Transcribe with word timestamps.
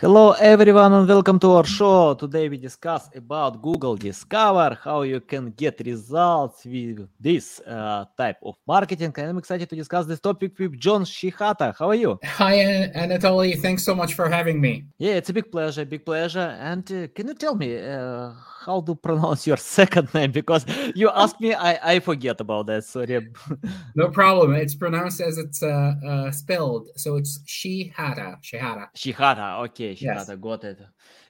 Hello 0.00 0.32
everyone 0.40 0.94
and 0.94 1.06
welcome 1.06 1.38
to 1.38 1.50
our 1.50 1.66
show. 1.66 2.14
Today 2.14 2.48
we 2.48 2.56
discuss 2.56 3.10
about 3.14 3.60
Google 3.60 3.96
Discover, 3.96 4.78
how 4.82 5.02
you 5.02 5.20
can 5.20 5.50
get 5.50 5.78
results 5.84 6.64
with 6.64 7.06
this 7.20 7.60
uh, 7.60 8.06
type 8.16 8.38
of 8.42 8.54
marketing. 8.66 9.12
And 9.18 9.28
I'm 9.28 9.36
excited 9.36 9.68
to 9.68 9.76
discuss 9.76 10.06
this 10.06 10.18
topic 10.18 10.58
with 10.58 10.80
John 10.80 11.04
Shehata. 11.04 11.76
How 11.78 11.90
are 11.90 11.94
you? 11.94 12.18
Hi 12.24 12.90
Anatoly, 12.96 13.60
thanks 13.60 13.84
so 13.84 13.94
much 13.94 14.14
for 14.14 14.30
having 14.30 14.58
me. 14.58 14.86
Yeah, 14.96 15.16
it's 15.16 15.28
a 15.28 15.34
big 15.34 15.52
pleasure, 15.52 15.84
big 15.84 16.06
pleasure. 16.06 16.56
And 16.58 16.90
uh, 16.90 17.08
can 17.14 17.28
you 17.28 17.34
tell 17.34 17.54
me 17.54 17.76
uh, 17.76 18.32
how 18.64 18.80
to 18.82 18.94
pronounce 18.94 19.46
your 19.46 19.56
second 19.78 20.12
name? 20.14 20.32
Because 20.32 20.64
you 20.94 21.10
asked 21.10 21.40
me, 21.40 21.54
I, 21.54 21.94
I 21.94 22.00
forget 22.00 22.40
about 22.40 22.66
that. 22.66 22.84
Sorry. 22.84 23.28
no 23.94 24.08
problem. 24.08 24.54
It's 24.54 24.74
pronounced 24.74 25.20
as 25.20 25.38
it's 25.38 25.62
uh, 25.62 25.94
uh, 26.06 26.30
spelled. 26.30 26.88
So 26.96 27.16
it's 27.16 27.40
Shehata. 27.46 28.36
Shehata. 28.42 28.88
Shehata. 28.96 29.64
Okay. 29.64 29.94
Shehata. 29.94 30.28
yes. 30.28 30.36
got 30.40 30.64
it. 30.64 30.80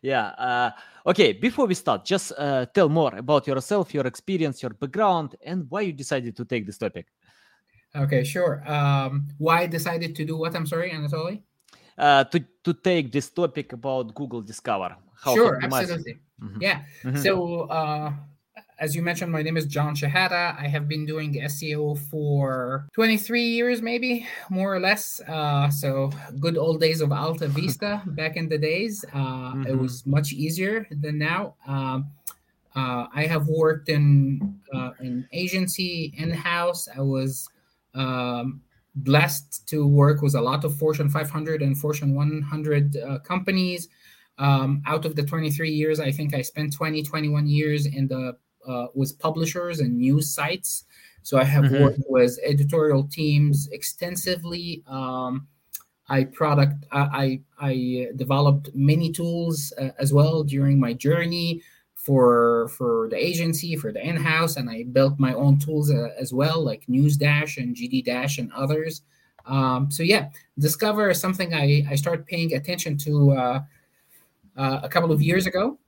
Yeah. 0.03 0.27
Uh, 0.27 0.71
okay, 1.07 1.33
before 1.33 1.67
we 1.67 1.75
start, 1.75 2.05
just 2.05 2.33
uh, 2.37 2.67
tell 2.67 2.89
more 2.89 3.15
about 3.15 3.47
yourself, 3.47 3.95
your 3.95 4.07
experience, 4.07 4.63
your 4.63 4.73
background, 4.73 5.37
and 5.45 5.67
why 5.69 5.83
you 5.83 5.93
decided 5.93 6.37
to 6.37 6.45
take 6.45 6.67
this 6.67 6.79
topic. 6.79 7.07
Okay, 7.95 8.25
sure. 8.25 8.63
Um, 8.71 9.29
why 9.39 9.63
I 9.63 9.67
decided 9.67 10.15
to 10.17 10.25
do 10.25 10.37
what? 10.37 10.55
I'm 10.55 10.67
sorry, 10.67 10.91
Anatoly? 10.91 11.43
Uh, 11.99 12.25
to, 12.25 12.45
to 12.65 12.73
take 12.73 13.13
this 13.13 13.31
topic 13.31 13.73
about 13.73 14.15
Google 14.15 14.41
Discover. 14.41 14.97
Sure, 15.25 15.61
absolutely. 15.63 16.19
Mm-hmm. 16.43 16.63
Yeah. 16.63 16.83
Mm-hmm. 17.03 17.17
So, 17.17 17.63
uh, 17.63 18.13
as 18.79 18.97
you 18.97 19.03
mentioned, 19.03 19.31
my 19.31 19.43
name 19.43 19.59
is 19.59 19.67
John 19.67 19.95
Shehata. 19.95 20.59
I 20.59 20.67
have 20.67 20.89
been 20.89 21.05
doing 21.05 21.35
SEO 21.35 21.99
for 21.99 22.89
23 22.95 23.43
years, 23.43 23.83
maybe 23.83 24.27
more 24.49 24.75
or 24.75 24.81
less. 24.81 25.21
Uh, 25.29 25.69
so 25.69 26.11
good 26.41 26.57
old 26.57 26.81
days 26.81 27.03
of 27.03 27.13
Alta 27.13 27.47
Vista 27.49 28.03
back 28.07 28.37
in 28.37 28.49
the 28.49 28.57
days. 28.57 29.05
Uh, 29.13 29.19
mm-hmm. 29.19 29.67
It 29.67 29.79
was 29.79 30.07
much 30.07 30.33
easier 30.33 30.87
than 30.91 31.19
now. 31.19 31.57
Um, 31.67 32.07
uh, 32.75 33.07
I 33.15 33.27
have 33.27 33.49
worked 33.49 33.89
in 33.89 34.61
uh, 34.73 34.93
in 35.01 35.29
agency 35.33 36.15
in 36.17 36.31
house. 36.31 36.89
I 36.89 37.01
was 37.01 37.49
um, 37.95 38.63
blessed 38.95 39.69
to 39.69 39.87
work 39.87 40.23
with 40.23 40.35
a 40.35 40.41
lot 40.41 40.65
of 40.65 40.75
Fortune 40.77 41.11
500 41.11 41.63
and 41.63 41.77
Fortune 41.77 42.15
100 42.15 42.97
uh, 42.97 43.19
companies. 43.19 43.89
Um, 44.41 44.83
out 44.87 45.05
of 45.05 45.15
the 45.17 45.23
23 45.23 45.71
years, 45.71 46.01
I 46.01 46.11
think 46.11 46.35
I 46.35 46.41
spent 46.41 46.73
20, 46.73 47.03
21 47.03 47.47
years 47.47 47.85
in 47.85 48.09
the 48.09 48.37
uh, 48.67 48.87
with 48.95 49.19
publishers 49.19 49.81
and 49.81 49.99
news 49.99 50.35
sites. 50.35 50.85
So 51.23 51.39
I 51.39 51.45
have 51.45 51.65
mm-hmm. 51.65 51.83
worked 51.83 52.01
with 52.09 52.39
editorial 52.45 53.05
teams 53.05 53.69
extensively. 53.71 54.83
Um, 54.87 55.47
I 56.09 56.25
product 56.25 56.87
I 56.91 57.41
I 57.61 58.09
developed 58.17 58.71
many 58.75 59.13
tools 59.13 59.73
uh, 59.79 59.91
as 59.99 60.13
well 60.13 60.43
during 60.43 60.81
my 60.81 60.95
journey 60.95 61.63
for 61.95 62.69
for 62.69 63.09
the 63.11 63.17
agency 63.17 63.77
for 63.77 63.93
the 63.93 64.05
in-house 64.05 64.57
and 64.57 64.69
I 64.69 64.85
built 64.85 65.21
my 65.21 65.35
own 65.35 65.59
tools 65.59 65.91
uh, 65.91 66.09
as 66.19 66.33
well 66.33 66.65
like 66.65 66.87
NewzDash 66.89 67.59
and 67.59 67.77
GD 67.77 68.05
Dash 68.07 68.39
and 68.39 68.51
others. 68.53 69.03
Um, 69.47 69.91
so 69.91 70.03
yeah, 70.03 70.31
Discover 70.59 71.11
is 71.11 71.21
something 71.21 71.55
I 71.55 71.85
I 71.89 71.95
start 71.95 72.27
paying 72.27 72.55
attention 72.55 72.97
to 72.99 73.63
uh, 74.61 74.81
a 74.83 74.89
couple 74.89 75.11
of 75.11 75.21
years 75.23 75.47
ago 75.47 75.79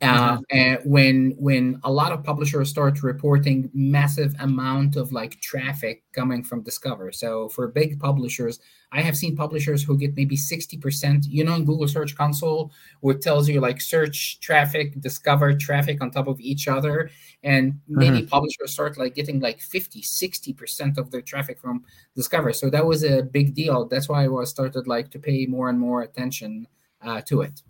uh, 0.00 0.36
mm-hmm. 0.36 0.42
and 0.50 0.78
when 0.84 1.34
when 1.38 1.80
a 1.82 1.90
lot 1.90 2.12
of 2.12 2.22
publishers 2.22 2.70
start 2.70 3.02
reporting 3.02 3.68
massive 3.74 4.32
amount 4.38 4.94
of 4.94 5.10
like 5.10 5.40
traffic 5.40 6.04
coming 6.12 6.44
from 6.44 6.62
discover. 6.62 7.10
So 7.10 7.48
for 7.48 7.66
big 7.68 7.98
publishers 7.98 8.60
i 8.92 9.02
have 9.02 9.16
seen 9.16 9.36
publishers 9.36 9.82
who 9.82 9.98
get 9.98 10.16
maybe 10.16 10.36
60% 10.36 11.26
you 11.28 11.44
know 11.44 11.54
in 11.56 11.64
google 11.64 11.88
search 11.88 12.16
console 12.16 12.72
where 13.00 13.16
it 13.16 13.20
tells 13.20 13.46
you 13.48 13.60
like 13.60 13.82
search 13.82 14.40
traffic 14.40 14.98
discover 15.00 15.52
traffic 15.52 16.00
on 16.00 16.10
top 16.10 16.26
of 16.26 16.40
each 16.40 16.68
other 16.68 17.10
and 17.42 17.78
many 17.86 18.20
mm-hmm. 18.20 18.28
publishers 18.28 18.72
start 18.72 18.96
like 18.96 19.14
getting 19.14 19.40
like 19.40 19.60
50 19.60 20.00
60% 20.00 20.96
of 20.96 21.10
their 21.10 21.22
traffic 21.22 21.60
from 21.60 21.84
discover. 22.16 22.52
So 22.52 22.70
that 22.70 22.86
was 22.86 23.04
a 23.04 23.22
big 23.22 23.54
deal. 23.54 23.86
That's 23.86 24.08
why 24.08 24.24
i 24.24 24.28
was 24.28 24.48
started 24.48 24.86
like 24.86 25.10
to 25.10 25.18
pay 25.18 25.46
more 25.46 25.68
and 25.68 25.78
more 25.78 26.02
attention 26.02 26.66
uh, 27.02 27.20
to 27.22 27.42
it 27.42 27.62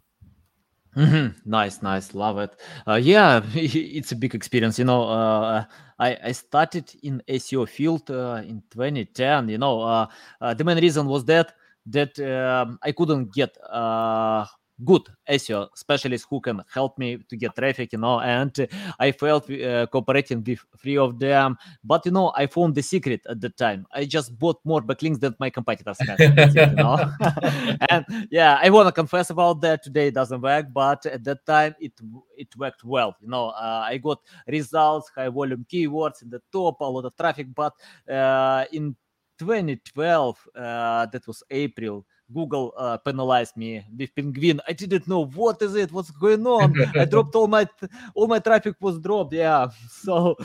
Mm-hmm. 0.99 1.49
Nice, 1.49 1.81
nice, 1.81 2.13
love 2.15 2.39
it. 2.39 2.57
Uh, 2.87 2.95
yeah, 2.95 3.41
it's 3.55 4.11
a 4.13 4.17
big 4.17 4.35
experience. 4.35 4.79
You 4.81 4.85
know, 4.85 5.05
uh, 5.09 5.65
I 5.99 6.19
I 6.25 6.33
started 6.33 6.93
in 7.05 7.23
SEO 7.29 7.67
field 7.67 8.11
uh, 8.11 8.43
in 8.45 8.63
2010. 8.71 9.49
You 9.49 9.59
know, 9.59 9.81
uh, 9.83 10.07
uh, 10.41 10.55
the 10.55 10.65
main 10.65 10.79
reason 10.79 11.07
was 11.07 11.25
that 11.27 11.55
that 11.87 12.19
um, 12.19 12.79
I 12.83 12.91
couldn't 12.93 13.33
get 13.33 13.57
uh, 13.71 14.45
good 14.84 15.03
SEO 15.28 15.69
specialist 15.75 16.27
who 16.31 16.41
can 16.41 16.62
help 16.72 16.99
me 16.99 17.19
to 17.28 17.37
get 17.37 17.55
traffic, 17.55 17.93
you 17.93 17.99
know, 17.99 18.21
and 18.21 18.69
I 18.99 19.12
felt 19.12 19.50
uh, 19.50 19.87
cooperating 19.87 20.44
with 20.44 20.61
three 20.78 20.97
of 20.97 21.19
them. 21.19 21.56
But, 21.84 22.06
you 22.06 22.12
know, 22.12 22.33
I 22.37 22.47
found 22.47 22.75
the 22.75 22.83
secret 22.83 23.22
at 23.28 23.41
the 23.41 23.50
time. 23.50 23.87
I 23.93 24.05
just 24.05 24.38
bought 24.38 24.61
more 24.65 24.81
backlinks 24.81 25.21
than 25.21 25.34
my 25.38 25.50
competitors 25.50 25.99
had, 26.00 26.19
you 26.55 26.67
know. 26.75 27.11
and 27.91 28.28
yeah, 28.31 28.59
I 28.62 28.71
want 28.71 28.88
to 28.88 28.93
confess 28.93 29.31
about 29.31 29.61
that. 29.62 29.83
Today 29.83 30.09
it 30.09 30.15
doesn't 30.15 30.41
work, 30.41 30.67
but 30.72 31.06
at 31.06 31.25
that 31.25 31.44
time 31.47 31.75
it 31.81 31.93
it 32.37 32.49
worked 32.56 32.84
well. 32.84 33.17
You 33.21 33.28
know, 33.28 33.49
uh, 33.49 33.84
I 33.87 33.99
got 33.99 34.21
results, 34.47 35.11
high 35.15 35.28
volume 35.28 35.67
keywords 35.71 36.22
in 36.22 36.31
the 36.31 36.43
top, 36.53 36.81
a 36.81 36.84
lot 36.84 37.05
of 37.05 37.17
traffic. 37.17 37.49
But 37.55 37.75
uh, 38.11 38.65
in 38.72 38.97
2012, 39.38 40.49
uh, 40.55 41.06
that 41.06 41.27
was 41.27 41.43
April, 41.50 42.06
Google 42.33 42.75
uh, 42.77 42.99
penalized 42.99 43.56
me 43.56 43.84
with 43.97 44.15
Penguin. 44.15 44.61
I 44.69 44.72
didn't 44.72 45.09
know 45.09 45.27
what 45.27 45.61
is 45.62 45.75
it, 45.75 45.93
what's 45.93 46.11
going 46.11 46.47
on. 46.47 46.75
I 46.97 47.05
dropped 47.12 47.34
all 47.34 47.49
my 47.49 47.66
all 48.15 48.27
my 48.27 48.39
traffic 48.39 48.77
was 48.81 48.99
dropped. 48.99 49.33
Yeah, 49.33 49.69
so 49.91 50.37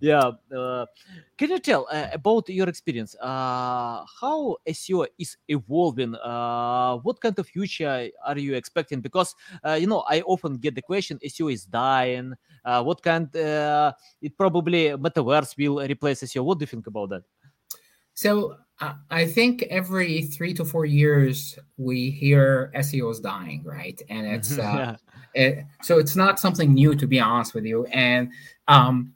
yeah. 0.00 0.32
Uh, 0.54 0.86
can 1.36 1.50
you 1.50 1.58
tell 1.58 1.86
uh, 1.90 2.08
about 2.12 2.48
your 2.48 2.68
experience? 2.68 3.14
Uh, 3.16 4.04
how 4.20 4.56
SEO 4.68 5.06
is 5.18 5.36
evolving? 5.48 6.14
Uh, 6.14 6.96
what 6.98 7.20
kind 7.20 7.38
of 7.38 7.46
future 7.46 8.08
are 8.24 8.38
you 8.38 8.54
expecting? 8.54 9.00
Because 9.00 9.34
uh, 9.64 9.74
you 9.74 9.86
know, 9.86 10.04
I 10.08 10.22
often 10.22 10.56
get 10.56 10.74
the 10.74 10.82
question: 10.82 11.18
SEO 11.24 11.52
is 11.52 11.64
dying. 11.64 12.34
Uh, 12.64 12.82
what 12.82 13.02
kind? 13.02 13.34
Uh, 13.36 13.92
it 14.20 14.36
probably 14.36 14.88
metaverse 14.96 15.56
will 15.56 15.80
replace 15.86 16.22
SEO. 16.22 16.44
What 16.44 16.58
do 16.58 16.62
you 16.62 16.66
think 16.66 16.86
about 16.86 17.10
that? 17.10 17.22
So 18.16 18.56
I 19.10 19.26
think 19.26 19.62
every 19.64 20.22
three 20.22 20.54
to 20.54 20.64
four 20.64 20.86
years 20.86 21.58
we 21.76 22.10
hear 22.10 22.72
SEO 22.74 23.10
is 23.10 23.20
dying, 23.20 23.62
right? 23.62 24.00
And 24.08 24.26
it's 24.26 24.58
uh, 24.58 24.96
it, 25.34 25.64
so 25.82 25.98
it's 25.98 26.16
not 26.16 26.40
something 26.40 26.72
new, 26.72 26.94
to 26.94 27.06
be 27.06 27.20
honest 27.20 27.54
with 27.54 27.66
you. 27.66 27.84
And 27.86 28.32
um, 28.68 29.12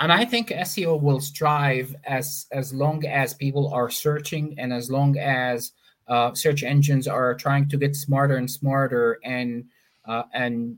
and 0.00 0.12
I 0.12 0.24
think 0.24 0.48
SEO 0.48 1.00
will 1.00 1.20
strive 1.20 1.94
as 2.04 2.46
as 2.50 2.74
long 2.74 3.06
as 3.06 3.34
people 3.34 3.72
are 3.72 3.88
searching 3.88 4.56
and 4.58 4.72
as 4.72 4.90
long 4.90 5.16
as 5.16 5.70
uh, 6.08 6.34
search 6.34 6.64
engines 6.64 7.06
are 7.06 7.36
trying 7.36 7.68
to 7.68 7.76
get 7.76 7.94
smarter 7.94 8.36
and 8.36 8.50
smarter 8.50 9.20
and 9.24 9.64
uh, 10.06 10.24
and 10.34 10.76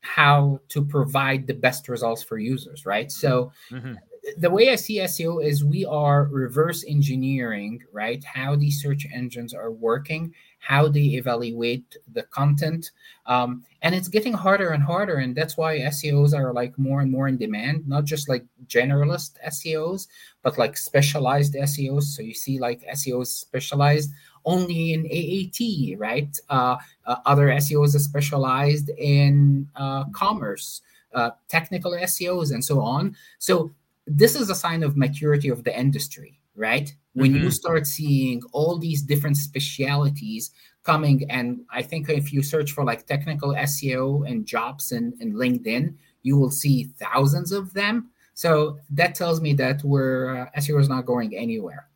how 0.00 0.58
to 0.70 0.82
provide 0.82 1.46
the 1.46 1.52
best 1.52 1.86
results 1.90 2.22
for 2.22 2.38
users, 2.38 2.86
right? 2.86 3.12
So. 3.12 3.52
Mm-hmm 3.70 3.94
the 4.36 4.50
way 4.50 4.70
I 4.70 4.76
see 4.76 4.98
SEO 4.98 5.44
is 5.44 5.64
we 5.64 5.84
are 5.84 6.24
reverse 6.24 6.84
engineering, 6.86 7.82
right? 7.92 8.22
How 8.24 8.56
these 8.56 8.80
search 8.80 9.06
engines 9.12 9.54
are 9.54 9.70
working, 9.70 10.34
how 10.58 10.88
they 10.88 11.16
evaluate 11.16 11.96
the 12.12 12.22
content. 12.24 12.90
Um, 13.26 13.64
and 13.82 13.94
it's 13.94 14.08
getting 14.08 14.32
harder 14.32 14.70
and 14.70 14.82
harder. 14.82 15.16
And 15.16 15.34
that's 15.34 15.56
why 15.56 15.78
SEOs 15.78 16.34
are 16.34 16.52
like 16.52 16.78
more 16.78 17.00
and 17.00 17.10
more 17.10 17.28
in 17.28 17.38
demand, 17.38 17.88
not 17.88 18.04
just 18.04 18.28
like 18.28 18.44
generalist 18.66 19.32
SEOs, 19.46 20.06
but 20.42 20.58
like 20.58 20.76
specialized 20.76 21.54
SEOs. 21.54 22.04
So 22.04 22.22
you 22.22 22.34
see 22.34 22.58
like 22.58 22.82
SEOs 22.92 23.28
specialized 23.28 24.10
only 24.44 24.92
in 24.92 25.06
EAT, 25.06 25.98
right? 25.98 26.38
Uh, 26.48 26.76
uh, 27.06 27.16
other 27.26 27.48
SEOs 27.48 27.94
are 27.94 28.00
specialized 28.00 28.90
in 28.90 29.68
uh, 29.76 30.04
commerce. 30.10 30.82
Uh, 31.12 31.30
technical 31.48 31.90
SEOs 31.90 32.52
and 32.52 32.64
so 32.64 32.80
on. 32.80 33.16
So 33.40 33.72
this 34.10 34.34
is 34.34 34.50
a 34.50 34.54
sign 34.54 34.82
of 34.82 34.96
maturity 34.96 35.48
of 35.48 35.62
the 35.62 35.78
industry, 35.78 36.40
right? 36.56 36.92
When 37.14 37.32
mm-hmm. 37.32 37.44
you 37.44 37.50
start 37.50 37.86
seeing 37.86 38.42
all 38.52 38.76
these 38.76 39.02
different 39.02 39.36
specialities 39.36 40.50
coming, 40.82 41.30
and 41.30 41.60
I 41.72 41.82
think 41.82 42.08
if 42.08 42.32
you 42.32 42.42
search 42.42 42.72
for 42.72 42.84
like 42.84 43.06
technical 43.06 43.54
SEO 43.54 44.28
and 44.28 44.44
jobs 44.44 44.90
and, 44.90 45.14
in 45.20 45.34
LinkedIn, 45.34 45.94
you 46.22 46.36
will 46.36 46.50
see 46.50 46.90
thousands 46.98 47.52
of 47.52 47.72
them. 47.72 48.10
So 48.34 48.78
that 48.90 49.14
tells 49.14 49.40
me 49.40 49.54
that 49.54 49.84
we're 49.84 50.42
uh, 50.42 50.46
SEO 50.58 50.80
is 50.80 50.88
not 50.88 51.06
going 51.06 51.36
anywhere. 51.36 51.88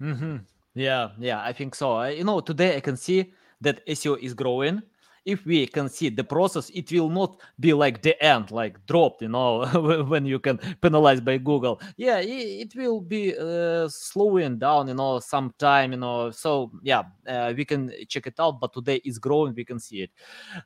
Mm-hmm. 0.00 0.36
Yeah, 0.74 1.08
yeah, 1.18 1.42
I 1.42 1.52
think 1.52 1.74
so. 1.74 2.02
You 2.04 2.22
know, 2.22 2.40
today 2.40 2.76
I 2.76 2.80
can 2.80 2.96
see 2.96 3.32
that 3.60 3.84
SEO 3.86 4.18
is 4.20 4.34
growing 4.34 4.82
if 5.24 5.44
we 5.44 5.66
can 5.66 5.88
see 5.88 6.08
the 6.08 6.24
process 6.24 6.70
it 6.70 6.90
will 6.92 7.10
not 7.10 7.40
be 7.58 7.72
like 7.72 8.02
the 8.02 8.20
end 8.22 8.50
like 8.50 8.84
dropped 8.86 9.22
you 9.22 9.28
know 9.28 9.64
when 10.08 10.24
you 10.24 10.38
can 10.38 10.58
penalize 10.80 11.20
by 11.20 11.36
google. 11.38 11.80
Yeah 11.96 12.18
it, 12.20 12.74
will 12.74 13.00
be 13.00 13.36
uh, 13.36 13.88
slowing 13.88 14.58
down 14.58 14.88
you 14.88 14.94
know 14.94 15.20
some 15.20 15.52
time 15.58 15.92
you 15.92 15.98
know. 15.98 16.30
So 16.30 16.72
yeah 16.82 17.02
uh, 17.26 17.52
we 17.56 17.64
can 17.64 17.92
check 18.08 18.26
it 18.26 18.40
out 18.40 18.60
but 18.60 18.72
today 18.72 19.00
is 19.04 19.18
growing 19.18 19.54
we 19.54 19.64
can 19.64 19.78
see 19.78 20.02
it. 20.02 20.10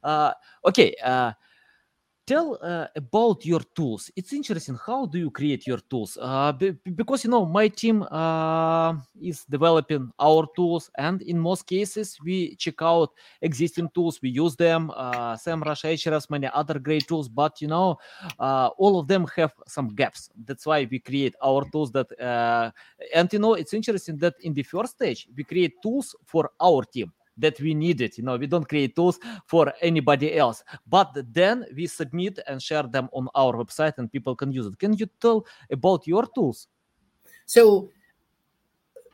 Uh, 0.03 0.33
okay 0.65 0.95
uh, 1.03 1.33
tell 2.27 2.59
uh, 2.63 2.87
about 2.97 3.45
your 3.45 3.61
tools. 3.75 4.11
It's 4.17 4.33
interesting. 4.33 4.79
How 4.87 5.07
do 5.07 5.19
you 5.19 5.31
create 5.31 5.67
your 5.67 5.79
tools? 5.79 6.19
Uh, 6.21 6.53
because 6.53 7.25
you 7.25 7.31
know 7.31 7.45
my 7.45 7.69
team 7.69 8.03
uh, 8.03 8.95
is 9.21 9.45
developing 9.45 10.11
our 10.19 10.47
tools 10.57 10.91
and 10.97 11.23
in 11.23 11.39
most 11.39 11.67
cases 11.67 12.19
we 12.25 12.57
check 12.57 12.81
out 12.81 13.11
existing 13.43 13.91
tools. 13.95 14.21
We 14.23 14.31
use 14.31 14.57
them 14.57 14.91
uh, 14.95 15.37
semrush 15.37 15.85
Ahrefs, 15.85 16.31
many 16.31 16.49
other 16.53 16.79
great 16.79 17.07
tools 17.07 17.29
but 17.29 17.61
you 17.61 17.69
know 17.69 17.99
uh, 18.39 18.69
all 18.79 18.99
of 18.99 19.07
them 19.07 19.27
have 19.37 19.53
some 19.67 19.95
gaps. 19.95 20.31
That's 20.45 20.67
why 20.67 20.89
we 20.91 20.99
create 20.99 21.35
our 21.43 21.65
tools 21.71 21.93
that 21.93 22.09
uh, 22.21 22.71
and 23.15 23.33
you 23.33 23.39
know 23.39 23.55
it's 23.55 23.75
interesting 23.75 24.17
that 24.19 24.35
in 24.41 24.55
the 24.55 24.63
first 24.63 24.93
stage 24.93 25.29
we 25.37 25.45
create 25.45 25.75
tools 25.83 26.15
for 26.25 26.51
our 26.61 26.83
team 26.85 27.13
that 27.39 27.61
we 27.61 27.75
need 27.75 28.01
it. 28.01 28.17
You 28.19 28.25
know, 28.25 28.37
we 28.37 28.47
don't 28.47 28.69
create 28.69 28.95
tools 28.97 29.19
for 29.47 29.73
anybody 29.81 30.37
else. 30.37 30.63
But 30.87 31.17
then 31.33 31.67
we 31.75 31.87
submit 31.87 32.39
and 32.47 32.63
share 32.63 32.85
them 32.85 33.09
on 33.13 33.29
our 33.35 33.55
website 33.55 33.99
and 33.99 34.11
people 34.11 34.37
can 34.37 34.53
use 34.53 34.67
it. 34.67 34.79
Can 34.79 34.95
you 34.95 35.07
tell 35.21 35.47
about 35.71 36.07
your 36.07 36.27
tools? 36.35 36.69
So, 37.47 37.91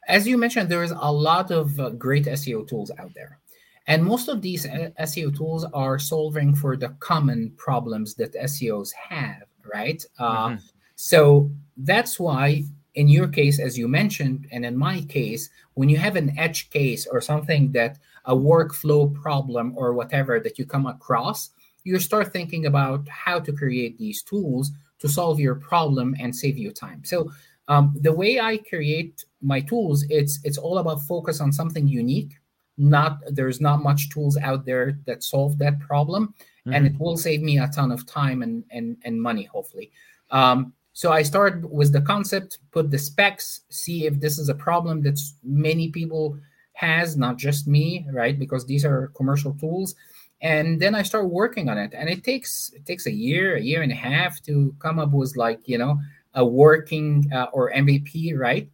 as 0.09 0.27
you 0.27 0.37
mentioned, 0.37 0.69
there 0.69 0.83
is 0.83 0.93
a 0.93 1.13
lot 1.13 1.51
of 1.51 1.79
uh, 1.79 1.91
great 1.91 2.25
SEO 2.27 2.67
tools 2.67 2.91
out 2.99 3.13
there. 3.15 3.39
And 3.87 4.05
most 4.05 4.29
of 4.29 4.41
these 4.41 4.67
uh, 4.67 4.91
SEO 5.01 5.37
tools 5.37 5.65
are 5.73 5.99
solving 5.99 6.55
for 6.55 6.77
the 6.77 6.91
common 7.01 7.53
problems 7.57 8.15
that 8.15 8.35
SEOs 8.35 8.93
have, 8.93 9.45
right? 9.73 10.05
Uh, 10.19 10.49
mm-hmm. 10.49 10.57
So 10.97 11.51
that's 11.77 12.21
why 12.21 12.65
in 12.95 13.09
your 13.09 13.29
case, 13.29 13.59
as 13.61 13.79
you 13.79 13.89
mentioned, 13.89 14.47
and 14.51 14.65
in 14.65 14.77
my 14.77 15.03
case, 15.03 15.49
when 15.75 15.89
you 15.89 15.97
have 15.97 16.17
an 16.17 16.37
edge 16.39 16.71
case 16.71 17.07
or 17.07 17.21
something 17.21 17.73
that 17.73 17.99
a 18.25 18.35
workflow 18.35 19.13
problem 19.15 19.75
or 19.77 19.93
whatever 19.93 20.41
that 20.41 20.59
you 20.59 20.67
come 20.67 20.87
across, 20.87 21.51
you 21.85 21.99
start 21.99 22.33
thinking 22.33 22.67
about 22.67 23.09
how 23.09 23.41
to 23.41 23.53
create 23.53 23.99
these 23.99 24.23
tools 24.23 24.71
to 24.99 25.09
solve 25.09 25.41
your 25.41 25.55
problem 25.55 26.15
and 26.21 26.35
save 26.35 26.59
you 26.59 26.71
time. 26.71 27.03
So 27.05 27.31
um, 27.69 27.97
the 28.01 28.13
way 28.13 28.41
I 28.41 28.59
create 28.59 29.25
my 29.41 29.61
tools, 29.61 30.05
it's 30.11 30.41
it's 30.45 30.59
all 30.59 30.79
about 30.79 31.03
focus 31.03 31.41
on 31.41 31.53
something 31.53 31.87
unique. 31.87 32.33
Not 32.77 33.19
there's 33.29 33.61
not 33.61 33.83
much 33.83 34.11
tools 34.11 34.37
out 34.39 34.65
there 34.65 34.99
that 35.07 35.23
solve 35.23 35.59
that 35.59 35.79
problem, 35.79 36.35
mm-hmm. 36.67 36.73
and 36.75 36.87
it 36.87 36.99
will 36.99 37.17
save 37.17 37.43
me 37.43 37.59
a 37.59 37.69
ton 37.69 37.93
of 37.93 38.07
time 38.07 38.43
and 38.43 38.65
and 38.71 38.97
and 39.05 39.23
money, 39.23 39.45
hopefully. 39.45 39.93
Um, 40.31 40.73
so 40.93 41.13
I 41.13 41.23
start 41.23 41.71
with 41.71 41.93
the 41.93 42.01
concept, 42.01 42.59
put 42.73 42.91
the 42.91 42.99
specs, 42.99 43.61
see 43.71 44.07
if 44.07 44.21
this 44.21 44.39
is 44.39 44.49
a 44.49 44.55
problem 44.55 45.03
that 45.03 45.21
many 45.45 45.89
people 45.91 46.39
has, 46.81 47.17
not 47.17 47.37
just 47.37 47.67
me, 47.67 48.07
right? 48.11 48.39
Because 48.39 48.65
these 48.65 48.85
are 48.85 49.13
commercial 49.15 49.53
tools. 49.55 49.95
And 50.41 50.81
then 50.81 50.95
I 50.95 51.03
start 51.03 51.29
working 51.29 51.69
on 51.69 51.77
it. 51.77 51.93
And 51.95 52.09
it 52.09 52.25
takes 52.25 52.73
it 52.75 52.87
takes 52.87 53.07
a 53.07 53.13
year, 53.13 53.57
a 53.57 53.61
year 53.61 53.83
and 53.83 53.93
a 53.93 54.03
half 54.11 54.41
to 54.43 54.75
come 54.79 54.99
up 54.99 55.11
with 55.11 55.37
like, 55.37 55.61
you 55.67 55.77
know, 55.77 56.01
a 56.35 56.45
working 56.45 57.31
uh, 57.35 57.49
or 57.53 57.71
MVP, 57.73 58.37
right? 58.37 58.69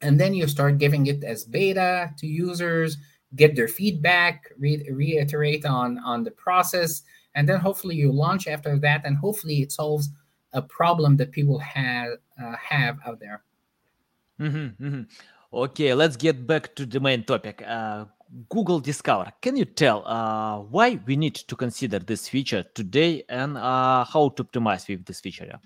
And 0.00 0.20
then 0.20 0.34
you 0.34 0.46
start 0.46 0.78
giving 0.78 1.06
it 1.06 1.24
as 1.24 1.44
beta 1.44 2.10
to 2.18 2.26
users, 2.26 2.96
get 3.34 3.56
their 3.56 3.68
feedback, 3.68 4.52
re- 4.58 4.88
reiterate 4.92 5.64
on 5.66 5.98
on 5.98 6.22
the 6.22 6.30
process, 6.30 7.02
and 7.34 7.48
then 7.48 7.58
hopefully 7.58 7.96
you 7.96 8.12
launch 8.12 8.46
after 8.46 8.78
that, 8.78 9.04
and 9.04 9.16
hopefully 9.16 9.62
it 9.62 9.72
solves 9.72 10.10
a 10.52 10.62
problem 10.62 11.16
that 11.16 11.32
people 11.32 11.58
have 11.58 12.12
uh, 12.40 12.56
have 12.56 12.98
out 13.06 13.18
there. 13.18 13.42
Mm-hmm, 14.40 14.84
mm-hmm. 14.84 15.02
Okay, 15.54 15.94
let's 15.94 16.16
get 16.16 16.48
back 16.48 16.74
to 16.74 16.84
the 16.84 16.98
main 16.98 17.22
topic. 17.22 17.62
Uh, 17.64 18.06
Google 18.48 18.80
Discover. 18.80 19.32
Can 19.40 19.56
you 19.56 19.64
tell 19.64 20.04
uh, 20.04 20.58
why 20.58 20.98
we 21.06 21.14
need 21.14 21.36
to 21.36 21.54
consider 21.54 22.00
this 22.00 22.28
feature 22.28 22.64
today 22.74 23.22
and 23.28 23.56
uh, 23.56 24.04
how 24.04 24.30
to 24.30 24.42
optimize 24.42 24.88
with 24.88 25.04
this 25.04 25.20
feature? 25.20 25.46
Yeah? 25.46 25.58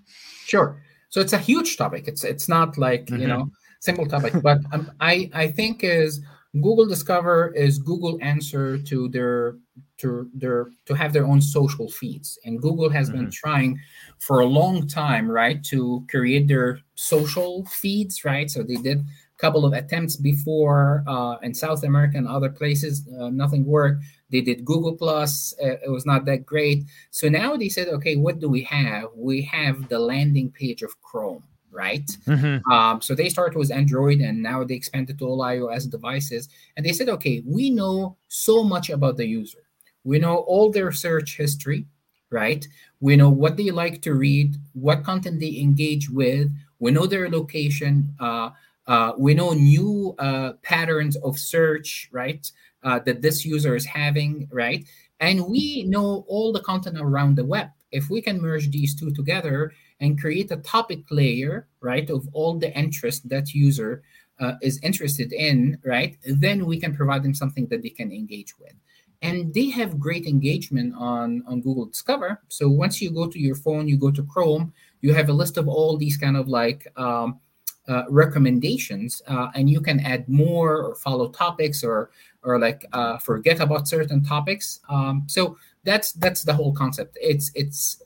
Sure. 0.45 0.83
So 1.09 1.21
it's 1.21 1.33
a 1.33 1.39
huge 1.39 1.79
topic. 1.79 2.07
It's 2.07 2.23
it's 2.23 2.51
not 2.51 2.77
like 2.77 3.07
mm-hmm. 3.07 3.23
you 3.23 3.29
know 3.29 3.51
simple 3.81 4.07
topic, 4.07 4.35
but 4.43 4.59
um, 4.73 4.93
I 5.01 5.31
I 5.33 5.49
think 5.49 5.83
is 5.83 6.21
Google 6.53 6.85
Discover 6.85 7.55
is 7.55 7.79
Google 7.79 8.19
answer 8.21 8.77
to 8.77 9.09
their 9.09 9.57
to 9.99 10.29
their 10.35 10.67
to 10.85 10.93
have 10.95 11.15
their 11.15 11.25
own 11.25 11.41
social 11.41 11.89
feeds, 11.89 12.39
and 12.45 12.61
Google 12.61 12.91
has 12.91 13.09
mm-hmm. 13.09 13.21
been 13.21 13.31
trying 13.31 13.81
for 14.19 14.41
a 14.41 14.47
long 14.47 14.87
time, 14.87 15.31
right, 15.31 15.65
to 15.65 16.05
create 16.11 16.47
their 16.47 16.81
social 16.95 17.65
feeds, 17.65 18.27
right. 18.27 18.51
So 18.51 18.63
they 18.63 18.77
did 18.77 19.03
couple 19.39 19.65
of 19.65 19.73
attempts 19.73 20.17
before 20.17 21.05
uh, 21.07 21.37
in 21.43 21.55
South 21.55 21.85
America 21.85 22.19
and 22.19 22.29
other 22.29 22.51
places, 22.51 23.09
uh, 23.21 23.29
nothing 23.29 23.65
worked. 23.65 24.05
They 24.31 24.41
did 24.41 24.65
Google 24.65 24.95
Plus, 24.97 25.55
uh, 25.63 25.77
it 25.85 25.91
was 25.91 26.05
not 26.05 26.25
that 26.27 26.45
great. 26.45 26.85
So 27.11 27.29
now 27.29 27.57
they 27.57 27.69
said, 27.69 27.89
okay, 27.89 28.17
what 28.17 28.41
do 28.41 28.49
we 28.49 28.63
have? 28.65 29.05
We 29.15 29.43
have 29.43 29.89
the 29.89 29.99
landing 29.99 30.51
page 30.51 30.83
of 30.83 31.01
Chrome 31.03 31.45
right? 31.71 32.07
Mm-hmm. 32.27 32.71
Um, 32.73 33.01
so 33.01 33.15
they 33.15 33.29
started 33.29 33.57
with 33.57 33.71
Android 33.71 34.21
and 34.21 34.43
now 34.43 34.65
they 34.65 34.75
expanded 34.75 35.19
to 35.19 35.27
all 35.27 35.39
iOS 35.41 35.89
devices. 35.89 36.49
And 36.77 36.85
they 36.85 36.93
said, 36.93 37.09
okay, 37.09 37.43
we 37.47 37.71
know 37.71 38.17
so 38.29 38.65
much 38.65 38.91
about 38.91 39.17
the 39.17 39.27
user. 39.27 39.65
We 40.05 40.19
know 40.19 40.37
all 40.39 40.71
their 40.73 40.93
search 40.93 41.37
history, 41.37 41.87
right? 42.31 42.67
We 43.01 43.17
know 43.17 43.31
what 43.31 43.57
they 43.57 43.71
like 43.71 44.03
to 44.03 44.15
read, 44.15 44.57
what 44.73 45.05
content 45.05 45.41
they 45.41 45.59
engage 45.59 46.11
with. 46.11 46.51
We 46.79 46.91
know 46.91 47.07
their 47.07 47.29
location. 47.29 48.15
Uh, 48.19 48.51
uh, 48.89 49.13
we 49.17 49.35
know 49.35 49.53
new 49.53 50.15
uh, 50.19 50.55
patterns 50.63 51.17
of 51.17 51.39
search, 51.39 52.09
right? 52.11 52.51
Uh, 52.83 52.99
that 53.01 53.23
this 53.23 53.45
user 53.45 53.77
is 53.77 53.85
having, 53.85 54.49
right? 54.53 54.85
And 55.21 55.47
we 55.47 55.85
know 55.85 56.25
all 56.29 56.53
the 56.53 56.63
content 56.63 56.97
around 56.99 57.37
the 57.37 57.45
web. 57.45 57.69
If 57.91 58.11
we 58.11 58.21
can 58.21 58.41
merge 58.41 58.71
these 58.71 58.95
two 58.95 59.11
together, 59.13 59.73
and 60.01 60.21
create 60.21 60.51
a 60.51 60.57
topic 60.59 61.01
layer, 61.11 61.67
right, 61.81 62.09
of 62.11 62.29
all 62.33 62.59
the 62.59 62.77
interest 62.79 63.29
that 63.29 63.53
user 63.53 64.03
uh, 64.41 64.55
is 64.63 64.79
interested 64.83 65.33
in, 65.33 65.79
right, 65.85 66.17
then 66.25 66.67
we 66.67 66.79
can 66.79 66.95
provide 66.95 67.23
them 67.23 67.35
something 67.35 67.67
that 67.67 67.83
they 67.83 67.91
can 67.91 68.13
engage 68.13 68.57
with. 68.59 68.75
And 69.21 69.53
they 69.53 69.69
have 69.71 69.99
great 69.99 70.27
engagement 70.27 70.95
on, 70.97 71.43
on 71.49 71.61
Google 71.61 71.87
Discover. 71.87 72.41
So 72.49 72.69
once 72.69 73.03
you 73.03 73.11
go 73.11 73.27
to 73.27 73.39
your 73.39 73.57
phone, 73.57 73.89
you 73.89 73.99
go 73.99 74.13
to 74.13 74.23
Chrome, 74.23 74.73
you 75.01 75.13
have 75.13 75.29
a 75.29 75.33
list 75.33 75.57
of 75.57 75.67
all 75.67 75.97
these 75.97 76.17
kind 76.17 76.37
of 76.37 76.47
like 76.47 76.87
um, 76.97 77.41
uh, 77.89 78.05
recommendations, 78.09 79.23
uh, 79.27 79.49
and 79.55 79.69
you 79.71 79.81
can 79.81 80.01
add 80.01 80.29
more 80.29 80.83
or 80.83 80.95
follow 80.95 81.29
topics 81.29 81.83
or 81.83 82.11
or 82.43 82.59
like 82.59 82.87
uh, 82.93 83.19
forget 83.19 83.61
about 83.61 83.89
certain 83.89 84.23
topics. 84.23 84.81
Um, 84.89 85.25
so 85.27 85.57
that's 85.85 86.13
that's 86.13 86.43
the 86.43 86.55
whole 86.55 86.73
concept. 86.73 87.17
It's 87.21 87.51
it's 87.55 88.03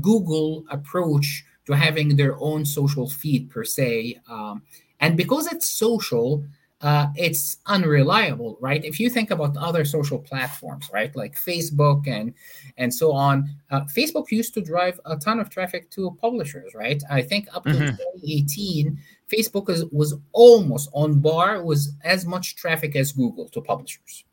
Google 0.00 0.64
approach 0.70 1.44
to 1.66 1.74
having 1.74 2.16
their 2.16 2.36
own 2.40 2.64
social 2.64 3.08
feed 3.08 3.50
per 3.50 3.64
se. 3.64 4.20
Um, 4.30 4.62
and 5.00 5.16
because 5.16 5.46
it's 5.52 5.68
social, 5.68 6.44
uh, 6.80 7.06
it's 7.16 7.58
unreliable, 7.66 8.58
right? 8.60 8.84
If 8.84 9.00
you 9.00 9.08
think 9.08 9.30
about 9.30 9.56
other 9.56 9.84
social 9.84 10.18
platforms, 10.18 10.90
right, 10.92 11.14
like 11.16 11.34
Facebook 11.34 12.06
and 12.06 12.34
and 12.76 12.92
so 12.92 13.12
on, 13.12 13.48
uh, 13.70 13.82
Facebook 13.82 14.30
used 14.30 14.54
to 14.54 14.60
drive 14.60 15.00
a 15.06 15.16
ton 15.16 15.40
of 15.40 15.48
traffic 15.48 15.90
to 15.92 16.16
publishers, 16.20 16.74
right? 16.74 17.02
I 17.10 17.22
think 17.22 17.48
up 17.54 17.64
to 17.64 17.70
mm-hmm. 17.70 17.96
2018, 17.96 18.98
Facebook 19.32 19.68
is, 19.68 19.84
was 19.86 20.14
almost 20.32 20.88
on 20.92 21.20
bar 21.20 21.62
with 21.62 21.86
as 22.04 22.24
much 22.24 22.56
traffic 22.56 22.94
as 22.96 23.12
Google 23.12 23.48
to 23.50 23.60
publishers. 23.60 24.24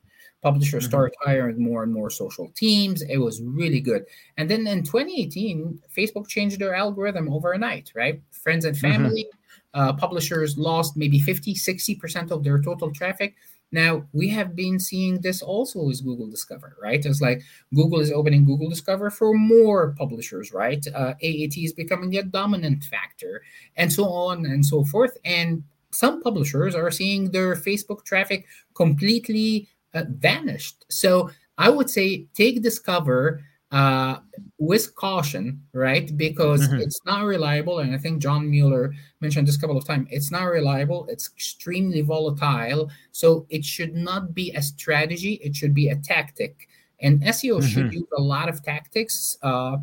Publishers 0.42 0.84
mm-hmm. 0.84 0.90
started 0.90 1.16
hiring 1.24 1.64
more 1.64 1.84
and 1.84 1.94
more 1.94 2.10
social 2.10 2.50
teams. 2.50 3.02
It 3.04 3.18
was 3.18 3.42
really 3.42 3.80
good. 3.80 4.06
And 4.38 4.50
then 4.50 4.68
in 4.68 4.84
2018, 4.84 5.80
Facebook 5.96 6.28
changed 6.28 6.60
their 6.60 6.76
algorithm 6.76 7.32
overnight, 7.32 7.92
right? 7.96 8.22
Friends 8.32 8.66
and 8.66 8.76
mm-hmm. 8.76 8.92
family, 8.92 9.26
mm-hmm. 9.26 9.80
uh, 9.80 9.94
publishers 9.94 10.58
lost 10.58 10.98
maybe 10.98 11.20
50, 11.20 11.56
60% 11.56 12.32
of 12.32 12.44
their 12.44 12.62
total 12.62 12.92
traffic. 12.92 13.36
Now, 13.74 14.06
we 14.13 14.30
have 14.30 14.56
been 14.56 14.80
seeing 14.80 15.20
this 15.20 15.42
also 15.42 15.82
with 15.82 16.06
Google 16.06 16.27
Discover, 16.27 16.77
right? 16.80 17.03
It's 17.03 17.22
like 17.22 17.42
Google 17.74 18.01
is 18.01 18.12
opening 18.12 18.46
Google 18.46 18.70
Discover 18.70 19.10
for 19.10 19.34
more 19.34 19.96
publishers, 19.98 20.53
right? 20.53 20.86
Uh, 20.94 21.15
EAT 21.22 21.58
is 21.58 21.74
becoming 21.74 22.15
a 22.15 22.24
dominant 22.24 22.84
factor, 22.84 23.42
and 23.75 23.92
so 23.92 24.06
on 24.06 24.46
and 24.46 24.63
so 24.63 24.84
forth. 24.86 25.18
And 25.25 25.63
some 25.89 26.22
publishers 26.22 26.75
are 26.75 26.92
seeing 26.92 27.32
their 27.32 27.56
Facebook 27.56 28.06
traffic 28.06 28.46
completely 28.75 29.68
uh, 29.96 30.03
vanished. 30.08 30.86
So 30.89 31.32
I 31.58 31.70
would 31.70 31.89
say 31.89 32.27
take 32.36 32.62
Discover 32.62 33.42
uh, 33.74 34.20
with 34.60 34.94
caution, 34.96 35.60
right? 35.74 36.15
Because 36.15 36.62
mm-hmm. 36.62 36.80
it's 36.80 37.01
not 37.08 37.24
reliable. 37.24 37.80
And 37.80 37.94
I 37.94 37.98
think 37.98 38.22
John 38.22 38.50
Mueller 38.50 38.94
mentioned 39.20 39.48
this 39.48 39.58
a 39.58 39.60
couple 39.60 39.77
of 39.77 39.86
times. 39.86 40.08
It's 40.12 40.30
not 40.30 40.44
reliable. 40.44 41.08
It's 41.10 41.27
extremely 41.34 42.01
volatile. 42.01 42.92
So 43.12 43.48
it 43.50 43.65
should 43.65 43.96
not 43.96 44.36
be 44.36 44.51
a 44.51 44.62
strategy. 44.62 45.39
It 45.44 45.56
should 45.56 45.74
be 45.74 45.89
a 45.89 45.96
tactic. 45.96 46.70
And 47.00 47.24
SEO 47.24 47.58
mm-hmm. 47.58 47.68
should 47.68 47.94
use 47.94 48.08
a 48.15 48.22
lot 48.22 48.48
of 48.48 48.63
tactics 48.63 49.38
uh, 49.42 49.77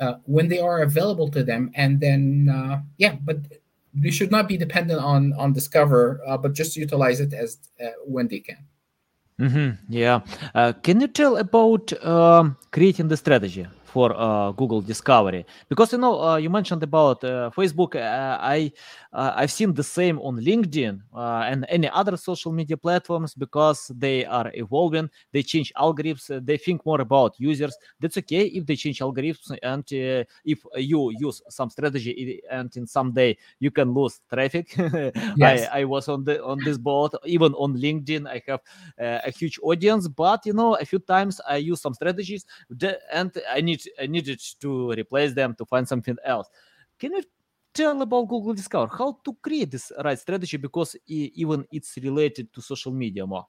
uh, 0.00 0.14
when 0.24 0.48
they 0.48 0.58
are 0.58 0.80
available 0.80 1.28
to 1.28 1.44
them. 1.44 1.70
And 1.74 2.00
then, 2.00 2.48
uh, 2.50 2.80
yeah, 2.96 3.16
but 3.22 3.36
they 3.92 4.10
should 4.10 4.30
not 4.30 4.48
be 4.48 4.56
dependent 4.56 5.00
on 5.00 5.34
on 5.34 5.52
Discover, 5.52 6.22
uh, 6.26 6.38
but 6.38 6.54
just 6.54 6.74
utilize 6.74 7.20
it 7.20 7.34
as 7.34 7.58
uh, 7.84 7.90
when 8.06 8.28
they 8.28 8.40
can. 8.40 8.64
Mm-hmm. 9.40 9.92
Yeah. 9.92 10.20
Uh, 10.54 10.72
can 10.72 11.00
you 11.00 11.08
tell 11.08 11.36
about 11.36 11.92
um, 12.04 12.56
creating 12.72 13.08
the 13.08 13.16
strategy? 13.16 13.66
For 13.96 14.12
uh, 14.14 14.52
Google 14.52 14.82
Discovery 14.82 15.46
because 15.70 15.90
you 15.90 15.96
know 15.96 16.22
uh, 16.22 16.36
you 16.36 16.50
mentioned 16.50 16.82
about 16.82 17.24
uh, 17.24 17.48
Facebook. 17.56 17.96
I 17.96 18.70
I've 19.10 19.50
seen 19.50 19.72
the 19.72 19.82
same 19.82 20.18
on 20.18 20.36
LinkedIn 20.36 21.00
and 21.50 21.64
any 21.70 21.88
other 21.88 22.18
social 22.18 22.52
media 22.52 22.76
platforms 22.76 23.32
because 23.32 23.90
they 23.96 24.26
are 24.26 24.50
evolving. 24.52 25.08
They 25.32 25.42
change 25.42 25.72
algorithms. 25.78 26.24
they 26.44 26.58
think 26.58 26.84
more 26.84 27.00
about 27.00 27.40
users. 27.40 27.74
That's 27.98 28.18
okay 28.18 28.44
if 28.58 28.66
they 28.66 28.76
change 28.76 28.98
algorithms 28.98 29.56
and 29.62 29.84
if 30.44 30.58
you 30.76 31.00
use 31.18 31.40
some 31.48 31.70
strategy 31.70 32.42
and 32.50 32.68
in 32.76 32.86
some 32.86 33.12
day 33.12 33.38
you 33.58 33.70
can 33.70 33.94
lose 33.94 34.20
traffic. 34.30 34.76
yes. 35.36 35.68
I, 35.72 35.80
I 35.80 35.84
was 35.84 36.10
on 36.10 36.22
the 36.24 36.44
on 36.44 36.58
this 36.66 36.76
boat. 36.76 37.14
Even 37.24 37.54
on 37.54 37.70
LinkedIn, 37.86 38.28
I 38.28 38.42
have 38.46 38.60
a 38.98 39.30
huge 39.30 39.58
audience, 39.62 40.06
but 40.06 40.44
you 40.44 40.52
know 40.52 40.74
a 40.74 40.84
few 40.84 40.98
times 40.98 41.40
I 41.48 41.56
use 41.56 41.80
some 41.80 41.94
strategies 41.94 42.44
and 43.10 43.30
I 43.56 43.62
need 43.62 43.85
needed 44.06 44.40
to 44.60 44.90
replace 44.92 45.32
them 45.34 45.54
to 45.56 45.64
find 45.64 45.86
something 45.86 46.16
else. 46.24 46.48
Can 46.98 47.12
you 47.12 47.22
tell 47.74 48.00
about 48.00 48.28
Google 48.28 48.54
Discover 48.54 48.90
how 48.96 49.18
to 49.24 49.36
create 49.42 49.70
this 49.70 49.92
right 50.02 50.18
strategy 50.18 50.56
because 50.56 50.96
even 51.06 51.66
it's 51.70 51.96
related 52.02 52.52
to 52.54 52.60
social 52.62 52.92
media 52.92 53.26
more? 53.26 53.46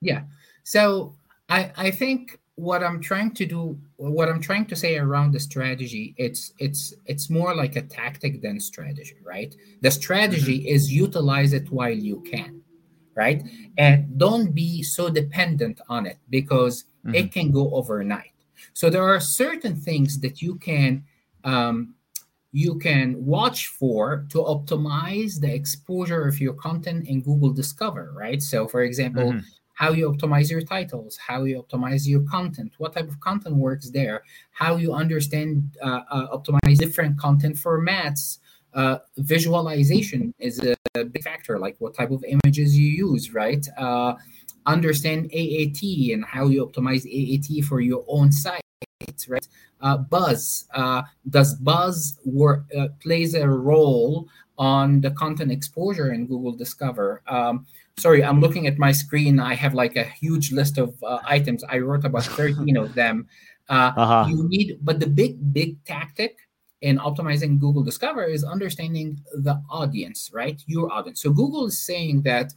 Yeah. 0.00 0.22
So 0.62 1.16
I 1.48 1.72
I 1.76 1.90
think 1.90 2.38
what 2.56 2.82
I'm 2.84 3.00
trying 3.00 3.32
to 3.32 3.46
do, 3.46 3.78
what 3.96 4.28
I'm 4.28 4.40
trying 4.40 4.66
to 4.66 4.76
say 4.76 4.98
around 4.98 5.32
the 5.32 5.40
strategy, 5.40 6.14
it's 6.18 6.52
it's 6.58 6.94
it's 7.06 7.30
more 7.30 7.54
like 7.54 7.76
a 7.76 7.82
tactic 7.82 8.42
than 8.42 8.60
strategy, 8.60 9.16
right? 9.24 9.54
The 9.80 9.90
strategy 9.90 10.58
mm-hmm. 10.60 10.74
is 10.74 10.92
utilize 10.92 11.52
it 11.52 11.70
while 11.70 11.90
you 12.08 12.20
can, 12.20 12.60
right? 13.14 13.42
And 13.78 14.18
don't 14.18 14.54
be 14.54 14.82
so 14.82 15.08
dependent 15.08 15.80
on 15.88 16.06
it 16.06 16.18
because 16.28 16.84
mm-hmm. 17.06 17.14
it 17.14 17.32
can 17.32 17.50
go 17.50 17.74
overnight 17.74 18.31
so 18.72 18.90
there 18.90 19.04
are 19.04 19.20
certain 19.20 19.76
things 19.76 20.20
that 20.20 20.42
you 20.42 20.56
can 20.56 21.04
um, 21.44 21.94
you 22.52 22.78
can 22.78 23.24
watch 23.24 23.66
for 23.66 24.26
to 24.28 24.38
optimize 24.38 25.40
the 25.40 25.52
exposure 25.52 26.28
of 26.28 26.38
your 26.38 26.52
content 26.52 27.08
in 27.08 27.22
Google 27.22 27.50
Discover, 27.50 28.12
right? 28.14 28.42
So, 28.42 28.68
for 28.68 28.82
example, 28.82 29.32
mm-hmm. 29.32 29.40
how 29.72 29.92
you 29.92 30.10
optimize 30.10 30.50
your 30.50 30.60
titles, 30.60 31.16
how 31.16 31.44
you 31.44 31.62
optimize 31.62 32.06
your 32.06 32.20
content, 32.22 32.72
what 32.76 32.92
type 32.92 33.08
of 33.08 33.18
content 33.20 33.56
works 33.56 33.90
there, 33.90 34.22
how 34.50 34.76
you 34.76 34.92
understand 34.92 35.78
uh, 35.82 36.02
uh, 36.10 36.36
optimize 36.36 36.76
different 36.76 37.18
content 37.18 37.56
formats. 37.56 38.38
Uh, 38.74 38.98
visualization 39.18 40.32
is 40.38 40.58
a, 40.60 40.74
a, 40.94 41.04
big 41.04 41.22
factor, 41.22 41.58
like 41.58 41.76
what 41.78 41.94
type 41.94 42.10
of 42.10 42.24
images 42.24 42.78
you 42.78 42.86
use, 42.86 43.34
right? 43.34 43.66
Uh, 43.76 44.14
understand 44.64 45.30
EAT 45.32 46.12
and 46.14 46.24
how 46.24 46.48
you 46.48 46.64
optimize 46.66 47.04
EAT 47.04 47.64
for 47.64 47.80
your 47.80 48.02
own 48.08 48.32
site 48.32 48.61
right? 49.28 49.46
Uh, 49.80 49.98
buzz 49.98 50.68
uh, 50.74 51.02
does 51.30 51.54
buzz 51.56 52.18
work 52.24 52.64
uh, 52.78 52.88
plays 53.00 53.34
a 53.34 53.48
role 53.48 54.28
on 54.58 55.00
the 55.00 55.10
content 55.12 55.50
exposure 55.50 56.12
in 56.12 56.26
Google 56.26 56.52
Discover. 56.52 57.22
Um, 57.26 57.66
sorry, 57.98 58.22
I'm 58.22 58.40
looking 58.40 58.66
at 58.66 58.78
my 58.78 58.92
screen. 58.92 59.40
I 59.40 59.54
have 59.54 59.74
like 59.74 59.96
a 59.96 60.04
huge 60.04 60.52
list 60.52 60.78
of 60.78 60.94
uh, 61.02 61.18
items. 61.24 61.64
I 61.64 61.78
wrote 61.78 62.04
about 62.04 62.24
13 62.24 62.76
of 62.76 62.94
them. 62.94 63.26
Uh, 63.68 63.92
uh-huh. 63.96 64.26
You 64.28 64.48
need, 64.48 64.78
but 64.82 65.00
the 65.00 65.06
big 65.06 65.52
big 65.52 65.82
tactic 65.84 66.36
in 66.80 66.98
optimizing 66.98 67.58
Google 67.58 67.82
Discover 67.82 68.24
is 68.24 68.44
understanding 68.44 69.20
the 69.32 69.62
audience, 69.70 70.30
right? 70.32 70.60
Your 70.66 70.92
audience. 70.92 71.22
So 71.22 71.30
Google 71.30 71.66
is 71.66 71.80
saying 71.80 72.22
that 72.22 72.52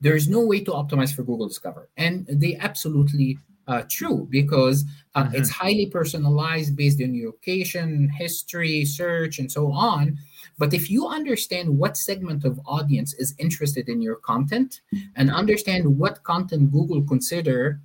there's 0.00 0.28
no 0.28 0.40
way 0.40 0.60
to 0.64 0.70
optimize 0.70 1.14
for 1.14 1.22
Google 1.22 1.48
Discover, 1.48 1.88
and 1.96 2.26
they 2.28 2.56
absolutely 2.56 3.38
uh, 3.66 3.82
true 3.88 4.26
because 4.30 4.84
uh, 5.14 5.24
mm-hmm. 5.24 5.36
it's 5.36 5.50
highly 5.50 5.86
personalized 5.86 6.76
based 6.76 7.00
on 7.02 7.14
your 7.14 7.30
location, 7.30 8.08
history, 8.08 8.84
search, 8.84 9.38
and 9.38 9.50
so 9.50 9.72
on. 9.72 10.18
But 10.58 10.72
if 10.72 10.90
you 10.90 11.08
understand 11.08 11.68
what 11.68 11.96
segment 11.96 12.44
of 12.44 12.60
audience 12.66 13.14
is 13.14 13.34
interested 13.38 13.88
in 13.88 14.00
your 14.00 14.16
content 14.16 14.82
and 15.16 15.30
understand 15.30 15.98
what 15.98 16.22
content 16.22 16.70
Google 16.70 17.02
consider 17.02 17.80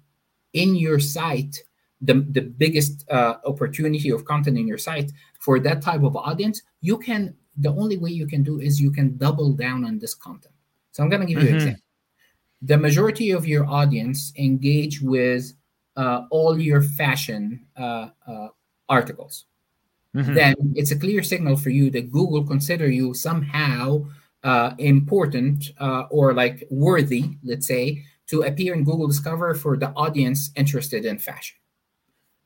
in 0.54 0.76
your 0.76 1.00
site 1.00 1.64
the, 2.02 2.26
the 2.30 2.42
biggest 2.42 3.10
uh, 3.10 3.36
opportunity 3.46 4.10
of 4.10 4.26
content 4.26 4.58
in 4.58 4.68
your 4.68 4.78
site 4.78 5.12
for 5.40 5.60
that 5.60 5.82
type 5.82 6.04
of 6.04 6.16
audience, 6.16 6.62
you 6.82 6.98
can 6.98 7.36
the 7.58 7.70
only 7.70 7.98
way 7.98 8.10
you 8.10 8.26
can 8.26 8.42
do 8.42 8.60
is 8.60 8.80
you 8.80 8.90
can 8.90 9.18
double 9.18 9.52
down 9.52 9.84
on 9.84 10.00
this 10.00 10.16
content. 10.16 10.54
So 10.92 11.04
I'm 11.04 11.10
going 11.10 11.22
to 11.22 11.28
give 11.28 11.44
you 11.44 11.50
mm-hmm. 11.50 11.56
an 11.56 11.62
example. 11.62 11.84
The 12.62 12.78
majority 12.78 13.32
of 13.32 13.46
your 13.46 13.66
audience 13.66 14.32
engage 14.38 15.02
with 15.02 15.54
all 16.30 16.60
your 16.60 16.82
fashion 16.82 17.66
uh, 17.78 18.10
uh, 18.28 18.48
articles, 18.88 19.46
mm-hmm. 20.16 20.34
then 20.34 20.56
it's 20.76 20.92
a 20.92 21.00
clear 21.00 21.22
signal 21.24 21.58
for 21.58 21.70
you 21.70 21.90
that 21.92 22.12
Google 22.12 22.44
consider 22.44 22.90
you 22.90 23.14
somehow 23.14 24.06
uh, 24.44 24.72
important 24.78 25.72
uh, 25.80 26.04
or 26.10 26.34
like 26.34 26.64
worthy, 26.70 27.38
let's 27.44 27.68
say, 27.68 28.04
to 28.28 28.44
appear 28.44 28.74
in 28.74 28.84
Google 28.84 29.08
Discover 29.08 29.56
for 29.56 29.76
the 29.76 29.90
audience 29.96 30.52
interested 30.56 31.06
in 31.06 31.18
fashion. 31.18 31.58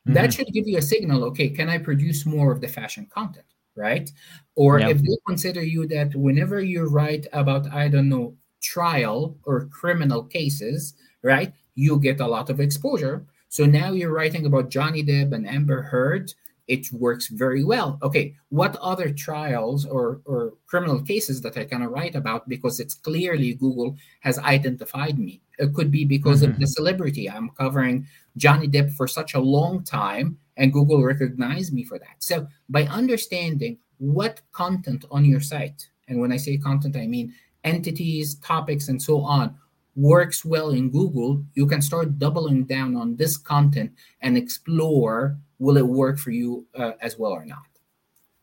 Mm-hmm. 0.07 0.13
That 0.15 0.33
should 0.33 0.47
give 0.47 0.67
you 0.67 0.77
a 0.77 0.81
signal. 0.81 1.23
Okay, 1.25 1.49
can 1.49 1.69
I 1.69 1.77
produce 1.77 2.25
more 2.25 2.51
of 2.51 2.61
the 2.61 2.67
fashion 2.67 3.07
content? 3.13 3.45
Right? 3.75 4.11
Or 4.55 4.79
yep. 4.79 4.91
if 4.91 5.01
they 5.01 5.17
consider 5.27 5.63
you 5.63 5.87
that 5.87 6.15
whenever 6.15 6.61
you 6.61 6.85
write 6.85 7.25
about, 7.33 7.71
I 7.73 7.87
don't 7.87 8.09
know, 8.09 8.35
trial 8.61 9.35
or 9.45 9.65
criminal 9.65 10.23
cases, 10.23 10.93
right, 11.23 11.53
you 11.75 11.99
get 11.99 12.19
a 12.19 12.27
lot 12.27 12.49
of 12.49 12.59
exposure 12.59 13.25
so 13.53 13.67
now 13.67 13.91
you're 13.91 14.11
writing 14.11 14.47
about 14.47 14.71
Johnny 14.71 15.03
Depp 15.03 15.31
and 15.31 15.47
Amber 15.47 15.83
Heard. 15.83 16.33
It 16.67 16.91
works 16.91 17.27
very 17.27 17.63
well. 17.63 17.99
Okay, 18.01 18.33
what 18.49 18.75
other 18.77 19.13
trials 19.13 19.85
or, 19.85 20.21
or 20.25 20.53
criminal 20.65 20.99
cases 21.03 21.39
that 21.41 21.55
I 21.55 21.65
can 21.65 21.83
write 21.83 22.15
about 22.15 22.49
because 22.49 22.79
it's 22.79 22.95
clearly 22.95 23.53
Google 23.53 23.95
has 24.21 24.39
identified 24.39 25.19
me? 25.19 25.39
It 25.59 25.75
could 25.75 25.91
be 25.91 26.03
because 26.03 26.41
mm-hmm. 26.41 26.53
of 26.53 26.59
the 26.59 26.65
celebrity. 26.65 27.29
I'm 27.29 27.51
covering 27.51 28.07
Johnny 28.37 28.67
Depp 28.67 28.91
for 28.95 29.07
such 29.07 29.35
a 29.35 29.39
long 29.39 29.83
time, 29.83 30.39
and 30.57 30.73
Google 30.73 31.03
recognized 31.03 31.73
me 31.73 31.83
for 31.83 31.99
that. 31.99 32.15
So 32.17 32.47
by 32.69 32.85
understanding 32.85 33.77
what 33.99 34.41
content 34.51 35.05
on 35.11 35.25
your 35.25 35.41
site, 35.41 35.89
and 36.07 36.19
when 36.19 36.31
I 36.31 36.37
say 36.37 36.57
content, 36.57 36.95
I 36.95 37.05
mean 37.05 37.31
entities, 37.63 38.33
topics, 38.39 38.87
and 38.87 38.99
so 38.99 39.21
on, 39.21 39.55
works 39.95 40.43
well 40.43 40.71
in 40.71 40.89
Google, 40.89 41.43
you 41.53 41.67
can 41.67 41.81
start 41.81 42.17
doubling 42.19 42.65
down 42.65 42.95
on 42.95 43.15
this 43.15 43.37
content 43.37 43.91
and 44.21 44.37
explore 44.37 45.37
will 45.59 45.77
it 45.77 45.87
work 45.87 46.17
for 46.17 46.31
you 46.31 46.65
uh, 46.75 46.91
as 47.01 47.17
well 47.17 47.31
or 47.31 47.45
not. 47.45 47.67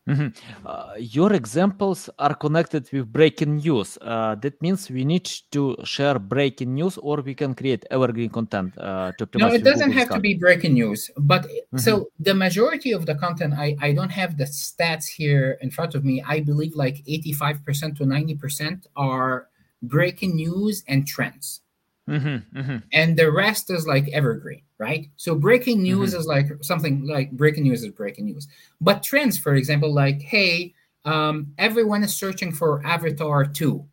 Mm-hmm. 0.09 0.65
Uh, 0.65 0.93
your 0.97 1.31
examples 1.33 2.09
are 2.17 2.33
connected 2.33 2.89
with 2.91 3.11
breaking 3.13 3.57
news. 3.57 3.99
Uh, 4.01 4.33
that 4.35 4.59
means 4.61 4.89
we 4.89 5.05
need 5.05 5.29
to 5.51 5.77
share 5.83 6.17
breaking 6.17 6.73
news, 6.73 6.97
or 6.97 7.21
we 7.21 7.35
can 7.35 7.53
create 7.53 7.85
evergreen 7.91 8.29
content 8.29 8.75
uh, 8.79 9.11
to 9.17 9.29
No, 9.35 9.53
it 9.53 9.63
doesn't 9.63 9.91
have 9.91 10.09
to 10.09 10.19
be 10.19 10.33
breaking 10.33 10.73
news. 10.73 11.11
But 11.17 11.43
mm-hmm. 11.43 11.77
so 11.77 12.09
the 12.19 12.33
majority 12.33 12.93
of 12.93 13.05
the 13.05 13.13
content, 13.13 13.53
I, 13.53 13.77
I 13.79 13.93
don't 13.93 14.09
have 14.09 14.37
the 14.37 14.45
stats 14.45 15.05
here 15.05 15.59
in 15.61 15.69
front 15.69 15.93
of 15.93 16.03
me. 16.03 16.23
I 16.27 16.39
believe 16.39 16.75
like 16.75 17.03
85% 17.05 17.97
to 17.97 18.03
90% 18.03 18.87
are 18.95 19.49
breaking 19.81 20.35
news 20.35 20.83
and 20.87 21.07
trends. 21.07 21.61
Mm-hmm, 22.09 22.59
mm-hmm. 22.59 22.77
And 22.91 23.17
the 23.17 23.31
rest 23.31 23.69
is 23.69 23.87
like 23.87 24.07
evergreen, 24.09 24.63
right? 24.77 25.07
So 25.15 25.35
breaking 25.35 25.81
news 25.81 26.11
mm-hmm. 26.11 26.19
is 26.19 26.27
like 26.27 26.51
something 26.61 27.05
like 27.05 27.31
breaking 27.31 27.63
news 27.63 27.83
is 27.83 27.91
breaking 27.91 28.25
news. 28.25 28.47
But 28.81 29.03
trends, 29.03 29.37
for 29.37 29.55
example, 29.55 29.93
like, 29.93 30.21
hey, 30.21 30.73
um, 31.05 31.53
everyone 31.57 32.03
is 32.03 32.15
searching 32.15 32.51
for 32.51 32.85
Avatar 32.85 33.45
2, 33.45 33.85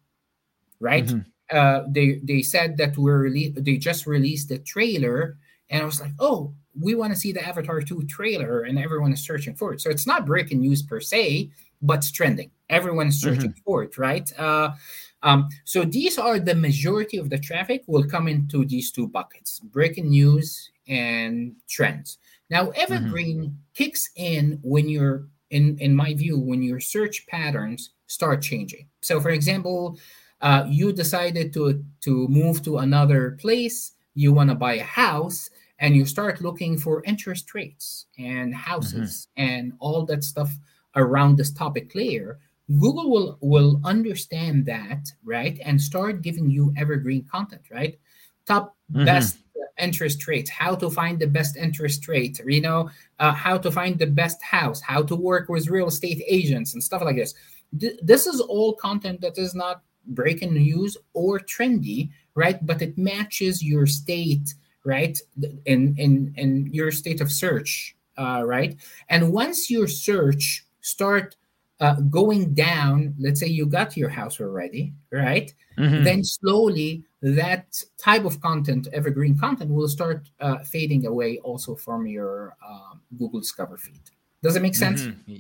right? 0.81 1.07
Mm-hmm. 1.07 1.57
Uh, 1.57 1.85
they 1.89 2.21
they 2.23 2.43
said 2.43 2.77
that 2.77 2.99
we're 2.99 3.31
rele- 3.31 3.65
they 3.65 3.77
just 3.77 4.07
released 4.07 4.49
the 4.49 4.59
trailer, 4.59 5.39
and 5.71 5.83
I 5.83 5.87
was 5.87 6.01
like, 6.01 6.13
oh, 6.19 6.53
we 6.79 6.95
want 6.95 7.13
to 7.13 7.19
see 7.19 7.33
the 7.33 7.47
Avatar 7.47 7.81
2 7.81 8.03
trailer, 8.03 8.63
and 8.63 8.79
everyone 8.79 9.13
is 9.13 9.25
searching 9.25 9.55
for 9.55 9.73
it. 9.73 9.81
So 9.81 9.91
it's 9.91 10.07
not 10.07 10.27
breaking 10.27 10.61
news 10.61 10.83
per 10.83 11.01
se, 11.01 11.51
but 11.81 11.99
it's 11.99 12.13
trending. 12.13 12.51
Everyone 12.69 13.09
is 13.09 13.21
searching 13.21 13.51
mm-hmm. 13.51 13.65
for 13.65 13.83
it, 13.83 13.97
right? 13.97 14.31
Uh, 14.39 14.73
um, 15.23 15.49
so 15.65 15.85
these 15.85 16.19
are 16.19 16.39
the 16.39 16.55
majority 16.55 17.19
of 17.19 17.31
the 17.31 17.39
traffic 17.39 17.83
will 17.87 18.05
come 18.05 18.29
into 18.29 18.65
these 18.65 18.91
two 18.93 19.09
buckets: 19.09 19.61
breaking 19.61 20.11
news 20.11 20.71
and 20.87 21.57
trends. 21.69 22.19
Now, 22.51 22.71
evergreen 22.71 23.39
mm-hmm. 23.39 23.55
kicks 23.75 24.11
in 24.17 24.59
when 24.63 24.89
you're 24.89 25.27
in 25.51 25.79
in 25.79 25.95
my 25.95 26.15
view 26.15 26.39
when 26.39 26.63
your 26.63 26.81
search 26.81 27.27
patterns 27.27 27.91
start 28.07 28.43
changing. 28.43 28.87
So, 29.03 29.21
for 29.21 29.31
example, 29.31 29.99
uh, 30.41 30.65
you 30.69 30.93
decided 30.93 31.53
to 31.55 31.85
to 32.03 32.29
move 32.29 32.63
to 32.63 32.79
another 32.79 33.33
place. 33.41 33.93
You 34.15 34.33
want 34.33 34.51
to 34.51 34.57
buy 34.57 34.75
a 34.75 34.85
house, 34.85 35.51
and 35.79 35.97
you 35.97 36.07
start 36.07 36.41
looking 36.41 36.79
for 36.79 37.03
interest 37.05 37.55
rates 37.55 38.07
and 38.19 38.55
houses 38.55 39.29
mm-hmm. 39.37 39.51
and 39.51 39.73
all 39.81 40.05
that 40.07 40.25
stuff 40.25 40.57
around 40.97 41.37
this 41.37 41.53
topic 41.53 41.95
layer, 41.95 42.39
Google 42.79 43.11
will 43.11 43.39
will 43.41 43.81
understand 43.85 44.67
that, 44.67 45.11
right, 45.25 45.59
and 45.65 45.81
start 45.81 46.23
giving 46.23 46.51
you 46.51 46.73
evergreen 46.77 47.25
content, 47.31 47.63
right? 47.71 47.99
Top 48.47 48.77
mm-hmm. 48.93 49.05
best 49.05 49.39
interest 49.79 50.27
rates, 50.27 50.51
how 50.51 50.75
to 50.75 50.91
find 50.91 51.19
the 51.19 51.27
best 51.27 51.57
interest 51.57 52.09
rate, 52.09 52.41
you 52.47 52.61
know, 52.61 52.91
uh, 53.19 53.33
how 53.33 53.57
to 53.57 53.71
find 53.71 53.99
the 53.99 54.07
best 54.07 54.43
house, 54.43 54.81
how 54.81 55.03
to 55.03 55.15
work 55.15 55.49
with 55.49 55.69
real 55.69 55.87
estate 55.87 56.23
agents 56.27 56.75
and 56.75 56.83
stuff 56.83 57.03
like 57.03 57.17
this. 57.17 57.35
Th- 57.79 57.99
this 58.03 58.27
is 58.27 58.41
all 58.41 58.75
content 58.75 59.21
that 59.21 59.39
is 59.39 59.55
not 59.55 59.83
breaking 60.09 60.55
news 60.55 60.97
or 61.15 61.39
trendy, 61.39 62.11
right? 62.35 62.65
But 62.67 62.83
it 62.83 62.99
matches 62.99 63.63
your 63.63 63.87
state, 63.87 64.55
right? 64.85 65.19
In 65.65 65.95
in 65.97 66.35
in 66.37 66.69
your 66.73 66.91
state 66.91 67.21
of 67.21 67.31
search, 67.33 67.97
uh, 68.17 68.43
right? 68.45 68.77
And 69.09 69.33
once 69.33 69.71
your 69.71 69.87
search 69.87 70.65
start 70.81 71.37
uh, 71.81 71.95
going 72.11 72.55
down, 72.55 73.15
let's 73.19 73.41
say 73.41 73.47
you 73.47 73.67
got 73.67 73.97
your 73.97 74.09
house 74.09 74.41
already, 74.41 74.93
right? 75.13 75.53
Mm-hmm. 75.79 76.05
Then 76.05 76.25
slowly 76.25 77.05
that 77.23 77.83
type 77.99 78.25
of 78.25 78.41
content, 78.41 78.89
evergreen 78.93 79.39
content, 79.39 79.71
will 79.71 79.89
start 79.89 80.29
uh, 80.41 80.59
fading 80.59 81.07
away 81.07 81.39
also 81.39 81.75
from 81.75 82.07
your 82.07 82.57
um, 82.69 83.01
Google 83.17 83.41
Discover 83.41 83.77
feed. 83.77 84.01
Does 84.43 84.57
it 84.57 84.63
make 84.63 84.75
sense? 84.75 85.03
Mm-hmm. 85.03 85.37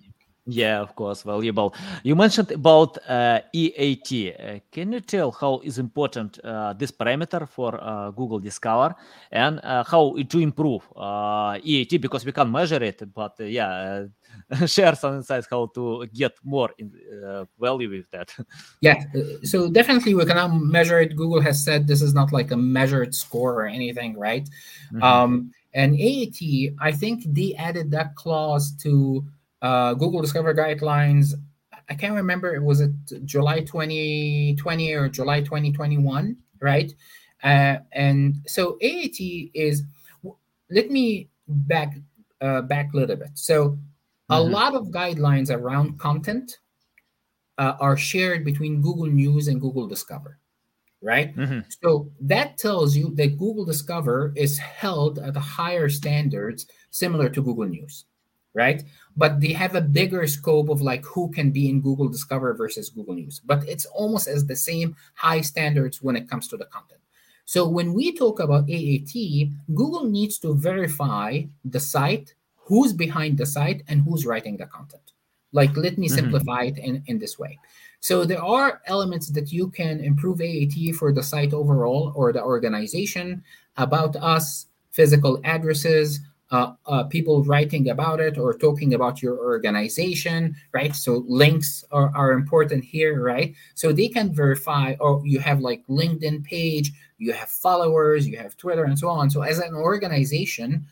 Yeah, 0.50 0.80
of 0.80 0.96
course, 0.96 1.24
valuable. 1.24 1.74
You 2.02 2.16
mentioned 2.16 2.50
about 2.52 2.96
uh, 3.06 3.40
EAT. 3.52 4.32
Uh, 4.32 4.60
can 4.72 4.92
you 4.92 5.00
tell 5.00 5.30
how 5.30 5.60
is 5.62 5.78
important 5.78 6.38
uh, 6.42 6.72
this 6.72 6.90
parameter 6.90 7.46
for 7.46 7.78
uh, 7.78 8.10
Google 8.12 8.38
Discover 8.38 8.94
and 9.30 9.60
uh, 9.62 9.84
how 9.84 10.16
to 10.16 10.38
improve 10.38 10.88
uh, 10.96 11.58
EAT 11.62 12.00
because 12.00 12.24
we 12.24 12.32
can 12.32 12.50
measure 12.50 12.82
it, 12.82 13.02
but 13.12 13.38
yeah, 13.40 14.04
share 14.66 14.94
some 14.94 15.16
insights 15.16 15.46
how 15.50 15.66
to 15.74 16.06
get 16.14 16.32
more 16.42 16.70
in, 16.78 16.92
value 17.60 17.90
with 17.90 18.10
that. 18.10 18.34
Yeah, 18.80 19.02
so 19.42 19.68
definitely 19.68 20.14
we 20.14 20.24
cannot 20.24 20.48
measure 20.48 20.98
it. 21.00 21.14
Google 21.14 21.42
has 21.42 21.62
said 21.62 21.86
this 21.86 22.00
is 22.00 22.14
not 22.14 22.32
like 22.32 22.52
a 22.52 22.56
measured 22.56 23.14
score 23.14 23.52
or 23.60 23.66
anything, 23.66 24.16
right? 24.16 24.48
Mm-hmm. 24.92 25.02
Um, 25.02 25.52
and 25.74 25.94
EAT, 25.94 26.72
I 26.80 26.92
think 26.92 27.24
they 27.26 27.54
added 27.54 27.90
that 27.90 28.14
clause 28.14 28.72
to 28.82 29.26
uh, 29.62 29.94
Google 29.94 30.20
Discover 30.20 30.54
guidelines. 30.54 31.34
I 31.88 31.94
can't 31.94 32.14
remember. 32.14 32.54
It 32.54 32.62
was 32.62 32.80
it 32.80 32.92
July 33.24 33.60
2020 33.60 34.92
or 34.92 35.08
July 35.08 35.40
2021, 35.40 36.36
right? 36.60 36.94
Uh, 37.42 37.78
and 37.92 38.36
so 38.46 38.76
EAT 38.80 39.50
is. 39.54 39.82
Let 40.70 40.90
me 40.90 41.28
back 41.46 41.94
uh, 42.40 42.62
back 42.62 42.92
a 42.92 42.96
little 42.96 43.16
bit. 43.16 43.30
So, 43.34 43.70
mm-hmm. 43.70 44.34
a 44.34 44.40
lot 44.40 44.74
of 44.74 44.88
guidelines 44.88 45.50
around 45.50 45.98
content 45.98 46.58
uh, 47.56 47.74
are 47.80 47.96
shared 47.96 48.44
between 48.44 48.80
Google 48.80 49.06
News 49.06 49.48
and 49.48 49.60
Google 49.60 49.86
Discover, 49.86 50.38
right? 51.02 51.34
Mm-hmm. 51.34 51.60
So 51.82 52.10
that 52.20 52.58
tells 52.58 52.96
you 52.96 53.14
that 53.16 53.38
Google 53.38 53.64
Discover 53.64 54.32
is 54.36 54.58
held 54.58 55.18
at 55.18 55.36
a 55.36 55.40
higher 55.40 55.88
standards 55.88 56.66
similar 56.90 57.28
to 57.30 57.42
Google 57.42 57.66
News 57.66 58.04
right? 58.58 58.82
But 59.16 59.40
they 59.40 59.52
have 59.52 59.74
a 59.74 59.80
bigger 59.80 60.26
scope 60.26 60.68
of 60.68 60.82
like 60.82 61.04
who 61.06 61.30
can 61.30 61.50
be 61.50 61.70
in 61.70 61.80
Google 61.80 62.08
Discover 62.08 62.54
versus 62.54 62.90
Google 62.90 63.14
News. 63.14 63.40
But 63.44 63.66
it's 63.66 63.86
almost 63.86 64.26
as 64.28 64.44
the 64.44 64.56
same 64.56 64.96
high 65.14 65.40
standards 65.40 66.02
when 66.02 66.16
it 66.16 66.28
comes 66.28 66.48
to 66.48 66.56
the 66.56 66.66
content. 66.66 67.00
So 67.46 67.66
when 67.66 67.94
we 67.94 68.12
talk 68.12 68.40
about 68.40 68.68
EAT, 68.68 69.50
Google 69.74 70.04
needs 70.04 70.38
to 70.40 70.54
verify 70.54 71.44
the 71.64 71.80
site, 71.80 72.34
who's 72.56 72.92
behind 72.92 73.38
the 73.38 73.46
site, 73.46 73.82
and 73.88 74.02
who's 74.02 74.26
writing 74.26 74.58
the 74.58 74.66
content. 74.66 75.12
Like, 75.52 75.74
let 75.74 75.96
me 75.96 76.08
mm-hmm. 76.08 76.16
simplify 76.16 76.64
it 76.64 76.76
in, 76.76 77.02
in 77.06 77.18
this 77.18 77.38
way. 77.38 77.58
So 78.00 78.24
there 78.24 78.44
are 78.44 78.82
elements 78.84 79.28
that 79.30 79.50
you 79.50 79.70
can 79.70 80.00
improve 80.00 80.42
EAT 80.42 80.92
for 80.96 81.10
the 81.12 81.22
site 81.22 81.54
overall 81.54 82.12
or 82.14 82.32
the 82.32 82.42
organization, 82.42 83.42
about 83.78 84.14
us, 84.16 84.66
physical 84.90 85.40
addresses, 85.44 86.20
uh, 86.50 86.72
uh, 86.86 87.04
people 87.04 87.44
writing 87.44 87.90
about 87.90 88.20
it 88.20 88.38
or 88.38 88.54
talking 88.54 88.94
about 88.94 89.22
your 89.22 89.38
organization, 89.38 90.54
right? 90.72 90.94
So 90.94 91.24
links 91.28 91.84
are, 91.90 92.10
are 92.14 92.32
important 92.32 92.84
here, 92.84 93.22
right? 93.22 93.54
So 93.74 93.92
they 93.92 94.08
can 94.08 94.34
verify, 94.34 94.94
or 95.00 95.22
you 95.24 95.40
have 95.40 95.60
like 95.60 95.86
LinkedIn 95.88 96.44
page, 96.44 96.92
you 97.18 97.32
have 97.32 97.50
followers, 97.50 98.26
you 98.26 98.38
have 98.38 98.56
Twitter, 98.56 98.84
and 98.84 98.98
so 98.98 99.08
on. 99.08 99.30
So 99.30 99.42
as 99.42 99.58
an 99.58 99.74
organization, 99.74 100.86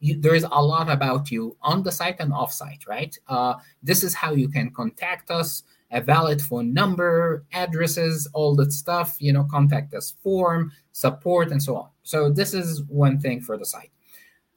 you, 0.00 0.18
there's 0.18 0.44
a 0.44 0.62
lot 0.62 0.90
about 0.90 1.30
you 1.30 1.56
on 1.62 1.82
the 1.82 1.92
site 1.92 2.16
and 2.18 2.32
off 2.32 2.52
site, 2.52 2.86
right? 2.86 3.16
Uh, 3.28 3.54
this 3.82 4.02
is 4.02 4.14
how 4.14 4.32
you 4.32 4.48
can 4.48 4.70
contact 4.70 5.30
us 5.30 5.62
a 5.92 6.00
valid 6.00 6.40
phone 6.40 6.72
number, 6.72 7.44
addresses, 7.52 8.26
all 8.32 8.56
that 8.56 8.72
stuff, 8.72 9.16
you 9.20 9.32
know, 9.32 9.44
contact 9.44 9.92
us 9.94 10.14
form, 10.22 10.72
support, 10.92 11.50
and 11.50 11.62
so 11.62 11.76
on. 11.76 11.88
So 12.02 12.30
this 12.30 12.54
is 12.54 12.82
one 12.84 13.20
thing 13.20 13.42
for 13.42 13.58
the 13.58 13.66
site. 13.66 13.90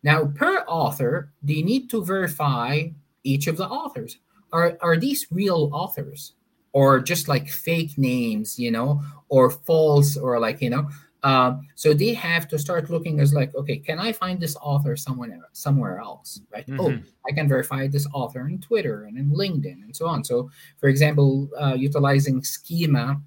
Now, 0.05 0.27
per 0.27 0.59
author, 0.67 1.33
they 1.41 1.63
need 1.63 1.89
to 1.89 2.05
verify 2.05 2.89
each 3.23 3.47
of 3.47 3.57
the 3.57 3.67
authors. 3.67 4.19
Are, 4.53 4.77
are 4.79 4.97
these 4.97 5.25
real 5.31 5.71
authors? 5.73 6.33
Or 6.73 6.99
just 6.99 7.27
like 7.27 7.49
fake 7.49 7.97
names, 7.97 8.59
you 8.59 8.69
know, 8.69 9.01
or 9.29 9.49
false, 9.49 10.15
or 10.15 10.39
like, 10.39 10.61
you 10.61 10.69
know, 10.69 10.89
uh, 11.23 11.57
so 11.73 11.91
they 11.91 12.13
have 12.13 12.47
to 12.49 12.59
start 12.59 12.91
looking 12.91 13.19
as 13.19 13.33
like, 13.33 13.55
okay, 13.55 13.77
can 13.77 13.97
I 13.97 14.11
find 14.11 14.39
this 14.39 14.55
author 14.61 14.95
somewhere 14.95 15.39
somewhere 15.53 15.97
else, 15.97 16.41
right? 16.53 16.65
Oh, 16.67 16.89
mm-hmm. 16.89 17.01
Oh, 17.03 17.27
I 17.27 17.33
can 17.33 17.47
verify 17.47 17.87
this 17.87 18.05
author 18.13 18.47
in 18.47 18.59
Twitter 18.59 19.05
and 19.05 19.17
in 19.17 19.31
LinkedIn 19.31 19.81
and 19.83 19.95
so 19.95 20.05
on. 20.05 20.23
So, 20.23 20.51
for 20.79 20.87
example, 20.87 21.49
uh, 21.59 21.73
utilizing 21.73 22.43
schema, 22.43 23.19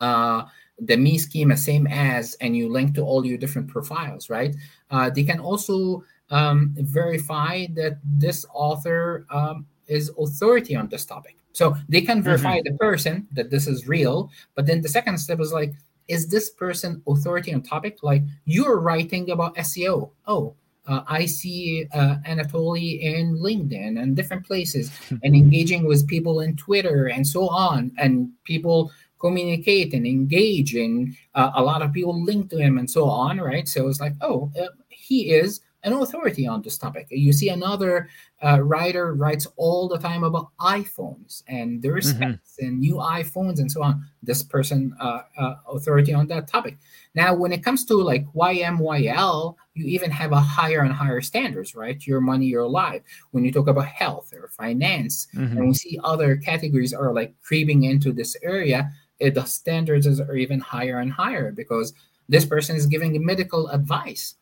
uh, 0.00 0.44
the 0.86 0.96
me 0.96 1.18
schema 1.18 1.56
same 1.56 1.86
as 1.86 2.34
and 2.40 2.56
you 2.56 2.68
link 2.68 2.94
to 2.94 3.02
all 3.02 3.24
your 3.24 3.38
different 3.38 3.68
profiles 3.68 4.28
right 4.30 4.54
uh, 4.90 5.10
they 5.10 5.24
can 5.24 5.40
also 5.40 6.04
um, 6.30 6.74
verify 6.78 7.66
that 7.74 7.98
this 8.04 8.46
author 8.52 9.26
um, 9.30 9.66
is 9.86 10.10
authority 10.18 10.74
on 10.74 10.88
this 10.88 11.04
topic 11.04 11.36
so 11.52 11.76
they 11.88 12.00
can 12.00 12.22
verify 12.22 12.58
mm-hmm. 12.58 12.72
the 12.72 12.78
person 12.78 13.26
that 13.32 13.50
this 13.50 13.66
is 13.66 13.86
real 13.86 14.30
but 14.54 14.66
then 14.66 14.80
the 14.80 14.88
second 14.88 15.18
step 15.18 15.40
is 15.40 15.52
like 15.52 15.72
is 16.08 16.28
this 16.28 16.50
person 16.50 17.02
authority 17.06 17.54
on 17.54 17.62
topic 17.62 17.98
like 18.02 18.22
you're 18.44 18.80
writing 18.80 19.30
about 19.30 19.54
seo 19.56 20.10
oh 20.26 20.54
uh, 20.86 21.02
I 21.06 21.26
see 21.26 21.86
uh, 21.94 22.16
Anatoly 22.26 23.00
in 23.00 23.36
LinkedIn 23.38 24.00
and 24.00 24.16
different 24.16 24.44
places 24.44 24.90
and 25.22 25.34
engaging 25.34 25.86
with 25.86 26.08
people 26.08 26.40
in 26.40 26.56
Twitter 26.56 27.06
and 27.06 27.26
so 27.26 27.48
on. 27.48 27.92
And 27.98 28.30
people 28.44 28.90
communicate 29.22 29.94
and 29.94 30.06
engage 30.06 30.74
and 30.74 31.14
uh, 31.34 31.52
a 31.54 31.62
lot 31.62 31.80
of 31.80 31.92
people 31.92 32.22
link 32.22 32.50
to 32.50 32.58
him 32.58 32.76
and 32.76 32.90
so 32.90 33.08
on 33.08 33.40
right? 33.40 33.66
So 33.68 33.88
it's 33.88 34.00
like 34.00 34.14
oh 34.20 34.50
uh, 34.60 34.66
he 34.88 35.30
is 35.30 35.60
an 35.84 35.92
authority 35.92 36.46
on 36.46 36.62
this 36.62 36.78
topic. 36.78 37.08
You 37.10 37.32
see 37.32 37.48
another 37.48 38.08
uh, 38.44 38.60
writer 38.60 39.14
writes 39.14 39.46
all 39.56 39.88
the 39.88 39.98
time 39.98 40.22
about 40.22 40.48
iphones 40.60 41.42
and 41.48 41.82
their 41.82 41.96
mm-hmm. 41.96 42.16
specs 42.16 42.58
and 42.58 42.78
new 42.78 42.96
iphones 42.96 43.58
and 43.58 43.70
so 43.70 43.82
on. 43.82 44.04
This 44.22 44.42
person 44.42 44.94
uh, 45.00 45.22
uh, 45.36 45.54
authority 45.68 46.14
on 46.14 46.28
that 46.28 46.46
topic. 46.46 46.78
Now 47.14 47.34
when 47.34 47.52
it 47.52 47.64
comes 47.64 47.84
to 47.86 47.96
like 47.96 48.26
ymyl 48.32 49.56
you 49.74 49.86
even 49.86 50.10
have 50.10 50.32
a 50.32 50.40
higher 50.40 50.80
and 50.80 50.92
higher 50.92 51.20
standards 51.20 51.74
right? 51.74 52.06
Your 52.06 52.20
money 52.20 52.46
your 52.46 52.68
life. 52.68 53.02
When 53.32 53.44
you 53.44 53.50
talk 53.50 53.66
about 53.68 53.86
health 53.86 54.32
or 54.32 54.48
finance 54.48 55.26
mm-hmm. 55.34 55.56
and 55.56 55.68
we 55.68 55.74
see 55.74 55.98
other 56.04 56.36
categories 56.36 56.94
are 56.94 57.12
like 57.12 57.34
creeping 57.42 57.84
into 57.84 58.12
this 58.12 58.36
area 58.42 58.92
it, 59.22 59.34
the 59.34 59.44
standards 59.44 60.20
are 60.20 60.36
even 60.36 60.60
higher 60.60 60.98
and 60.98 61.12
higher 61.12 61.52
because 61.52 61.94
this 62.28 62.44
person 62.44 62.76
is 62.76 62.86
giving 62.86 63.24
medical 63.24 63.68
advice. 63.68 64.34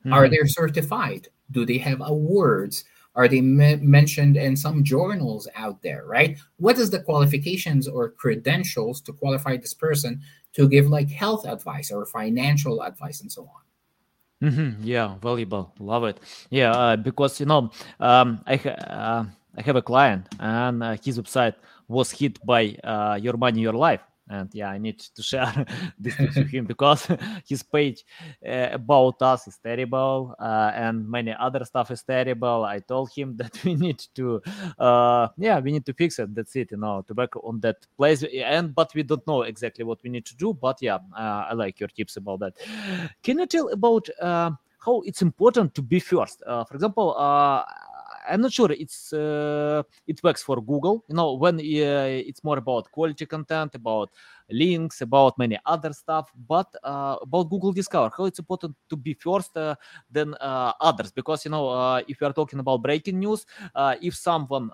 Mm-hmm. 0.00 0.12
Are 0.12 0.28
they 0.28 0.38
certified? 0.44 1.28
Do 1.50 1.64
they 1.64 1.78
have 1.78 2.00
awards? 2.04 2.84
Are 3.14 3.28
they 3.28 3.40
me- 3.40 3.76
mentioned 3.76 4.36
in 4.36 4.56
some 4.56 4.84
journals 4.84 5.48
out 5.54 5.82
there, 5.82 6.04
right? 6.06 6.38
What 6.58 6.78
is 6.78 6.90
the 6.90 7.00
qualifications 7.00 7.88
or 7.88 8.10
credentials 8.10 9.00
to 9.02 9.12
qualify 9.12 9.56
this 9.56 9.74
person 9.74 10.20
to 10.54 10.68
give 10.68 10.86
like 10.88 11.10
health 11.10 11.46
advice 11.46 11.90
or 11.90 12.04
financial 12.06 12.82
advice 12.82 13.20
and 13.20 13.30
so 13.30 13.42
on? 13.42 14.50
Mm-hmm. 14.50 14.82
Yeah, 14.82 15.16
valuable. 15.20 15.72
Love 15.78 16.04
it. 16.04 16.20
Yeah, 16.50 16.70
uh, 16.72 16.96
because 16.96 17.40
you 17.40 17.46
know, 17.46 17.70
um, 17.98 18.40
I 18.46 18.56
ha- 18.56 18.82
uh, 18.86 19.24
I 19.56 19.62
have 19.62 19.76
a 19.76 19.82
client 19.82 20.28
and 20.38 20.82
uh, 20.82 20.96
his 21.02 21.18
website 21.18 21.54
was 21.88 22.12
hit 22.12 22.38
by 22.46 22.76
uh, 22.84 23.18
Your 23.20 23.36
Money, 23.36 23.62
Your 23.62 23.72
Life 23.72 24.02
and 24.30 24.50
yeah 24.52 24.70
i 24.70 24.78
need 24.78 24.98
to 24.98 25.22
share 25.30 25.66
this 25.98 26.16
to 26.16 26.44
him 26.44 26.64
because 26.64 27.06
his 27.48 27.62
page 27.62 28.04
uh, 28.46 28.68
about 28.72 29.20
us 29.22 29.46
is 29.46 29.58
terrible 29.62 30.34
uh, 30.38 30.70
and 30.74 31.08
many 31.08 31.34
other 31.38 31.64
stuff 31.64 31.90
is 31.90 32.02
terrible. 32.02 32.64
I 32.64 32.80
told 32.80 33.10
him 33.14 33.36
that 33.40 33.62
we 33.64 33.74
need 33.74 34.02
to 34.14 34.40
uh, 34.78 35.28
yeah 35.36 35.58
we 35.60 35.72
need 35.72 35.86
to 35.86 35.92
fix 35.92 36.18
it. 36.18 36.34
That's 36.34 36.54
it 36.56 36.70
you 36.70 36.76
know 36.78 37.04
to 37.06 37.14
work 37.14 37.36
on 37.36 37.60
that 37.60 37.86
place. 37.96 38.22
And 38.22 38.74
but 38.74 38.94
we 38.94 39.02
don't 39.02 39.26
know 39.26 39.42
exactly 39.42 39.84
what 39.84 40.02
we 40.02 40.10
need 40.10 40.26
to 40.26 40.36
do 40.36 40.54
but 40.54 40.78
yeah 40.80 40.98
uh, 41.16 41.46
i 41.50 41.54
like 41.54 41.80
your 41.80 41.88
tips 41.88 42.16
about 42.16 42.40
that. 42.40 42.54
Can 43.22 43.38
you 43.38 43.46
tell 43.46 43.68
about 43.70 44.08
uh, 44.20 44.50
how 44.78 45.02
it's 45.04 45.22
important 45.22 45.74
to 45.74 45.82
be 45.82 45.98
first. 45.98 46.40
Uh, 46.46 46.64
for 46.64 46.74
example, 46.74 47.16
I'm 48.28 48.40
not 48.40 48.52
sure 48.52 48.70
it's 48.70 49.12
uh, 49.12 49.82
it 50.06 50.22
works 50.22 50.42
for 50.42 50.60
Google. 50.60 51.04
You 51.08 51.16
know, 51.16 51.34
when 51.34 51.56
uh, 51.56 52.08
it's 52.28 52.44
more 52.44 52.58
about 52.58 52.90
quality 52.90 53.26
content, 53.26 53.74
about 53.74 54.10
links, 54.50 55.00
about 55.00 55.38
many 55.38 55.58
other 55.64 55.92
stuff, 55.92 56.30
but 56.48 56.74
uh, 56.84 57.16
about 57.22 57.50
Google 57.50 57.72
Discover, 57.72 58.10
how 58.16 58.24
it's 58.26 58.38
important 58.38 58.76
to 58.88 58.96
be 58.96 59.14
first 59.14 59.56
uh, 59.56 59.74
than 60.10 60.34
others. 60.40 61.10
Because 61.12 61.44
you 61.44 61.50
know, 61.50 61.96
if 62.06 62.20
we 62.20 62.26
are 62.26 62.32
talking 62.32 62.58
about 62.58 62.82
breaking 62.82 63.18
news, 63.18 63.46
if 64.00 64.14
someone 64.14 64.70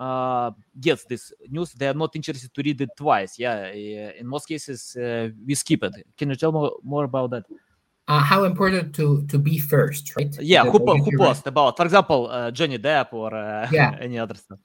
uh, 0.00 0.50
gets 0.80 1.04
this 1.04 1.32
news, 1.50 1.72
they 1.72 1.86
are 1.88 1.94
not 1.94 2.16
interested 2.16 2.52
to 2.54 2.62
read 2.62 2.80
it 2.80 2.90
twice. 2.96 3.38
Yeah, 3.38 3.66
in 3.68 4.26
most 4.26 4.46
cases, 4.46 4.96
uh, 4.96 5.28
we 5.46 5.54
skip 5.54 5.82
it. 5.84 6.06
Can 6.16 6.30
you 6.30 6.36
tell 6.36 6.52
more, 6.52 6.72
more 6.82 7.04
about 7.04 7.30
that? 7.30 7.44
Uh, 8.10 8.18
how 8.18 8.42
important 8.42 8.92
to 8.92 9.24
to 9.28 9.38
be 9.38 9.56
first, 9.56 10.16
right? 10.16 10.34
Yeah, 10.40 10.64
who, 10.64 10.78
who 10.78 11.16
post 11.16 11.46
about, 11.46 11.76
for 11.76 11.84
example, 11.84 12.28
uh, 12.28 12.50
Johnny 12.50 12.76
Depp 12.76 13.12
or 13.12 13.32
uh, 13.32 13.68
yeah. 13.70 13.96
any 14.00 14.18
other 14.18 14.34
stuff. 14.34 14.58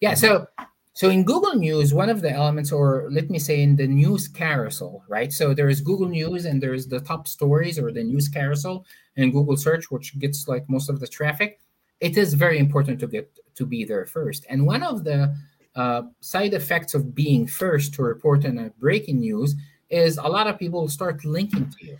Yeah, 0.00 0.14
so 0.14 0.48
so 0.94 1.08
in 1.08 1.22
Google 1.22 1.54
News, 1.54 1.94
one 1.94 2.10
of 2.10 2.22
the 2.22 2.32
elements, 2.32 2.72
or 2.72 3.06
let 3.12 3.30
me 3.30 3.38
say 3.38 3.62
in 3.62 3.76
the 3.76 3.86
news 3.86 4.26
carousel, 4.26 5.04
right? 5.08 5.32
So 5.32 5.54
there 5.54 5.68
is 5.68 5.80
Google 5.80 6.08
News 6.08 6.44
and 6.44 6.60
there's 6.60 6.88
the 6.88 6.98
top 6.98 7.28
stories 7.28 7.78
or 7.78 7.92
the 7.92 8.02
news 8.02 8.28
carousel 8.28 8.84
and 9.16 9.32
Google 9.32 9.56
search, 9.56 9.92
which 9.92 10.18
gets 10.18 10.48
like 10.48 10.68
most 10.68 10.90
of 10.90 10.98
the 10.98 11.06
traffic. 11.06 11.60
It 12.00 12.18
is 12.18 12.34
very 12.34 12.58
important 12.58 12.98
to 12.98 13.06
get 13.06 13.30
to 13.54 13.64
be 13.64 13.84
there 13.84 14.06
first. 14.06 14.44
And 14.50 14.66
one 14.66 14.82
of 14.82 15.04
the 15.04 15.36
uh, 15.76 16.02
side 16.18 16.52
effects 16.52 16.94
of 16.94 17.14
being 17.14 17.46
first 17.46 17.94
to 17.94 18.02
report 18.02 18.44
on 18.44 18.58
a 18.58 18.70
breaking 18.70 19.20
news 19.20 19.54
is 19.88 20.18
a 20.18 20.26
lot 20.28 20.48
of 20.48 20.58
people 20.58 20.88
start 20.88 21.24
linking 21.24 21.70
to 21.70 21.86
you, 21.86 21.98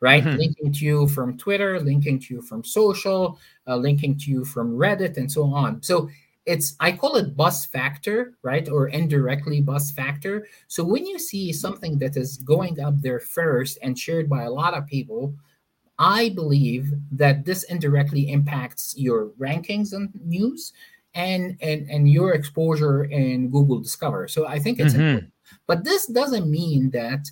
right? 0.00 0.22
Mm-hmm. 0.22 0.38
Linking 0.38 0.72
to 0.72 0.84
you 0.84 1.08
from 1.08 1.38
Twitter, 1.38 1.80
linking 1.80 2.18
to 2.20 2.34
you 2.34 2.42
from 2.42 2.64
social, 2.64 3.38
uh, 3.66 3.76
linking 3.76 4.18
to 4.18 4.30
you 4.30 4.44
from 4.44 4.76
Reddit, 4.76 5.16
and 5.16 5.30
so 5.30 5.44
on. 5.44 5.82
So 5.82 6.08
it's 6.46 6.76
I 6.78 6.92
call 6.92 7.16
it 7.16 7.36
buzz 7.36 7.66
factor, 7.66 8.34
right, 8.42 8.68
or 8.68 8.88
indirectly 8.88 9.60
buzz 9.60 9.90
factor. 9.90 10.46
So 10.68 10.84
when 10.84 11.04
you 11.06 11.18
see 11.18 11.52
something 11.52 11.98
that 11.98 12.16
is 12.16 12.36
going 12.38 12.80
up 12.80 13.00
there 13.00 13.20
first 13.20 13.78
and 13.82 13.98
shared 13.98 14.28
by 14.28 14.44
a 14.44 14.50
lot 14.50 14.74
of 14.74 14.86
people, 14.86 15.34
I 15.98 16.30
believe 16.30 16.92
that 17.12 17.44
this 17.44 17.64
indirectly 17.64 18.30
impacts 18.30 18.94
your 18.96 19.30
rankings 19.40 19.92
and 19.92 20.10
news 20.24 20.72
and 21.14 21.56
and 21.60 21.90
and 21.90 22.08
your 22.08 22.32
exposure 22.34 23.04
in 23.04 23.50
Google 23.50 23.80
Discover. 23.80 24.28
So 24.28 24.46
I 24.46 24.58
think 24.58 24.78
it's 24.78 24.92
mm-hmm. 24.92 25.02
important. 25.02 25.32
But 25.66 25.84
this 25.84 26.06
doesn't 26.06 26.48
mean 26.50 26.90
that 26.90 27.28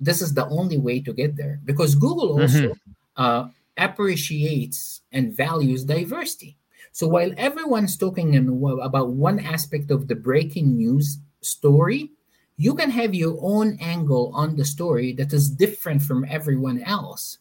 this 0.00 0.22
is 0.22 0.34
the 0.34 0.48
only 0.48 0.78
way 0.78 1.00
to 1.00 1.12
get 1.12 1.36
there 1.36 1.60
because 1.64 1.94
Google 1.94 2.30
mm-hmm. 2.30 2.42
also 2.42 2.68
mm-hmm. 2.68 2.90
uh, 3.16 3.48
appreciates 3.76 5.02
and 5.12 5.36
values 5.36 5.84
diversity. 5.84 6.56
So 6.92 7.06
while 7.06 7.32
everyone's 7.36 7.96
talking 7.96 8.34
in, 8.34 8.48
about 8.82 9.10
one 9.10 9.38
aspect 9.38 9.90
of 9.90 10.08
the 10.08 10.16
breaking 10.16 10.76
news 10.76 11.18
story, 11.40 12.10
you 12.60 12.74
can 12.74 12.90
have 12.90 13.14
your 13.14 13.38
own 13.40 13.78
angle 13.80 14.32
on 14.34 14.56
the 14.56 14.66
story 14.66 15.14
that 15.14 15.32
is 15.32 15.48
different 15.48 16.02
from 16.02 16.26
everyone 16.28 16.82
else 16.82 17.38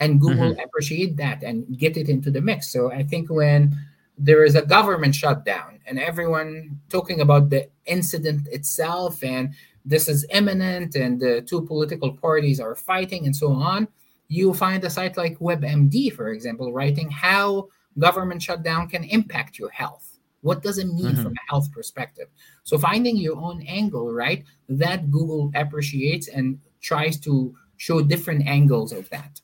and 0.00 0.20
google 0.20 0.50
mm-hmm. 0.50 0.60
appreciate 0.60 1.16
that 1.16 1.42
and 1.44 1.78
get 1.78 1.96
it 1.96 2.08
into 2.08 2.32
the 2.32 2.40
mix 2.40 2.68
so 2.68 2.90
i 2.90 3.02
think 3.02 3.30
when 3.30 3.76
there 4.18 4.44
is 4.44 4.56
a 4.56 4.66
government 4.66 5.14
shutdown 5.14 5.78
and 5.86 6.00
everyone 6.00 6.80
talking 6.88 7.20
about 7.20 7.48
the 7.48 7.68
incident 7.86 8.48
itself 8.48 9.22
and 9.22 9.54
this 9.86 10.08
is 10.08 10.26
imminent 10.30 10.94
and 10.96 11.20
the 11.20 11.40
two 11.42 11.62
political 11.62 12.12
parties 12.12 12.60
are 12.60 12.74
fighting 12.74 13.24
and 13.26 13.34
so 13.34 13.52
on 13.52 13.88
you 14.28 14.52
find 14.52 14.84
a 14.84 14.90
site 14.90 15.16
like 15.16 15.38
webmd 15.38 16.12
for 16.12 16.28
example 16.28 16.72
writing 16.72 17.10
how 17.10 17.68
government 17.98 18.42
shutdown 18.42 18.88
can 18.88 19.04
impact 19.04 19.58
your 19.58 19.70
health 19.70 20.18
what 20.42 20.62
does 20.62 20.78
it 20.78 20.88
mean 20.88 21.06
mm-hmm. 21.06 21.22
from 21.22 21.32
a 21.32 21.50
health 21.50 21.72
perspective 21.72 22.28
so 22.64 22.76
finding 22.76 23.16
your 23.16 23.36
own 23.36 23.62
angle 23.62 24.12
right 24.12 24.44
that 24.68 25.10
google 25.10 25.50
appreciates 25.54 26.28
and 26.28 26.58
tries 26.80 27.18
to 27.18 27.54
show 27.78 28.02
different 28.02 28.46
angles 28.46 28.92
of 28.92 29.08
that 29.10 29.40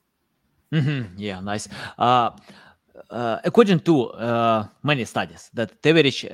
Mm-hmm. 0.73 1.21
Yeah, 1.21 1.41
nice. 1.41 1.69
Uh, 1.99 2.31
uh, 3.11 3.39
according 3.45 3.81
to 3.81 4.09
uh, 4.17 4.67
many 4.83 5.05
studies, 5.05 5.51
that 5.53 5.77
average 5.85 6.25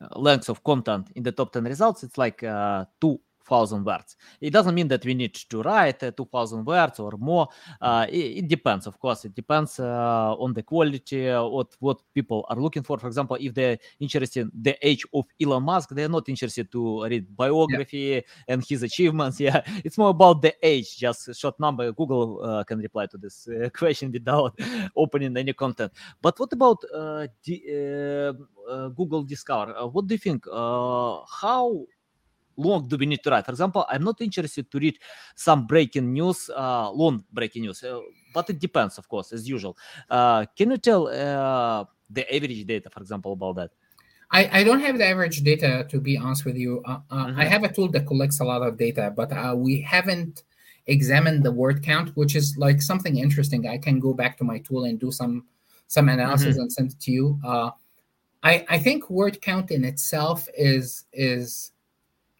uh, 0.00 0.18
length 0.18 0.48
of 0.48 0.62
content 0.64 1.10
in 1.14 1.22
the 1.22 1.32
top 1.32 1.52
10 1.52 1.64
results, 1.64 2.02
it's 2.02 2.18
like 2.18 2.42
uh, 2.42 2.84
two 3.00 3.20
thousand 3.46 3.84
words. 3.84 4.16
It 4.40 4.52
doesn't 4.52 4.74
mean 4.74 4.88
that 4.88 5.04
we 5.04 5.14
need 5.14 5.34
to 5.34 5.62
write 5.62 6.02
uh, 6.02 6.10
two 6.10 6.26
thousand 6.26 6.64
words 6.64 6.98
or 6.98 7.12
more. 7.18 7.48
Uh, 7.80 8.06
it, 8.08 8.38
it, 8.38 8.48
depends, 8.48 8.86
of 8.86 8.98
course. 8.98 9.24
It 9.24 9.34
depends 9.34 9.78
uh, 9.78 10.34
on 10.38 10.52
the 10.52 10.62
quality, 10.62 11.28
uh, 11.28 11.44
what 11.44 11.74
what 11.78 12.02
people 12.14 12.44
are 12.48 12.56
looking 12.56 12.82
for. 12.82 12.98
For 12.98 13.06
example, 13.06 13.36
if 13.40 13.54
they're 13.54 13.78
interested 14.00 14.42
in 14.42 14.50
the 14.62 14.76
age 14.86 15.04
of 15.14 15.24
Elon 15.40 15.62
Musk, 15.62 15.90
they're 15.90 16.08
not 16.08 16.28
interested 16.28 16.70
to 16.72 17.04
read 17.04 17.36
biography 17.36 17.98
yeah. 17.98 18.20
and 18.48 18.64
his 18.64 18.82
achievements. 18.82 19.40
Yeah, 19.46 19.62
it's 19.84 19.96
more 19.96 20.10
about 20.10 20.42
the 20.42 20.54
age, 20.60 20.96
just 20.96 21.32
short 21.36 21.60
number. 21.60 21.92
Google 21.92 22.42
uh, 22.42 22.64
can 22.64 22.80
reply 22.80 23.06
to 23.06 23.18
this 23.18 23.46
uh, 23.46 23.68
question 23.78 24.10
without 24.10 24.58
opening 24.96 25.36
any 25.36 25.52
content. 25.52 25.92
But 26.20 26.40
what 26.40 26.52
about 26.52 26.80
the, 26.80 28.36
Google 28.96 29.22
Discover? 29.22 29.74
what 29.88 30.08
do 30.08 30.14
you 30.14 30.18
think? 30.18 30.46
how 30.50 31.86
long 32.56 32.88
do 32.88 32.96
we 32.96 33.06
need 33.06 33.22
to 33.22 33.30
write? 33.30 33.44
For 33.44 33.52
example, 33.52 33.86
I'm 33.88 34.04
not 34.04 34.20
interested 34.20 34.70
to 34.70 34.78
read 34.78 34.98
some 35.34 35.66
breaking 35.66 36.12
news, 36.12 36.50
uh, 36.54 36.90
long 36.90 37.24
breaking 37.32 37.62
news, 37.62 37.82
uh, 37.82 38.00
but 38.32 38.50
it 38.50 38.58
depends, 38.58 38.98
of 38.98 39.08
course, 39.08 39.32
as 39.32 39.48
usual. 39.48 39.76
Uh, 40.10 40.44
can 40.56 40.70
you 40.70 40.78
tell 40.78 41.08
uh, 41.08 41.84
the 42.10 42.34
average 42.34 42.66
data, 42.66 42.90
for 42.90 43.00
example, 43.00 43.32
about 43.32 43.56
that? 43.56 43.70
I, 44.32 44.60
I 44.60 44.64
don't 44.64 44.80
have 44.80 44.98
the 44.98 45.06
average 45.06 45.42
data 45.42 45.86
to 45.88 46.00
be 46.00 46.16
honest 46.16 46.44
with 46.44 46.56
you. 46.56 46.82
Uh, 46.84 46.98
uh, 47.10 47.26
mm-hmm. 47.26 47.40
I 47.40 47.44
have 47.44 47.62
a 47.62 47.72
tool 47.72 47.88
that 47.92 48.06
collects 48.06 48.40
a 48.40 48.44
lot 48.44 48.62
of 48.62 48.76
data, 48.76 49.12
but 49.14 49.30
we 49.56 49.80
haven't 49.80 50.42
examined 50.88 51.44
the 51.44 51.52
word 51.52 51.82
count, 51.84 52.16
which 52.16 52.34
is 52.34 52.56
like 52.58 52.82
something 52.82 53.18
interesting. 53.18 53.68
I 53.68 53.78
can 53.78 54.00
go 54.00 54.12
back 54.14 54.36
to 54.38 54.44
my 54.44 54.58
tool 54.58 54.84
and 54.84 54.98
do 54.98 55.12
some 55.12 55.44
some 55.88 56.08
analysis 56.08 56.54
mm-hmm. 56.54 56.62
and 56.62 56.72
send 56.72 56.90
it 56.92 57.00
to 57.00 57.12
you. 57.12 57.40
I, 58.42 58.64
I 58.68 58.78
think 58.78 59.10
word 59.10 59.40
count 59.40 59.72
in 59.72 59.84
itself 59.84 60.48
is 60.56 61.04
is 61.12 61.72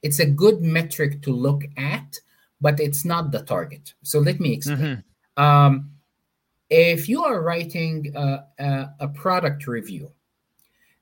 it's 0.03 0.19
a 0.19 0.27
good 0.27 0.63
metric 0.63 1.23
to 1.23 1.33
look 1.33 1.65
at, 1.77 2.19
but 2.61 2.81
it's 2.81 3.05
not 3.05 3.33
the 3.33 3.43
target. 3.43 3.95
So 4.03 4.19
let 4.19 4.41
me 4.41 4.53
explain. 4.53 4.79
Mm-hmm. 5.37 5.43
Um, 5.43 5.91
if 6.71 7.09
you 7.09 7.23
are 7.23 7.43
writing 7.43 8.13
a, 8.15 8.45
a, 8.59 8.89
a 9.01 9.09
product 9.09 9.67
review, 9.67 10.11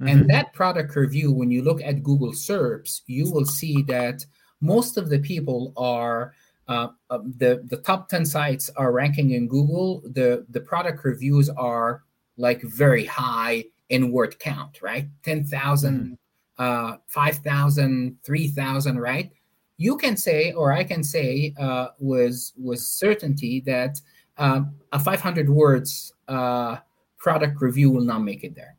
mm-hmm. 0.00 0.08
and 0.08 0.30
that 0.30 0.52
product 0.52 0.96
review, 0.96 1.32
when 1.32 1.50
you 1.50 1.62
look 1.62 1.80
at 1.82 2.02
Google 2.02 2.32
SERPs, 2.32 3.02
you 3.06 3.30
will 3.30 3.46
see 3.46 3.82
that 3.82 4.24
most 4.60 4.96
of 4.96 5.08
the 5.08 5.18
people 5.18 5.72
are 5.76 6.34
uh, 6.66 6.88
uh, 7.10 7.18
the 7.36 7.62
the 7.66 7.76
top 7.76 8.08
10 8.08 8.24
sites 8.24 8.70
are 8.76 8.90
ranking 8.90 9.32
in 9.32 9.46
google 9.46 10.00
the 10.06 10.46
the 10.48 10.60
product 10.60 11.04
reviews 11.04 11.50
are 11.50 12.02
like 12.38 12.62
very 12.62 13.04
high 13.04 13.62
in 13.90 14.10
word 14.10 14.38
count 14.38 14.80
right 14.80 15.06
10000 15.24 15.94
mm-hmm 15.94 16.14
uh, 16.58 16.96
5,000, 17.08 18.18
3,000, 18.22 18.98
right? 18.98 19.32
You 19.76 19.96
can 19.96 20.16
say, 20.16 20.52
or 20.52 20.72
I 20.72 20.84
can 20.84 21.02
say 21.02 21.54
uh, 21.58 21.88
with, 21.98 22.52
with 22.56 22.80
certainty 22.80 23.60
that 23.66 24.00
um, 24.38 24.74
a 24.92 24.98
500 24.98 25.48
words 25.48 26.12
uh, 26.28 26.78
product 27.18 27.60
review 27.60 27.90
will 27.90 28.04
not 28.04 28.20
make 28.20 28.44
it 28.44 28.54
there. 28.54 28.76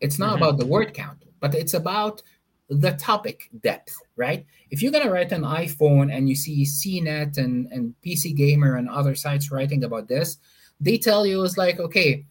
It's 0.00 0.18
not 0.18 0.34
mm-hmm. 0.34 0.42
about 0.42 0.58
the 0.58 0.66
word 0.66 0.94
count, 0.94 1.24
but 1.40 1.54
it's 1.54 1.74
about 1.74 2.22
the 2.70 2.92
topic 2.92 3.50
depth, 3.62 3.94
right? 4.16 4.46
If 4.70 4.80
you're 4.80 4.92
going 4.92 5.04
to 5.04 5.12
write 5.12 5.32
an 5.32 5.42
iPhone 5.42 6.14
and 6.14 6.28
you 6.28 6.36
see 6.36 6.64
CNET 6.64 7.36
and, 7.36 7.66
and 7.72 7.94
PC 8.04 8.34
Gamer 8.36 8.76
and 8.76 8.88
other 8.88 9.14
sites 9.14 9.50
writing 9.50 9.82
about 9.82 10.08
this, 10.08 10.38
they 10.80 10.96
tell 10.96 11.26
you 11.26 11.42
it's 11.42 11.58
like, 11.58 11.80
okay, 11.80 12.24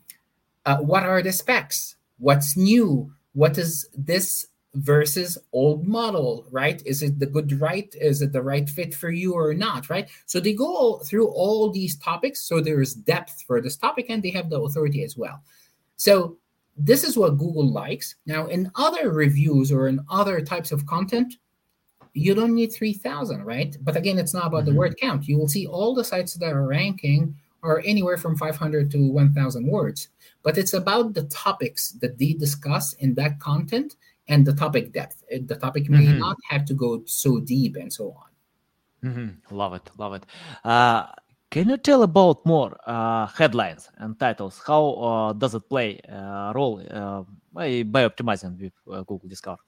uh, 0.66 0.78
what 0.78 1.04
are 1.04 1.22
the 1.22 1.34
specs? 1.34 1.96
What's 2.18 2.56
new? 2.56 3.14
What 3.34 3.58
is 3.58 3.88
this 3.96 4.48
versus 4.80 5.38
old 5.52 5.88
model, 5.88 6.46
right? 6.52 6.82
Is 6.86 7.04
it 7.04 7.20
the 7.20 7.26
good 7.26 7.60
right? 7.60 7.94
Is 8.00 8.22
it 8.22 8.32
the 8.32 8.42
right 8.42 8.70
fit 8.70 8.94
for 8.94 9.12
you 9.12 9.34
or 9.34 9.54
not, 9.54 9.90
right? 9.90 10.10
So 10.26 10.40
they 10.40 10.54
go 10.54 11.00
through 11.00 11.28
all 11.28 11.70
these 11.70 11.98
topics. 11.98 12.42
So 12.42 12.62
there 12.62 12.82
is 12.82 12.94
depth 12.94 13.44
for 13.48 13.62
this 13.62 13.78
topic 13.78 14.08
and 14.10 14.22
they 14.22 14.32
have 14.32 14.50
the 14.50 14.60
authority 14.60 15.04
as 15.04 15.18
well. 15.18 15.42
So 15.98 16.38
this 16.78 17.04
is 17.04 17.18
what 17.18 17.38
Google 17.38 17.70
likes. 17.70 18.16
Now, 18.26 18.48
in 18.48 18.72
other 18.76 19.12
reviews 19.12 19.72
or 19.72 19.88
in 19.88 20.00
other 20.10 20.42
types 20.42 20.72
of 20.72 20.86
content, 20.86 21.36
you 22.14 22.34
don't 22.34 22.56
need 22.56 22.72
3,000, 22.74 23.44
right? 23.44 23.78
But 23.82 23.96
again, 23.96 24.18
it's 24.18 24.34
not 24.34 24.48
about 24.48 24.64
mm-hmm. 24.64 24.72
the 24.72 24.78
word 24.78 24.98
count. 24.98 25.28
You 25.28 25.38
will 25.38 25.48
see 25.48 25.68
all 25.68 25.94
the 25.94 26.04
sites 26.04 26.34
that 26.36 26.54
are 26.54 26.66
ranking 26.66 27.36
are 27.62 27.82
anywhere 27.86 28.18
from 28.18 28.38
500 28.38 28.90
to 28.92 29.12
1,000 29.12 29.68
words. 29.68 30.10
But 30.44 30.58
it's 30.58 30.74
about 30.74 31.14
the 31.14 31.24
topics 31.24 31.92
that 32.02 32.18
they 32.18 32.34
discuss 32.34 32.94
in 32.94 33.14
that 33.16 33.40
content 33.40 33.98
and 34.30 34.46
the 34.46 34.54
topic 34.54 34.94
depth. 34.94 35.24
The 35.30 35.56
topic 35.56 35.90
may 35.90 36.06
mm-hmm. 36.06 36.20
not 36.20 36.38
have 36.50 36.64
to 36.66 36.74
go 36.74 37.04
so 37.06 37.40
deep 37.40 37.76
and 37.76 37.92
so 37.92 38.16
on. 38.16 39.10
Mm-hmm. 39.10 39.56
Love 39.56 39.74
it, 39.74 39.90
love 39.98 40.14
it. 40.14 40.26
Uh, 40.64 41.08
can 41.50 41.68
you 41.68 41.78
tell 41.78 42.04
about 42.04 42.46
more 42.46 42.78
uh, 42.86 43.26
headlines 43.26 43.90
and 43.98 44.18
titles? 44.20 44.62
How 44.66 44.92
uh, 44.92 45.34
does 45.34 45.56
it 45.56 45.68
play 45.68 46.00
a 46.08 46.52
role 46.54 46.82
uh, 46.90 47.24
by, 47.52 47.84
by 47.84 48.08
optimizing 48.08 48.60
with 48.62 48.74
uh, 48.92 49.02
Google 49.02 49.28
Discover? 49.28 49.62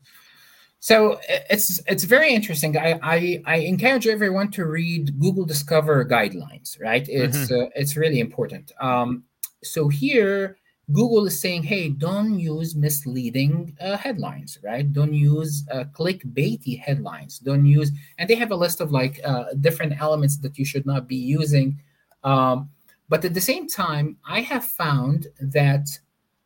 So 0.79 1.19
it's 1.29 1.79
it's 1.85 2.05
very 2.05 2.33
interesting. 2.33 2.75
I, 2.75 2.99
I, 3.03 3.41
I 3.45 3.55
encourage 3.57 4.07
everyone 4.07 4.49
to 4.51 4.65
read 4.65 5.19
Google 5.19 5.45
Discover 5.45 6.05
guidelines. 6.05 6.79
Right, 6.79 7.07
it's 7.07 7.37
mm-hmm. 7.37 7.65
uh, 7.65 7.69
it's 7.75 7.95
really 7.95 8.19
important. 8.19 8.71
Um, 8.81 9.23
so 9.63 9.89
here 9.89 10.57
Google 10.91 11.25
is 11.25 11.39
saying, 11.39 11.63
hey, 11.63 11.89
don't 11.89 12.39
use 12.39 12.75
misleading 12.75 13.77
uh, 13.79 13.97
headlines, 13.97 14.57
right? 14.63 14.91
Don't 14.91 15.13
use 15.13 15.63
uh, 15.71 15.85
clickbaity 15.93 16.79
headlines. 16.79 17.39
Don't 17.39 17.65
use, 17.65 17.91
and 18.17 18.29
they 18.29 18.35
have 18.35 18.51
a 18.51 18.55
list 18.55 18.81
of 18.81 18.91
like 18.91 19.19
uh, 19.23 19.45
different 19.59 19.99
elements 20.01 20.37
that 20.37 20.57
you 20.57 20.65
should 20.65 20.85
not 20.85 21.07
be 21.07 21.15
using. 21.15 21.79
Um, 22.23 22.69
but 23.09 23.25
at 23.25 23.33
the 23.33 23.41
same 23.41 23.67
time, 23.67 24.17
I 24.27 24.41
have 24.41 24.65
found 24.65 25.27
that 25.39 25.87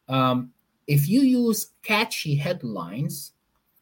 um, 0.10 0.52
if 0.88 1.08
you 1.08 1.22
use 1.22 1.72
catchy 1.84 2.36
headlines, 2.36 3.34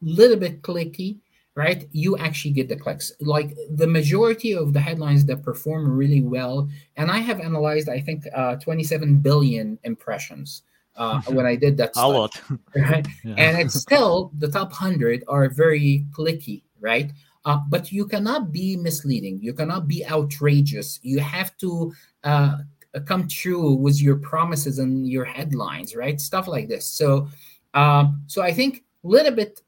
a 0.02 0.06
little 0.06 0.38
bit 0.38 0.62
clicky, 0.62 1.20
right? 1.56 1.88
You 1.92 2.18
actually 2.18 2.52
get 2.52 2.68
the 2.68 2.76
clicks. 2.76 3.12
Like 3.20 3.56
the 3.70 3.88
majority 3.88 4.54
of 4.54 4.74
the 4.74 4.80
headlines 4.80 5.26
that 5.26 5.44
perform 5.44 5.90
really 5.90 6.22
well 6.22 6.70
and 6.98 7.12
i 7.12 7.20
have 7.20 7.40
analyzed 7.40 7.90
i 7.90 8.00
think 8.00 8.26
uh, 8.36 8.56
27 8.56 9.20
billion 9.20 9.80
impressions 9.84 10.64
uh, 10.96 11.22
when 11.28 11.46
i 11.46 11.56
did 11.56 11.78
that 11.78 11.92
a 11.96 12.08
lot. 12.08 12.42
right? 12.76 13.08
Yeah. 13.24 13.36
and 13.38 13.58
it's 13.60 13.80
still 13.80 14.32
the 14.38 14.50
top 14.50 14.70
100 14.72 15.24
are 15.28 15.50
very 15.50 16.06
clicky 16.12 16.64
right? 16.80 17.12
Uh, 17.46 17.60
but 17.70 17.92
you 17.92 18.06
cannot 18.06 18.52
be 18.52 18.78
misleading. 18.78 19.40
You 19.42 19.54
cannot 19.54 19.88
be 19.88 20.06
outrageous. 20.06 21.00
You 21.02 21.20
have 21.20 21.56
to 21.58 21.94
uh, 22.24 22.58
come 23.06 23.28
true 23.28 23.74
with 23.74 24.02
your 24.02 24.16
promises 24.16 24.80
and 24.80 25.08
your 25.10 25.26
headlines 25.26 25.96
right? 25.96 26.20
Stuff 26.20 26.48
like 26.48 26.68
this. 26.68 26.86
So 26.86 27.28
um, 27.74 28.22
so 28.28 28.42
i 28.42 28.54
think 28.54 28.84
a 29.04 29.08
little 29.08 29.32
bit 29.32 29.62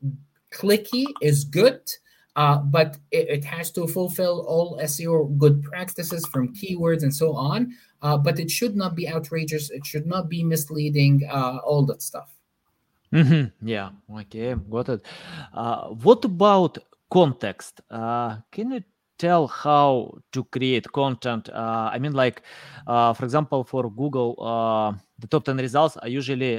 clicky 0.55 1.05
is 1.21 1.43
good, 1.43 1.81
uh, 2.35 2.57
but 2.57 2.97
it, 3.11 3.29
it, 3.29 3.45
has 3.45 3.71
to 3.71 3.87
fulfill 3.87 4.45
all 4.47 4.79
SEO 4.83 5.37
good 5.37 5.63
practices 5.63 6.25
from 6.27 6.53
keywords 6.53 7.03
and 7.03 7.13
so 7.13 7.35
on. 7.35 7.73
Uh, 8.01 8.17
but 8.17 8.39
it 8.39 8.49
should 8.51 8.75
not 8.75 8.95
be 8.95 9.07
outrageous. 9.09 9.69
It 9.71 9.85
should 9.85 10.05
not 10.05 10.29
be 10.29 10.43
misleading. 10.43 11.27
Uh, 11.29 11.57
all 11.65 11.85
that 11.85 12.01
stuff. 12.01 12.29
Mm-hmm. 13.13 13.67
Yeah. 13.67 13.89
Okay. 14.19 14.55
Got 14.69 14.89
it. 14.89 15.05
Uh, 15.53 15.89
what 15.89 16.23
about 16.25 16.77
context? 17.09 17.81
Uh, 17.89 18.37
can 18.51 18.71
you 18.71 18.83
tell 19.17 19.47
how 19.47 20.17
to 20.33 20.43
create 20.45 20.91
content? 20.91 21.49
Uh, 21.49 21.89
I 21.91 21.99
mean, 21.99 22.11
like, 22.11 22.43
for 22.85 23.23
example, 23.23 23.63
for 23.63 23.89
Google, 23.89 24.35
the 25.17 25.27
top 25.27 25.45
10 25.45 25.57
results, 25.57 25.97
I 26.03 26.07
usually 26.07 26.57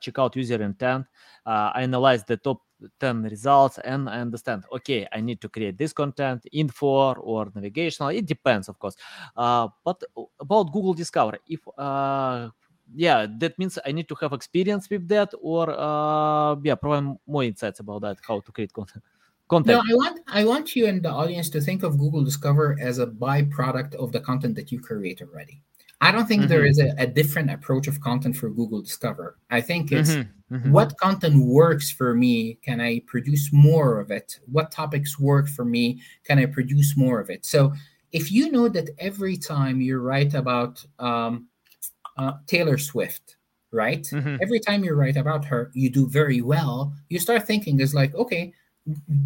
check 0.00 0.18
out 0.18 0.36
user 0.36 0.62
intent. 0.62 1.06
I 1.50 1.82
analyze 1.82 2.24
the 2.24 2.36
top 2.36 2.62
10 3.00 3.22
results 3.24 3.78
and 3.78 4.08
I 4.08 4.20
understand, 4.20 4.64
okay, 4.72 5.06
I 5.12 5.20
need 5.20 5.40
to 5.40 5.48
create 5.48 5.78
this 5.78 5.92
content, 5.92 6.46
info 6.52 7.14
or 7.14 7.50
navigational. 7.54 8.10
It 8.10 8.26
depends, 8.26 8.68
of 8.68 8.78
course. 8.78 8.96
Uh, 9.36 9.68
but 9.84 10.02
about 10.40 10.72
Google 10.72 10.94
Discover, 10.94 11.38
if 11.48 11.60
uh, 11.76 12.50
yeah, 12.94 13.26
that 13.38 13.58
means 13.58 13.78
I 13.84 13.92
need 13.92 14.08
to 14.08 14.14
have 14.16 14.32
experience 14.32 14.88
with 14.88 15.08
that, 15.08 15.32
or 15.40 15.70
uh, 15.70 16.56
yeah, 16.62 16.74
provide 16.74 17.16
more 17.26 17.44
insights 17.44 17.80
about 17.80 18.02
that, 18.02 18.18
how 18.26 18.40
to 18.40 18.52
create 18.52 18.72
content. 18.72 19.04
Content. 19.48 19.78
No, 19.78 19.80
I 19.80 19.96
want 19.96 20.20
I 20.26 20.44
want 20.44 20.76
you 20.76 20.86
and 20.86 21.02
the 21.02 21.08
audience 21.10 21.48
to 21.50 21.60
think 21.60 21.82
of 21.82 21.98
Google 21.98 22.22
Discover 22.22 22.76
as 22.80 22.98
a 22.98 23.06
byproduct 23.06 23.94
of 23.94 24.12
the 24.12 24.20
content 24.20 24.54
that 24.56 24.70
you 24.70 24.78
create 24.78 25.22
already. 25.22 25.62
I 26.00 26.12
don't 26.12 26.26
think 26.26 26.42
mm-hmm. 26.42 26.48
there 26.48 26.64
is 26.64 26.78
a, 26.78 26.94
a, 26.98 27.06
different 27.06 27.50
approach 27.50 27.88
of 27.88 28.00
content 28.00 28.36
for 28.36 28.48
Google 28.48 28.80
Discover. 28.80 29.36
I 29.50 29.60
think 29.60 29.90
it's 29.90 30.10
mm-hmm. 30.10 30.54
Mm-hmm. 30.54 30.70
what 30.70 30.96
content 30.98 31.44
works 31.44 31.90
for 31.90 32.14
me. 32.14 32.58
Can 32.62 32.80
I 32.80 33.02
produce 33.06 33.50
more 33.52 33.98
of 33.98 34.10
it? 34.10 34.38
What 34.46 34.70
topics 34.70 35.18
work 35.18 35.48
for 35.48 35.64
me? 35.64 36.00
Can 36.24 36.38
I 36.38 36.46
produce 36.46 36.96
more 36.96 37.18
of 37.18 37.30
it? 37.30 37.44
So 37.44 37.72
if 38.12 38.30
you 38.30 38.52
know 38.52 38.68
that 38.68 38.90
every 38.98 39.36
time 39.36 39.80
you 39.80 39.98
write 39.98 40.34
about 40.34 40.84
um, 41.00 41.48
uh, 42.16 42.34
Taylor 42.46 42.78
Swift, 42.78 43.36
right? 43.72 44.02
Mm-hmm. 44.02 44.36
Every 44.40 44.60
time 44.60 44.84
you 44.84 44.94
write 44.94 45.16
about 45.16 45.44
her, 45.46 45.70
you 45.74 45.90
do 45.90 46.06
very 46.06 46.40
well. 46.40 46.92
You 47.08 47.18
start 47.18 47.44
thinking 47.44 47.80
is 47.80 47.94
like, 47.94 48.14
okay, 48.14 48.52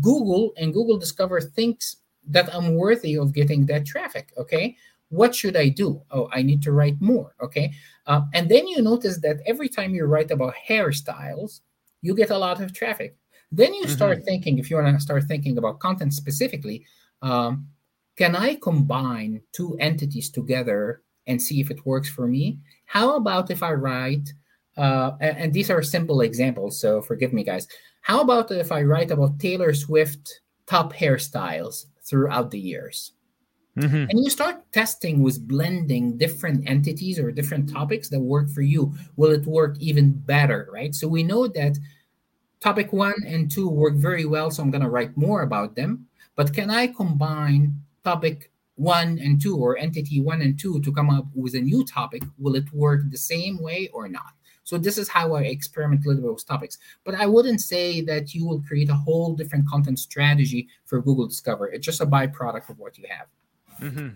Google 0.01 0.53
and 0.57 0.73
Google 0.73 0.97
Discover 0.97 1.43
thinks 1.43 1.97
that 2.29 2.53
I'm 2.55 2.77
worthy 2.77 3.17
of 3.19 3.35
getting 3.35 3.67
that 3.67 3.85
traffic. 3.85 4.33
Okay 4.39 4.77
what 5.12 5.35
should 5.35 5.57
I 5.57 5.68
do? 5.68 6.03
Oh, 6.11 6.29
I 6.33 6.42
need 6.42 6.62
to 6.62 6.72
write 6.72 7.01
more. 7.01 7.35
Okay. 7.42 7.72
Uh, 8.07 8.22
and 8.33 8.48
then 8.48 8.66
you 8.66 8.81
notice 8.81 9.20
that 9.20 9.40
every 9.46 9.68
time 9.68 9.94
you 9.94 10.07
write 10.07 10.31
about 10.31 10.55
hairstyles, 10.68 11.61
you 12.01 12.14
get 12.14 12.31
a 12.31 12.38
lot 12.38 12.61
of 12.61 12.72
traffic. 12.72 13.14
Then 13.53 13.75
you 13.75 13.87
start 13.87 14.18
mm-hmm. 14.18 14.25
thinking, 14.25 14.59
if 14.59 14.70
you 14.70 14.77
want 14.77 14.96
to 14.96 15.01
start 15.01 15.25
thinking 15.25 15.59
about 15.59 15.81
content 15.81 16.14
specifically, 16.14 16.87
um, 17.20 17.68
can 18.16 18.35
I 18.35 18.55
combine 18.55 19.42
two 19.53 19.77
entities 19.79 20.31
together 20.31 21.03
and 21.27 21.40
see 21.40 21.61
if 21.61 21.70
it 21.70 21.85
works 21.85 22.09
for 22.09 22.27
me? 22.27 22.59
How 22.87 23.16
about 23.16 23.51
if 23.51 23.62
I 23.62 23.72
write, 23.72 24.33
uh, 24.79 25.12
and, 25.20 25.37
and 25.37 25.53
these 25.53 25.70
are 25.70 25.83
simple 25.83 26.22
examples, 26.22 26.81
so 26.81 27.03
forgive 27.03 27.35
me, 27.35 27.44
guys. 27.44 27.68
How 28.01 28.22
about 28.22 28.51
if 28.51 28.72
I 28.72 28.83
write 28.83 29.11
about 29.11 29.38
Taylor 29.38 29.75
Swift 29.75 30.40
top 30.66 30.94
hairstyles 30.94 31.85
throughout 32.03 32.51
the 32.51 32.59
years? 32.59 33.12
Mm-hmm. 33.77 34.11
And 34.11 34.23
you 34.23 34.29
start 34.29 34.71
testing 34.73 35.23
with 35.23 35.49
blending 35.49 36.19
different 36.19 36.69
entities 36.69 37.19
or 37.19 37.31
different 37.31 37.73
topics 37.73 38.09
that 38.11 38.21
work 38.21 38.51
for 38.51 38.61
you. 38.61 38.95
Will 39.17 39.33
it 39.33 39.47
work 39.47 39.77
even 39.81 40.13
better, 40.13 40.69
right? 40.73 40.95
So 40.95 41.09
we 41.09 41.23
know 41.23 41.49
that 41.49 41.79
topic 42.61 42.93
one 42.93 43.15
and 43.27 43.51
two 43.51 43.69
work 43.69 43.95
very 43.95 44.27
well, 44.27 44.51
so 44.51 44.63
I'm 44.63 44.71
going 44.71 44.83
to 44.83 44.91
write 44.91 45.17
more 45.17 45.43
about 45.43 45.75
them. 45.75 46.07
But 46.37 46.53
can 46.53 46.71
I 46.71 46.87
combine 46.87 47.81
topic 48.05 48.51
one 48.77 49.19
and 49.19 49.41
two 49.41 49.57
or 49.57 49.79
entity 49.79 50.21
one 50.21 50.43
and 50.43 50.59
two 50.59 50.81
to 50.81 50.93
come 50.93 51.09
up 51.09 51.27
with 51.35 51.55
a 51.55 51.61
new 51.61 51.85
topic? 51.85 52.23
Will 52.39 52.57
it 52.57 52.73
work 52.75 53.03
the 53.11 53.19
same 53.19 53.61
way 53.63 53.89
or 53.95 54.07
not? 54.07 54.33
So 54.65 54.79
this 54.79 54.99
is 54.99 55.09
how 55.09 55.35
I 55.35 55.43
experiment 55.43 56.05
a 56.05 56.09
little 56.09 56.23
bit 56.23 56.33
with 56.35 56.47
topics. 56.47 56.79
But 57.05 57.15
I 57.15 57.27
wouldn't 57.27 57.61
say 57.61 58.01
that 58.03 58.35
you 58.35 58.47
will 58.47 58.61
create 58.61 58.91
a 58.91 58.95
whole 58.95 59.35
different 59.35 59.67
content 59.67 59.99
strategy 59.99 60.69
for 60.85 61.01
Google 61.01 61.27
Discover. 61.27 61.73
It's 61.73 61.85
just 61.85 62.01
a 62.01 62.07
byproduct 62.07 62.69
of 62.69 62.79
what 62.79 62.97
you 62.97 63.05
have. 63.09 63.27
Mm-hmm. 63.83 64.09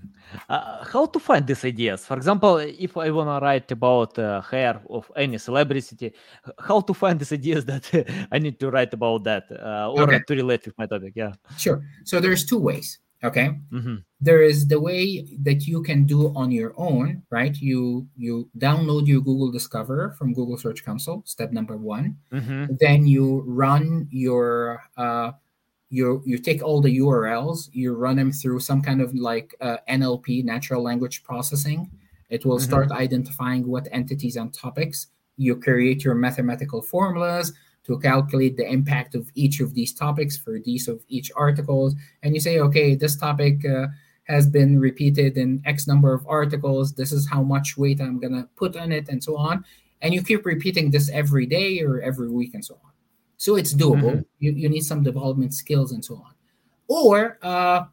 Uh, 0.48 0.84
how 0.84 1.06
to 1.06 1.18
find 1.18 1.46
these 1.46 1.64
ideas? 1.64 2.06
For 2.06 2.16
example, 2.16 2.56
if 2.58 2.96
I 2.96 3.10
want 3.10 3.28
to 3.28 3.44
write 3.44 3.70
about 3.72 4.18
uh, 4.18 4.40
hair 4.42 4.80
of 4.88 5.10
any 5.16 5.38
celebrity, 5.38 6.12
how 6.58 6.80
to 6.80 6.94
find 6.94 7.18
these 7.18 7.32
ideas 7.32 7.64
that 7.64 7.84
I 8.32 8.38
need 8.38 8.60
to 8.60 8.70
write 8.70 8.94
about 8.94 9.24
that 9.24 9.44
uh, 9.50 9.90
or 9.90 10.02
okay. 10.02 10.20
to 10.26 10.34
relate 10.34 10.64
with 10.66 10.78
my 10.78 10.86
topic? 10.86 11.14
Yeah. 11.16 11.32
Sure. 11.58 11.82
So 12.04 12.20
there's 12.20 12.44
two 12.44 12.58
ways. 12.58 12.98
Okay. 13.24 13.58
Mm-hmm. 13.72 13.96
There 14.20 14.42
is 14.42 14.68
the 14.68 14.78
way 14.78 15.26
that 15.42 15.66
you 15.66 15.82
can 15.82 16.04
do 16.04 16.34
on 16.36 16.50
your 16.50 16.74
own, 16.76 17.22
right? 17.30 17.56
You 17.56 18.06
you 18.16 18.48
download 18.58 19.06
your 19.06 19.20
Google 19.20 19.50
Discover 19.50 20.14
from 20.18 20.34
Google 20.34 20.58
Search 20.58 20.84
Console. 20.84 21.22
Step 21.24 21.50
number 21.50 21.76
one. 21.76 22.16
Mm-hmm. 22.30 22.76
Then 22.78 23.06
you 23.06 23.42
run 23.46 24.06
your 24.10 24.82
uh, 24.96 25.32
you 25.90 26.22
you 26.24 26.38
take 26.38 26.62
all 26.62 26.80
the 26.80 26.98
URLs, 26.98 27.68
you 27.72 27.94
run 27.94 28.16
them 28.16 28.32
through 28.32 28.60
some 28.60 28.82
kind 28.82 29.00
of 29.00 29.14
like 29.14 29.54
uh, 29.60 29.76
NLP, 29.88 30.44
natural 30.44 30.82
language 30.82 31.22
processing. 31.22 31.90
It 32.28 32.44
will 32.44 32.56
mm-hmm. 32.56 32.64
start 32.64 32.90
identifying 32.90 33.66
what 33.68 33.88
entities 33.92 34.36
and 34.36 34.52
topics. 34.52 35.08
You 35.36 35.56
create 35.56 36.02
your 36.02 36.14
mathematical 36.14 36.82
formulas 36.82 37.52
to 37.84 37.98
calculate 38.00 38.56
the 38.56 38.68
impact 38.68 39.14
of 39.14 39.30
each 39.36 39.60
of 39.60 39.74
these 39.74 39.94
topics 39.94 40.36
for 40.36 40.58
these 40.58 40.88
of 40.88 41.00
each 41.08 41.30
articles, 41.36 41.94
and 42.22 42.34
you 42.34 42.40
say, 42.40 42.58
okay, 42.58 42.96
this 42.96 43.16
topic 43.16 43.64
uh, 43.64 43.86
has 44.24 44.48
been 44.48 44.80
repeated 44.80 45.36
in 45.36 45.62
X 45.66 45.86
number 45.86 46.12
of 46.12 46.26
articles. 46.26 46.94
This 46.94 47.12
is 47.12 47.28
how 47.28 47.44
much 47.44 47.76
weight 47.76 48.00
I'm 48.00 48.18
gonna 48.18 48.48
put 48.56 48.76
on 48.76 48.90
it, 48.90 49.08
and 49.08 49.22
so 49.22 49.36
on. 49.36 49.64
And 50.02 50.12
you 50.12 50.22
keep 50.22 50.44
repeating 50.44 50.90
this 50.90 51.08
every 51.10 51.46
day 51.46 51.80
or 51.80 52.00
every 52.00 52.28
week, 52.28 52.54
and 52.54 52.64
so 52.64 52.74
on. 52.84 52.90
So 53.36 53.56
it's 53.56 53.74
doable. 53.74 54.02
Mm-hmm. 54.02 54.20
You, 54.38 54.52
you 54.52 54.68
need 54.68 54.82
some 54.84 55.02
development 55.02 55.54
skills 55.54 55.92
and 55.92 56.04
so 56.04 56.16
on. 56.16 56.32
Or 56.88 57.38
uh, 57.42 57.84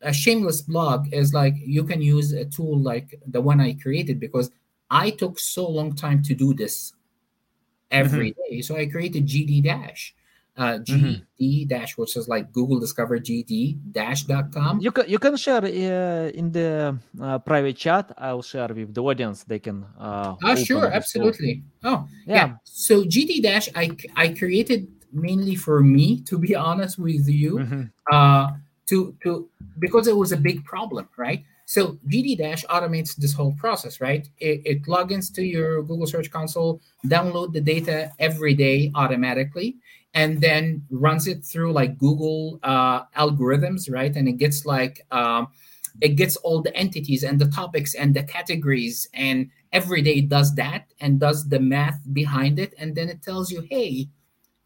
a 0.00 0.12
shameless 0.12 0.62
blog 0.62 1.12
is 1.12 1.32
like 1.32 1.54
you 1.56 1.84
can 1.84 2.02
use 2.02 2.32
a 2.32 2.44
tool 2.44 2.78
like 2.78 3.18
the 3.26 3.40
one 3.40 3.60
I 3.60 3.74
created 3.74 4.20
because 4.20 4.50
I 4.90 5.10
took 5.10 5.38
so 5.38 5.68
long 5.68 5.94
time 5.94 6.22
to 6.24 6.34
do 6.34 6.52
this 6.52 6.92
every 7.90 8.32
mm-hmm. 8.32 8.54
day. 8.56 8.62
So 8.62 8.76
I 8.76 8.86
created 8.86 9.26
GD 9.26 9.64
Dash. 9.64 10.14
Uh, 10.54 10.76
GD 10.84 11.24
mm-hmm. 11.40 11.68
dash, 11.68 11.96
which 11.96 12.14
is 12.14 12.28
like 12.28 12.52
Google 12.52 12.78
Discover 12.78 13.18
GD 13.18 13.80
dash.com. 13.90 14.80
You 14.80 14.92
can 14.92 15.08
you 15.08 15.18
can 15.18 15.36
share 15.36 15.64
uh, 15.64 16.28
in 16.28 16.52
the 16.52 16.98
uh, 17.20 17.38
private 17.38 17.76
chat. 17.76 18.12
I'll 18.18 18.42
share 18.42 18.68
with 18.68 18.92
the 18.92 19.02
audience. 19.02 19.44
They 19.44 19.58
can. 19.58 19.86
Uh, 19.98 20.36
oh, 20.44 20.54
sure, 20.54 20.92
absolutely. 20.92 21.64
Oh, 21.82 22.06
yeah. 22.26 22.34
yeah. 22.34 22.52
So 22.64 23.02
GD 23.04 23.42
dash, 23.42 23.70
I 23.74 23.96
I 24.14 24.28
created 24.36 24.92
mainly 25.12 25.54
for 25.56 25.80
me, 25.80 26.20
to 26.28 26.38
be 26.38 26.54
honest 26.54 26.98
with 26.98 27.28
you, 27.28 27.58
mm-hmm. 27.58 27.82
uh, 28.12 28.52
to 28.88 29.16
to 29.22 29.48
because 29.78 30.06
it 30.06 30.16
was 30.16 30.32
a 30.32 30.36
big 30.36 30.64
problem, 30.64 31.08
right? 31.16 31.44
So 31.72 31.98
GD 32.06 32.36
Dash 32.36 32.64
automates 32.66 33.16
this 33.16 33.32
whole 33.32 33.52
process, 33.52 34.00
right? 34.00 34.28
It, 34.38 34.60
it 34.64 34.82
logins 34.84 35.32
to 35.34 35.42
your 35.42 35.82
Google 35.82 36.06
Search 36.06 36.30
Console, 36.30 36.82
download 37.06 37.54
the 37.54 37.62
data 37.62 38.10
every 38.18 38.52
day 38.52 38.90
automatically, 38.94 39.76
and 40.14 40.40
then 40.40 40.84
runs 40.90 41.26
it 41.26 41.44
through 41.44 41.72
like 41.72 41.98
Google 41.98 42.58
uh, 42.62 43.04
algorithms, 43.16 43.90
right? 43.90 44.14
And 44.14 44.28
it 44.28 44.36
gets 44.38 44.66
like 44.66 45.06
um, 45.10 45.48
it 46.00 46.16
gets 46.16 46.36
all 46.36 46.62
the 46.62 46.74
entities 46.76 47.24
and 47.24 47.40
the 47.40 47.48
topics 47.48 47.94
and 47.94 48.14
the 48.14 48.22
categories, 48.22 49.08
and 49.14 49.50
every 49.72 50.02
day 50.02 50.14
it 50.14 50.28
does 50.28 50.54
that 50.56 50.86
and 51.00 51.20
does 51.20 51.48
the 51.48 51.60
math 51.60 52.00
behind 52.12 52.58
it, 52.58 52.74
and 52.78 52.94
then 52.94 53.08
it 53.08 53.22
tells 53.22 53.50
you, 53.50 53.62
hey, 53.70 54.08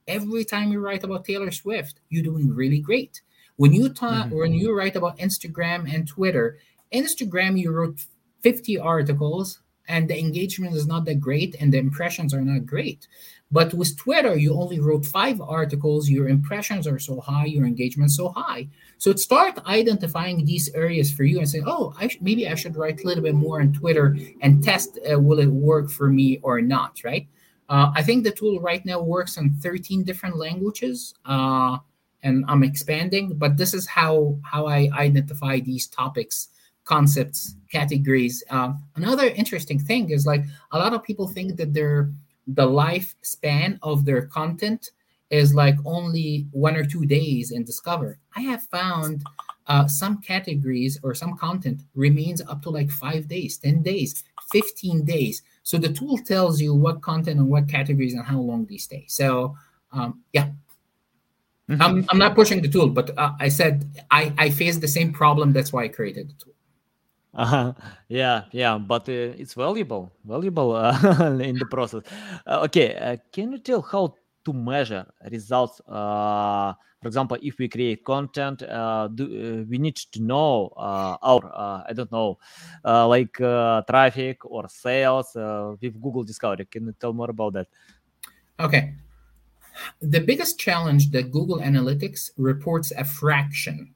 every 0.09 0.44
time 0.44 0.72
you 0.72 0.80
write 0.80 1.04
about 1.04 1.24
Taylor 1.24 1.50
Swift, 1.50 2.00
you're 2.09 2.22
doing 2.22 2.54
really 2.54 2.80
great. 2.80 3.20
When 3.56 3.72
you 3.72 3.88
talk, 3.88 4.26
mm-hmm. 4.26 4.37
when 4.37 4.52
you 4.52 4.76
write 4.76 4.96
about 4.96 5.18
Instagram 5.18 5.92
and 5.92 6.06
Twitter, 6.06 6.59
Instagram, 6.92 7.59
you 7.59 7.72
wrote 7.72 8.04
50 8.42 8.78
articles 8.78 9.61
and 9.88 10.09
the 10.09 10.18
engagement 10.18 10.74
is 10.74 10.87
not 10.87 11.04
that 11.06 11.20
great 11.20 11.56
and 11.59 11.72
the 11.72 11.78
impressions 11.78 12.35
are 12.35 12.42
not 12.42 12.66
great. 12.66 13.06
But 13.52 13.72
with 13.74 13.96
Twitter, 13.96 14.37
you 14.37 14.54
only 14.54 14.80
wrote 14.80 15.06
five 15.06 15.40
articles, 15.40 16.11
your 16.11 16.28
impressions 16.28 16.87
are 16.87 16.98
so 16.98 17.20
high, 17.20 17.44
your 17.44 17.64
engagement 17.64 18.11
so 18.11 18.30
high. 18.30 18.68
So 18.98 19.14
start 19.14 19.64
identifying 19.66 20.44
these 20.44 20.68
areas 20.74 21.12
for 21.12 21.22
you 21.22 21.38
and 21.38 21.48
say, 21.48 21.62
oh, 21.64 21.94
I 21.98 22.09
sh- 22.09 22.18
maybe 22.20 22.48
I 22.48 22.56
should 22.56 22.76
write 22.76 23.02
a 23.02 23.06
little 23.06 23.22
bit 23.22 23.35
more 23.35 23.61
on 23.61 23.72
Twitter 23.72 24.16
and 24.40 24.64
test 24.64 24.98
uh, 25.11 25.18
will 25.20 25.38
it 25.38 25.46
work 25.46 25.90
for 25.90 26.09
me 26.09 26.40
or 26.42 26.61
not, 26.61 27.00
right? 27.04 27.28
Uh, 27.68 27.92
I 27.94 28.02
think 28.02 28.24
the 28.24 28.30
tool 28.30 28.61
right 28.61 28.85
now 28.85 29.00
works 29.00 29.37
in 29.37 29.54
13 29.54 30.04
different 30.04 30.37
languages, 30.37 31.14
uh, 31.24 31.78
and 32.22 32.44
I'm 32.48 32.62
expanding. 32.62 33.35
But 33.37 33.56
this 33.56 33.74
is 33.74 33.87
how 33.87 34.38
how 34.44 34.66
I 34.66 34.88
identify 34.92 35.61
these 35.61 35.87
topics 35.88 36.48
concepts, 36.85 37.56
categories. 37.70 38.42
Um, 38.48 38.82
another 38.94 39.26
interesting 39.26 39.78
thing 39.78 40.11
is 40.11 40.24
like 40.24 40.44
a 40.70 40.78
lot 40.78 40.94
of 40.94 41.02
people 41.02 41.26
think 41.26 41.56
that 41.56 41.74
their 41.74 42.12
the 42.46 42.66
lifespan 42.66 43.78
of 43.82 44.04
their 44.04 44.26
content 44.26 44.90
is 45.30 45.54
like 45.54 45.76
only 45.85 46.46
one 46.52 46.76
or 46.76 46.85
two 46.85 47.04
days 47.04 47.50
in 47.50 47.64
Discover. 47.64 48.18
I 48.37 48.42
have 48.42 48.62
found 48.64 49.24
uh, 49.66 49.88
some 49.88 50.20
categories 50.20 50.98
or 51.02 51.14
some 51.14 51.37
content 51.37 51.82
remains 51.94 52.40
up 52.42 52.62
to 52.62 52.70
like 52.70 52.90
five 52.90 53.26
days, 53.26 53.59
10 53.59 53.82
days, 53.82 54.22
15 54.52 55.04
days. 55.04 55.42
So 55.64 55.78
the 55.78 55.88
tool 55.88 56.18
tells 56.18 56.61
you 56.61 56.74
what 56.74 57.02
content 57.02 57.40
and 57.40 57.48
what 57.48 57.68
categories 57.68 58.14
and 58.14 58.24
how 58.24 58.38
long 58.38 58.66
they 58.66 58.76
stay. 58.76 59.06
So 59.09 59.56
um, 59.92 60.22
yeah, 60.32 60.50
mm-hmm. 61.68 61.82
I'm, 61.82 62.06
I'm 62.11 62.18
not 62.18 62.37
pushing 62.37 62.62
the 62.62 62.68
tool, 62.68 62.88
but 62.88 63.16
uh, 63.18 63.32
I 63.40 63.48
said 63.48 63.85
I, 64.11 64.32
I 64.38 64.50
faced 64.50 64.80
the 64.80 64.88
same 64.88 65.12
problem. 65.12 65.52
That's 65.52 65.72
why 65.72 65.85
I 65.85 65.88
created 65.88 66.28
the 66.28 66.44
tool. 66.44 66.54
Uh-huh. 67.37 67.75
Yeah, 68.09 68.44
yeah, 68.53 68.79
but 68.79 69.09
uh, 69.09 69.37
it's 69.37 69.53
valuable, 69.55 70.11
valuable 70.25 70.72
uh, 70.75 71.37
in 71.40 71.59
the 71.59 71.66
process. 71.66 72.03
Uh, 72.46 72.62
okay, 72.64 72.96
uh, 72.96 73.16
can 73.31 73.53
you 73.53 73.59
tell 73.59 73.83
how 73.83 74.14
to 74.44 74.53
measure 74.55 75.05
results? 75.31 75.81
Uh, 75.87 76.72
for 77.03 77.09
example, 77.09 77.37
if 77.42 77.59
we 77.59 77.68
create 77.68 78.03
content, 78.05 78.62
uh, 78.62 79.09
do 79.09 79.25
uh, 79.25 79.64
we 79.68 79.77
need 79.77 79.96
to 79.96 80.22
know 80.22 80.72
uh, 80.79 81.16
our 81.22 81.44
uh, 81.53 81.83
I 81.87 81.92
don't 81.92 82.11
know, 82.11 82.38
uh, 82.85 83.07
like 83.07 83.38
uh, 83.40 83.83
traffic 83.83 84.44
or 84.46 84.66
sales 84.68 85.37
uh, 85.37 85.75
with 85.81 86.01
Google 86.01 86.25
Discovery? 86.25 86.64
Can 86.64 86.87
you 86.87 86.94
tell 86.99 87.12
more 87.12 87.29
about 87.31 87.53
that? 87.53 87.66
Okay. 88.59 88.94
The 90.01 90.20
biggest 90.20 90.59
challenge 90.59 91.11
that 91.11 91.31
Google 91.31 91.59
Analytics 91.59 92.31
reports 92.38 92.92
a 92.96 93.05
fraction, 93.05 93.94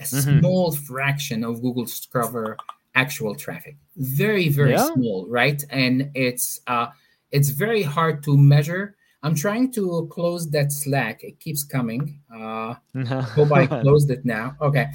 a 0.00 0.04
Mhm. 0.04 0.40
small 0.40 0.72
fraction 0.72 1.44
of 1.44 1.60
Google 1.60 1.84
Discover 1.84 2.56
actual 3.02 3.34
traffic. 3.44 3.76
Very, 3.96 4.48
very 4.60 4.76
Yeah. 4.76 4.88
small, 4.94 5.18
right? 5.40 5.60
And 5.70 6.10
it's 6.14 6.46
uh 6.66 6.88
it's 7.36 7.50
very 7.64 7.82
hard 7.96 8.16
to 8.26 8.32
measure. 8.54 8.84
I'm 9.24 9.34
trying 9.44 9.66
to 9.78 9.84
close 10.16 10.42
that 10.54 10.68
Slack. 10.72 11.16
It 11.30 11.36
keeps 11.44 11.62
coming. 11.76 12.02
Uh 12.38 12.74
hope 13.36 13.52
I 13.52 13.64
closed 13.82 14.10
it 14.16 14.22
now. 14.24 14.46
Okay. 14.68 14.86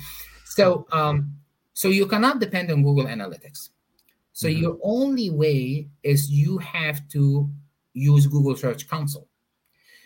So 0.57 0.63
um 0.99 1.17
so 1.73 1.87
you 1.99 2.05
cannot 2.13 2.35
depend 2.45 2.71
on 2.71 2.83
Google 2.87 3.07
Analytics. 3.15 3.69
So 4.33 4.47
Mhm. 4.47 4.59
your 4.61 4.75
only 4.83 5.29
way 5.43 5.61
is 6.03 6.19
you 6.43 6.57
have 6.77 6.99
to 7.15 7.23
use 7.93 8.25
Google 8.35 8.55
Search 8.55 8.83
Console 8.87 9.27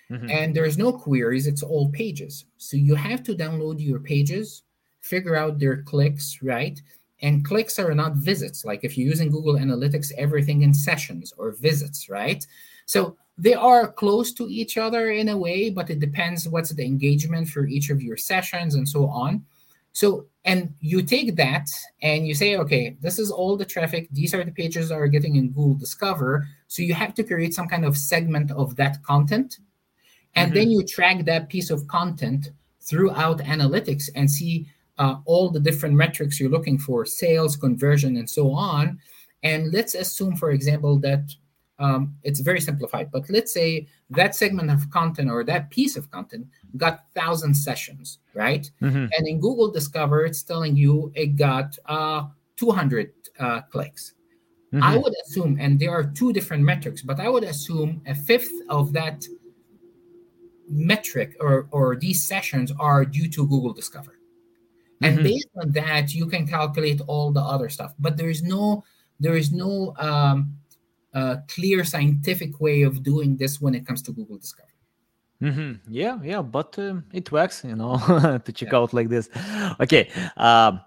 Mhm. 0.09 0.29
and 0.37 0.55
there's 0.55 0.77
no 0.77 0.89
queries 1.05 1.47
it's 1.51 1.63
all 1.63 1.89
pages 1.91 2.45
so 2.57 2.77
you 2.77 2.95
have 2.95 3.21
to 3.27 3.35
download 3.35 3.77
your 3.89 3.99
pages 3.99 4.63
figure 5.01 5.35
out 5.35 5.59
their 5.59 5.77
clicks 5.83 6.39
right 6.41 6.81
and 7.21 7.43
clicks 7.43 7.79
are 7.79 7.93
not 7.93 8.15
visits. 8.15 8.63
Like 8.65 8.83
if 8.83 8.97
you're 8.97 9.07
using 9.07 9.31
google 9.31 9.55
analytics 9.55 10.11
everything 10.17 10.61
in 10.61 10.73
sessions 10.73 11.33
or 11.37 11.51
visits 11.51 12.09
right? 12.09 12.45
So 12.85 13.17
they 13.37 13.53
are 13.53 13.91
close 13.91 14.33
to 14.33 14.47
each 14.49 14.77
other 14.77 15.11
in 15.11 15.29
a 15.29 15.37
way 15.37 15.69
but 15.69 15.89
it 15.89 15.99
depends 15.99 16.47
what's 16.47 16.71
the 16.71 16.85
engagement 16.85 17.49
for 17.49 17.65
each 17.65 17.89
of 17.89 18.01
your 18.01 18.17
sessions 18.17 18.75
and 18.75 18.87
so 18.87 19.07
on. 19.07 19.45
So 19.93 20.27
and 20.45 20.73
you 20.79 21.01
take 21.01 21.35
that 21.35 21.67
and 22.01 22.27
you 22.27 22.35
say 22.35 22.55
okay 22.57 22.95
this 23.01 23.19
is 23.19 23.31
all 23.31 23.57
the 23.57 23.65
traffic. 23.65 24.07
These 24.11 24.33
are 24.33 24.43
the 24.43 24.51
pages 24.51 24.89
that 24.89 24.95
are 24.95 25.07
getting 25.07 25.35
in 25.35 25.49
google 25.49 25.75
discover. 25.75 26.47
So 26.67 26.83
you 26.83 26.93
have 26.93 27.13
to 27.15 27.23
create 27.23 27.53
some 27.53 27.67
kind 27.67 27.85
of 27.85 27.97
segment 27.97 28.51
of 28.51 28.75
that 28.75 29.03
content. 29.03 29.57
And 30.35 30.51
mm-hmm. 30.51 30.59
then 30.59 30.71
you 30.71 30.85
track 30.85 31.25
that 31.25 31.49
piece 31.49 31.71
of 31.71 31.87
content 31.87 32.49
throughout 32.87 33.39
analytics 33.39 34.09
and 34.15 34.29
see 34.29 34.67
uh, 34.97 35.17
all 35.25 35.49
the 35.49 35.59
different 35.59 35.95
metrics 35.95 36.39
you're 36.39 36.49
looking 36.49 36.77
for 36.77 37.05
sales 37.05 37.55
conversion 37.55 38.17
and 38.17 38.29
so 38.29 38.51
on 38.51 38.99
and 39.43 39.71
let's 39.71 39.95
assume 39.95 40.35
for 40.35 40.51
example 40.51 40.97
that 40.99 41.23
um, 41.79 42.15
it's 42.23 42.39
very 42.39 42.59
simplified 42.59 43.11
but 43.11 43.29
let's 43.29 43.53
say 43.53 43.87
that 44.09 44.35
segment 44.35 44.71
of 44.71 44.89
content 44.89 45.29
or 45.29 45.43
that 45.43 45.69
piece 45.69 45.95
of 45.95 46.09
content 46.09 46.45
got 46.75 47.05
1000 47.13 47.53
sessions 47.53 48.19
right 48.33 48.71
Mhm. 48.81 49.09
and 49.15 49.27
in 49.27 49.39
google 49.39 49.69
discover 49.69 50.25
it's 50.25 50.43
telling 50.43 50.75
you 50.75 51.11
it 51.15 51.35
got 51.35 51.77
uh, 51.85 52.25
200 52.55 53.11
uh, 53.39 53.61
clicks 53.61 54.13
I 54.81 54.97
Mhm. 54.97 55.03
would 55.03 55.13
assume, 55.25 55.57
and 55.61 55.79
there 55.79 55.91
are 55.91 56.03
two 56.03 56.33
different 56.33 56.61
metrics, 56.61 57.01
but 57.01 57.21
I 57.21 57.29
would 57.29 57.45
assume 57.45 58.01
a 58.05 58.13
fifth 58.13 58.51
of 58.67 58.91
that 58.91 59.25
metric 60.69 61.37
or, 61.39 61.67
or 61.71 61.95
these 61.95 62.27
sessions 62.27 62.71
are 62.77 63.05
due 63.05 63.29
to 63.29 63.47
Google 63.47 63.73
Discover. 63.73 64.16
And 65.01 65.19
Mhm. 65.19 65.23
based 65.23 65.49
on 65.61 65.71
that, 65.73 66.13
you 66.13 66.27
can 66.27 66.47
calculate 66.47 67.01
all 67.07 67.31
the 67.31 67.41
other 67.41 67.69
stuff. 67.69 67.93
But 67.99 68.17
there 68.17 68.29
is 68.29 68.41
no 68.43 68.83
there 69.19 69.35
is 69.35 69.51
no 69.51 69.95
um, 69.97 70.57
uh, 71.13 71.37
clear 71.47 71.83
scientific 71.83 72.59
way 72.59 72.83
of 72.83 73.03
doing 73.03 73.35
this 73.37 73.59
when 73.59 73.73
it 73.75 73.85
comes 73.85 74.01
to 74.03 74.11
Google 74.11 74.37
Discover. 74.37 74.69
Mhm. 75.41 75.79
Yeah, 75.87 76.19
yeah, 76.23 76.41
but 76.41 76.77
um, 76.79 77.05
it 77.13 77.31
works, 77.31 77.63
you 77.63 77.75
know, 77.75 77.97
to 78.45 78.51
check 78.51 78.73
out 78.73 78.93
like 78.93 79.09
this. 79.09 79.29
Okay, 79.79 80.09
um, 80.35 80.81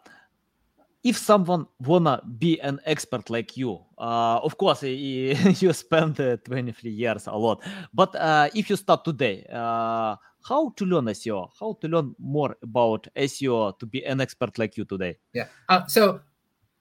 if 1.02 1.16
someone 1.16 1.66
wanna 1.80 2.20
be 2.38 2.60
an 2.60 2.78
expert 2.84 3.30
like 3.30 3.56
you, 3.56 3.78
uh, 3.98 4.38
of 4.42 4.56
course, 4.58 4.82
you 5.62 5.72
spent 5.72 6.20
uh, 6.20 6.36
23 6.44 6.90
years 6.90 7.26
a 7.26 7.32
lot. 7.36 7.62
But 7.94 8.14
uh, 8.16 8.50
if 8.54 8.68
you 8.68 8.76
start 8.76 9.04
today, 9.04 9.46
uh, 9.52 10.16
how 10.42 10.70
to 10.76 10.84
learn 10.84 11.04
SEO? 11.06 11.50
How 11.58 11.74
to 11.80 11.88
learn 11.88 12.14
more 12.18 12.56
about 12.62 13.06
SEO 13.16 13.78
to 13.78 13.86
be 13.86 14.04
an 14.04 14.20
expert 14.20 14.58
like 14.58 14.76
you 14.76 14.84
today? 14.84 15.18
Yeah. 15.32 15.48
Uh, 15.68 15.86
so 15.86 16.20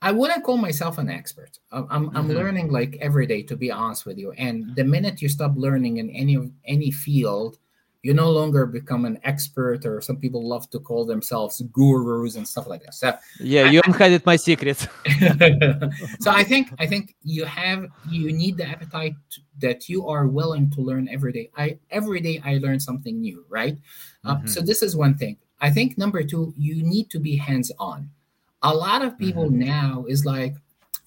I 0.02 0.12
wouldn't 0.12 0.44
call 0.44 0.58
myself 0.58 0.98
an 0.98 1.10
expert. 1.10 1.60
I'm, 1.72 1.86
I'm, 1.90 2.18
I'm 2.18 2.30
Mhm. 2.30 2.34
learning 2.36 2.72
like 2.72 2.98
every 3.02 3.28
day, 3.28 3.44
to 3.44 3.58
be 3.58 3.72
honest 3.72 4.06
with 4.06 4.18
you. 4.18 4.32
And 4.34 4.76
the 4.76 4.84
minute 4.86 5.22
you 5.22 5.30
stop 5.30 5.54
learning 5.56 5.98
in 5.98 6.10
any 6.12 6.36
of 6.36 6.52
any 6.64 6.92
field, 6.92 7.58
you 8.02 8.14
no 8.14 8.32
longer 8.32 8.66
become 8.66 9.04
an 9.06 9.20
expert, 9.24 9.86
or 9.86 10.00
some 10.02 10.18
people 10.18 10.48
love 10.48 10.70
to 10.70 10.80
call 10.80 11.06
themselves 11.06 11.62
gurus 11.74 12.36
and 12.38 12.48
stuff 12.48 12.66
like 12.68 12.82
that. 12.84 12.94
So, 12.94 13.14
Yeah, 13.42 13.70
you 13.70 13.80
I- 13.84 13.88
unhided 13.88 14.26
my 14.26 14.38
secrets. 14.38 14.88
so 16.20 16.32
I 16.32 16.44
think 16.44 16.72
I 16.80 16.86
think 16.88 17.16
you 17.24 17.46
have 17.46 17.88
you 18.10 18.32
need 18.32 18.58
the 18.58 18.66
appetite 18.68 19.16
that 19.60 19.90
you 19.90 20.08
are 20.08 20.28
willing 20.28 20.70
to 20.72 20.82
learn 20.82 21.08
every 21.10 21.32
day. 21.34 21.50
I 21.58 21.78
every 21.92 22.22
day 22.22 22.42
I 22.44 22.58
learn 22.58 22.80
something 22.80 23.20
new, 23.20 23.44
right? 23.50 23.78
Uh, 24.24 24.38
Mhm. 24.38 24.50
so 24.50 24.62
this 24.62 24.82
is 24.82 24.96
one 24.96 25.16
thing. 25.16 25.38
I 25.62 25.70
think 25.70 25.98
number 25.98 26.24
two, 26.24 26.54
you 26.58 26.82
need 26.84 27.10
to 27.12 27.20
be 27.20 27.36
hands 27.36 27.72
on. 27.80 28.10
A 28.64 28.74
lot 28.74 29.02
of 29.02 29.18
people 29.18 29.50
now 29.50 30.06
is 30.08 30.26
like 30.26 30.56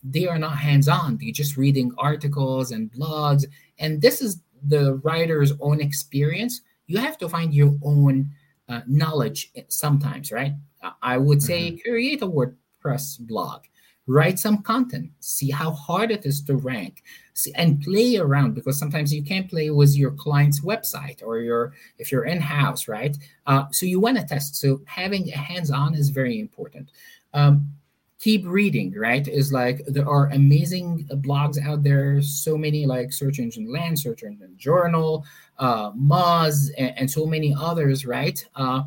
they 0.04 0.26
are 0.26 0.38
not 0.38 0.56
hands 0.58 0.88
on. 0.88 1.16
They're 1.16 1.32
just 1.32 1.56
reading 1.56 1.92
articles 1.96 2.72
and 2.72 2.90
blogs, 2.92 3.44
and 3.78 4.00
this 4.02 4.20
is 4.20 4.40
the 4.68 4.96
writer's 5.04 5.52
own 5.60 5.80
experience. 5.80 6.60
You 6.92 6.98
have 6.98 7.16
to 7.18 7.28
find 7.36 7.54
your 7.54 7.74
own 7.82 8.28
uh, 8.68 8.82
knowledge 8.86 9.50
sometimes, 9.68 10.30
right? 10.30 10.52
I- 11.00 11.16
would 11.16 11.42
say 11.42 11.78
create 11.78 12.20
a 12.20 12.26
WordPress 12.26 13.18
blog, 13.20 13.62
write 14.06 14.38
some 14.38 14.58
content, 14.62 15.10
see 15.20 15.50
how 15.50 15.70
hard 15.70 16.10
it 16.10 16.26
is 16.26 16.42
to 16.42 16.56
rank, 16.56 17.02
see, 17.32 17.52
and 17.54 17.80
play 17.80 18.16
around 18.18 18.54
because 18.54 18.78
sometimes 18.78 19.08
you 19.14 19.22
can't 19.22 19.48
play 19.48 19.70
with 19.70 19.96
your 19.96 20.10
client's 20.10 20.60
website 20.60 21.22
or 21.22 21.38
your 21.38 21.72
if 21.96 22.12
you're 22.12 22.26
in 22.26 22.40
house, 22.42 22.88
right? 22.88 23.16
Uh, 23.46 23.64
so 23.70 23.86
you 23.86 23.98
want 23.98 24.18
to 24.18 24.24
test. 24.24 24.56
So 24.56 24.82
having 24.84 25.30
a 25.30 25.38
hands 25.38 25.70
on 25.70 25.94
is 25.94 26.10
very 26.10 26.38
important. 26.38 26.90
Um, 27.32 27.70
keep 28.22 28.46
reading 28.46 28.94
right? 28.96 29.26
Is 29.26 29.52
like 29.52 29.82
there 29.86 30.08
are 30.08 30.28
amazing 30.28 31.08
blogs 31.26 31.60
out 31.60 31.82
there 31.82 32.22
so 32.22 32.56
many 32.56 32.86
like 32.86 33.12
search 33.12 33.40
engine 33.40 33.70
land 33.70 33.98
search 33.98 34.22
engine 34.22 34.54
journal 34.56 35.24
uh 35.58 35.90
moz 35.92 36.70
and, 36.78 36.92
and 36.98 37.10
so 37.10 37.26
many 37.26 37.52
others 37.58 38.06
right? 38.06 38.38
Uh 38.54 38.84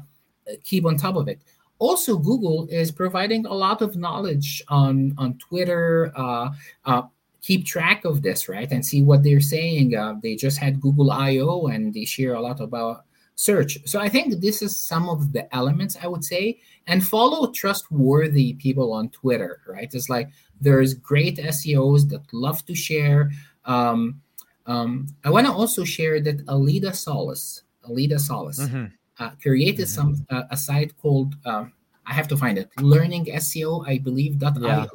keep 0.63 0.85
on 0.85 0.95
top 0.95 1.17
of 1.17 1.27
it. 1.27 1.41
Also 1.79 2.17
google 2.17 2.65
is 2.71 2.91
providing 2.91 3.45
a 3.45 3.53
lot 3.53 3.81
of 3.81 3.97
knowledge 3.97 4.63
on 4.69 5.13
on 5.17 5.37
twitter 5.37 6.13
uh, 6.15 6.49
uh 6.85 7.01
keep 7.41 7.65
track 7.65 8.05
of 8.05 8.21
this 8.21 8.47
right? 8.47 8.71
And 8.71 8.85
see 8.85 9.03
what 9.03 9.21
they're 9.21 9.41
saying. 9.41 9.95
Uh, 9.95 10.15
they 10.23 10.35
just 10.37 10.57
had 10.57 10.79
google 10.79 11.11
io 11.11 11.67
and 11.67 11.93
they 11.93 12.05
share 12.05 12.35
a 12.35 12.41
lot 12.41 12.61
about 12.61 13.03
search. 13.35 13.77
So 13.85 13.99
I 13.99 14.09
think 14.09 14.41
this 14.41 14.61
is 14.61 14.79
some 14.79 15.09
of 15.09 15.33
the 15.33 15.53
elements 15.53 15.97
I 16.01 16.07
would 16.07 16.23
say. 16.23 16.59
And 16.87 17.03
follow 17.03 17.51
trustworthy 17.51 18.53
people 18.53 18.93
on 18.93 19.09
Twitter, 19.09 19.61
right? 19.67 19.91
It's 19.91 20.09
like 20.09 20.29
there's 20.61 20.93
great 20.93 21.37
SEOs 21.37 22.07
that 22.09 22.21
love 22.31 22.63
to 22.67 22.75
share. 22.75 23.31
Um, 23.65 24.21
um, 24.67 25.07
I 25.23 25.29
want 25.31 25.47
to 25.47 25.53
also 25.53 25.83
share 25.83 26.21
that 26.21 26.45
Aleyda 26.47 26.93
Solis, 26.93 27.63
Aleyda 27.85 28.19
Solis, 28.19 28.59
mm-hmm. 28.59 28.85
uh, 29.19 29.31
created 29.41 29.87
mm-hmm. 29.87 30.13
some 30.13 30.27
uh, 30.29 30.43
a 30.51 30.57
site 30.57 30.95
called 30.97 31.35
uh, 31.45 31.65
I 32.07 32.13
have 32.13 32.27
to 32.29 32.37
find 32.37 32.57
it, 32.57 32.69
Learning 32.79 33.25
SEO, 33.25 33.87
I 33.87 33.97
believe. 33.97 34.41
.io. 34.41 34.51
Yeah. 34.61 34.85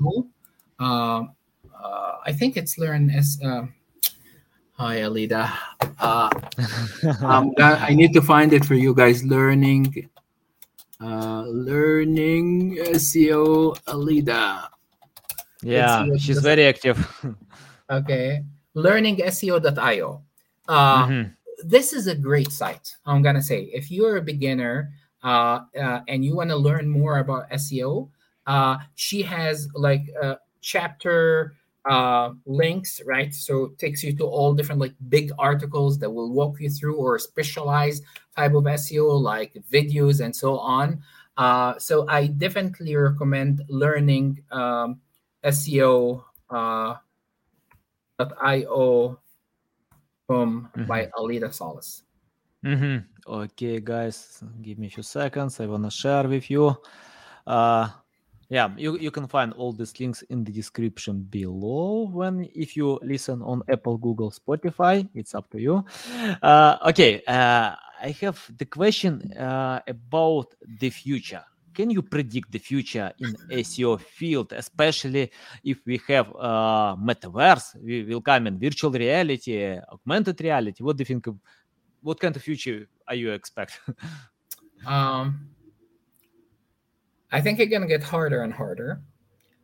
Uh, 0.78 1.24
uh, 1.82 2.16
I 2.24 2.32
think 2.32 2.56
it's 2.56 2.78
learn 2.78 3.10
as 3.10 3.38
uh, 3.44 3.66
Hi, 4.80 5.02
Aleyda. 5.02 5.52
Uh, 6.00 6.30
I 7.60 7.92
need 7.92 8.14
to 8.14 8.22
find 8.22 8.50
it 8.54 8.64
for 8.64 8.72
you 8.72 8.94
guys. 8.94 9.22
Learning, 9.22 10.08
uh, 10.98 11.44
learning 11.44 12.78
SEO, 12.96 13.76
Aleyda. 13.86 14.70
Yeah, 15.60 16.08
SEO 16.08 16.18
she's 16.18 16.38
very 16.38 16.64
active. 16.64 16.96
okay, 17.90 18.42
learning 18.72 19.18
SEO.io. 19.18 20.22
Uh, 20.66 21.06
mm-hmm. 21.06 21.28
This 21.68 21.92
is 21.92 22.06
a 22.06 22.14
great 22.14 22.50
site. 22.50 22.96
I'm 23.04 23.20
gonna 23.20 23.42
say 23.42 23.68
if 23.74 23.90
you're 23.90 24.16
a 24.16 24.22
beginner 24.22 24.94
uh, 25.22 25.60
uh, 25.78 26.00
and 26.08 26.24
you 26.24 26.34
want 26.34 26.48
to 26.48 26.56
learn 26.56 26.88
more 26.88 27.18
about 27.18 27.50
SEO, 27.50 28.08
uh, 28.46 28.78
she 28.94 29.20
has 29.28 29.68
like 29.74 30.08
a 30.22 30.38
chapter 30.62 31.59
uh, 31.88 32.30
links, 32.46 33.00
right? 33.06 33.34
So 33.34 33.64
it 33.64 33.78
takes 33.78 34.02
you 34.04 34.14
to 34.16 34.24
all 34.24 34.54
different 34.54 34.80
like 34.80 34.94
big 35.08 35.32
articles 35.38 35.98
that 35.98 36.10
will 36.10 36.32
walk 36.32 36.60
you 36.60 36.70
through 36.70 36.96
or 36.96 37.18
specialized 37.18 38.04
type 38.36 38.54
of 38.54 38.64
SEO 38.64 39.20
like 39.20 39.54
videos 39.70 40.24
and 40.24 40.34
so 40.34 40.58
on. 40.58 41.02
Uh, 41.36 41.78
so 41.78 42.06
I 42.08 42.26
definitely 42.26 42.94
recommend 42.96 43.62
learning 43.68 44.42
um, 44.50 45.00
SEO 45.44 46.24
uh, 46.50 46.96
.io 48.42 49.18
from 50.26 50.68
mm-hmm. 50.76 50.84
by 50.86 51.08
Aleyda 51.16 51.52
Solis. 51.52 52.02
Mm-hmm. 52.64 52.98
Okay, 53.26 53.80
guys, 53.80 54.42
give 54.60 54.78
me 54.78 54.88
a 54.88 54.90
few 54.90 55.02
seconds. 55.02 55.60
I 55.60 55.66
wanna 55.66 55.90
share 55.90 56.28
with 56.28 56.50
you. 56.50 56.76
Uh, 57.46 57.88
yeah 58.50 58.68
you, 58.76 58.98
you 58.98 59.10
can 59.10 59.26
find 59.26 59.52
all 59.54 59.72
these 59.72 59.98
links 59.98 60.22
in 60.22 60.44
the 60.44 60.52
description 60.52 61.22
below 61.22 62.10
when 62.12 62.46
if 62.54 62.76
you 62.76 62.98
listen 63.02 63.40
on 63.42 63.62
apple 63.70 63.96
google 63.96 64.30
spotify 64.30 65.08
it's 65.14 65.34
up 65.34 65.48
to 65.50 65.58
you 65.58 65.84
uh, 66.42 66.76
okay 66.84 67.22
uh, 67.26 67.74
i 68.02 68.10
have 68.20 68.38
the 68.58 68.66
question 68.66 69.32
uh, 69.38 69.80
about 69.86 70.54
the 70.80 70.90
future 70.90 71.44
can 71.72 71.88
you 71.88 72.02
predict 72.02 72.50
the 72.50 72.58
future 72.58 73.12
in 73.20 73.32
SEO 73.50 74.00
field, 74.00 74.52
especially 74.52 75.30
if 75.62 75.78
we 75.86 76.00
have 76.08 76.28
uh, 76.38 76.96
metaverse, 76.96 77.80
we 77.82 78.02
will 78.02 78.20
come 78.20 78.48
in 78.48 78.58
virtual 78.58 78.90
reality, 78.90 79.78
augmented 79.88 80.40
reality? 80.40 80.82
What 80.82 80.96
do 80.96 81.02
you 81.02 81.06
think? 81.06 81.28
Of, 81.28 81.36
what 82.02 82.18
kind 82.18 82.34
of 82.34 82.42
future 82.42 82.88
are 83.06 83.14
you 83.14 83.30
expect? 83.30 83.80
um, 84.86 85.48
I 87.32 87.40
think 87.40 87.60
it's 87.60 87.70
going 87.70 87.82
to 87.82 87.88
get 87.88 88.02
harder 88.02 88.42
and 88.42 88.52
harder. 88.52 89.00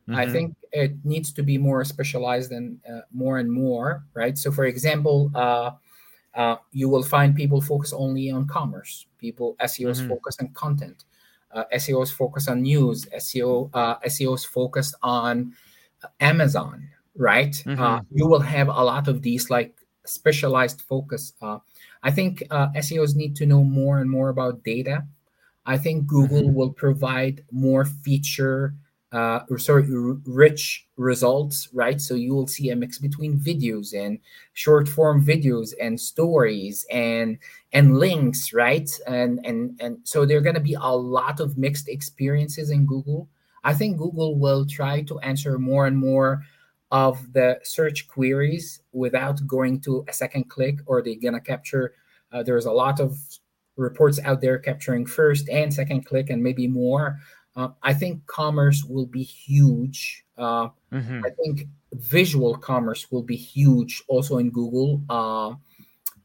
Mm-hmm. 0.07 0.19
I 0.19 0.29
think 0.29 0.55
it 0.71 0.93
needs 1.03 1.33
to 1.33 1.43
be 1.43 1.57
more 1.57 1.83
specialized 1.83 2.51
and 2.51 2.79
uh, 2.89 3.01
more 3.11 3.39
and 3.39 3.51
more, 3.51 4.05
right? 4.13 4.37
So, 4.37 4.51
for 4.51 4.65
example, 4.65 5.31
uh, 5.35 5.71
uh, 6.33 6.57
you 6.71 6.87
will 6.87 7.03
find 7.03 7.35
people 7.35 7.59
focus 7.59 7.91
only 7.91 8.31
on 8.31 8.47
commerce. 8.47 9.05
People 9.17 9.57
SEOs 9.61 9.97
mm-hmm. 9.97 10.09
focus 10.09 10.37
on 10.39 10.49
content. 10.49 11.03
Uh, 11.51 11.63
SEOs 11.75 12.11
focus 12.11 12.47
on 12.47 12.61
news. 12.61 13.05
SEO 13.17 13.69
uh, 13.73 13.97
SEOs 13.99 14.45
focused 14.45 14.95
on 15.03 15.53
Amazon, 16.21 16.87
right? 17.15 17.51
Mm-hmm. 17.51 17.81
Uh, 17.81 17.99
you 18.11 18.27
will 18.27 18.39
have 18.39 18.69
a 18.69 18.83
lot 18.83 19.09
of 19.09 19.23
these 19.23 19.49
like 19.49 19.75
specialized 20.05 20.81
focus. 20.81 21.33
I 21.41 22.11
think 22.11 22.43
SEOs 22.49 23.15
need 23.15 23.35
to 23.37 23.45
know 23.45 23.63
more 23.63 23.99
and 23.99 24.09
more 24.09 24.29
about 24.29 24.63
data 24.63 25.03
I 25.67 25.77
think 25.77 26.07
Google 26.07 26.43
mm-hmm. 26.43 26.53
will 26.53 26.71
provide 26.71 27.43
more 27.51 27.83
feature, 27.83 28.73
uh, 29.11 29.41
or 29.49 29.59
sorry, 29.59 29.83
r- 29.83 30.17
rich 30.25 30.87
results, 30.95 31.67
right? 31.73 31.99
So 31.99 32.15
you 32.15 32.33
will 32.33 32.47
see 32.47 32.69
a 32.69 32.75
mix 32.75 32.97
between 32.97 33.37
videos 33.37 33.93
and 33.93 34.17
short 34.53 34.87
form 34.87 35.23
videos 35.23 35.73
and 35.81 35.99
stories 35.99 36.85
and 36.89 37.37
and 37.73 37.99
links, 37.99 38.53
right? 38.53 38.89
And 39.07 39.45
and 39.45 39.77
and 39.81 39.99
so 40.03 40.25
there 40.25 40.37
are 40.37 40.47
going 40.47 40.55
to 40.55 40.61
be 40.61 40.77
a 40.79 40.95
lot 40.95 41.41
of 41.41 41.57
mixed 41.57 41.89
experiences 41.89 42.71
in 42.71 42.85
Google. 42.85 43.27
I 43.65 43.73
think 43.73 43.97
Google 43.97 44.39
will 44.39 44.65
try 44.65 45.01
to 45.03 45.19
answer 45.19 45.59
more 45.59 45.85
and 45.85 45.97
more 45.97 46.43
of 46.91 47.33
the 47.33 47.59
search 47.63 48.07
queries 48.07 48.79
without 48.93 49.45
going 49.45 49.81
to 49.81 50.05
a 50.07 50.13
second 50.13 50.49
click, 50.49 50.79
or 50.85 51.01
they're 51.01 51.15
gonna 51.21 51.41
capture. 51.41 51.93
Uh, 52.31 52.43
there's 52.43 52.65
a 52.65 52.71
lot 52.71 53.01
of 53.01 53.17
reports 53.77 54.19
out 54.23 54.41
there 54.41 54.57
capturing 54.57 55.05
first 55.05 55.49
and 55.49 55.73
second 55.73 56.05
click 56.05 56.29
and 56.29 56.43
maybe 56.43 56.67
more. 56.67 57.19
Uh, 57.55 57.69
I 57.81 57.93
think 57.93 58.25
commerce 58.27 58.83
will 58.83 59.05
be 59.05 59.23
huge. 59.23 60.23
Uh, 60.37 60.69
mm-hmm. 60.91 61.21
I 61.25 61.29
think 61.29 61.67
visual 61.93 62.55
commerce 62.57 63.11
will 63.11 63.23
be 63.23 63.35
huge 63.35 64.03
also 64.07 64.37
in 64.37 64.51
Google. 64.51 65.01
Uh, 65.09 65.55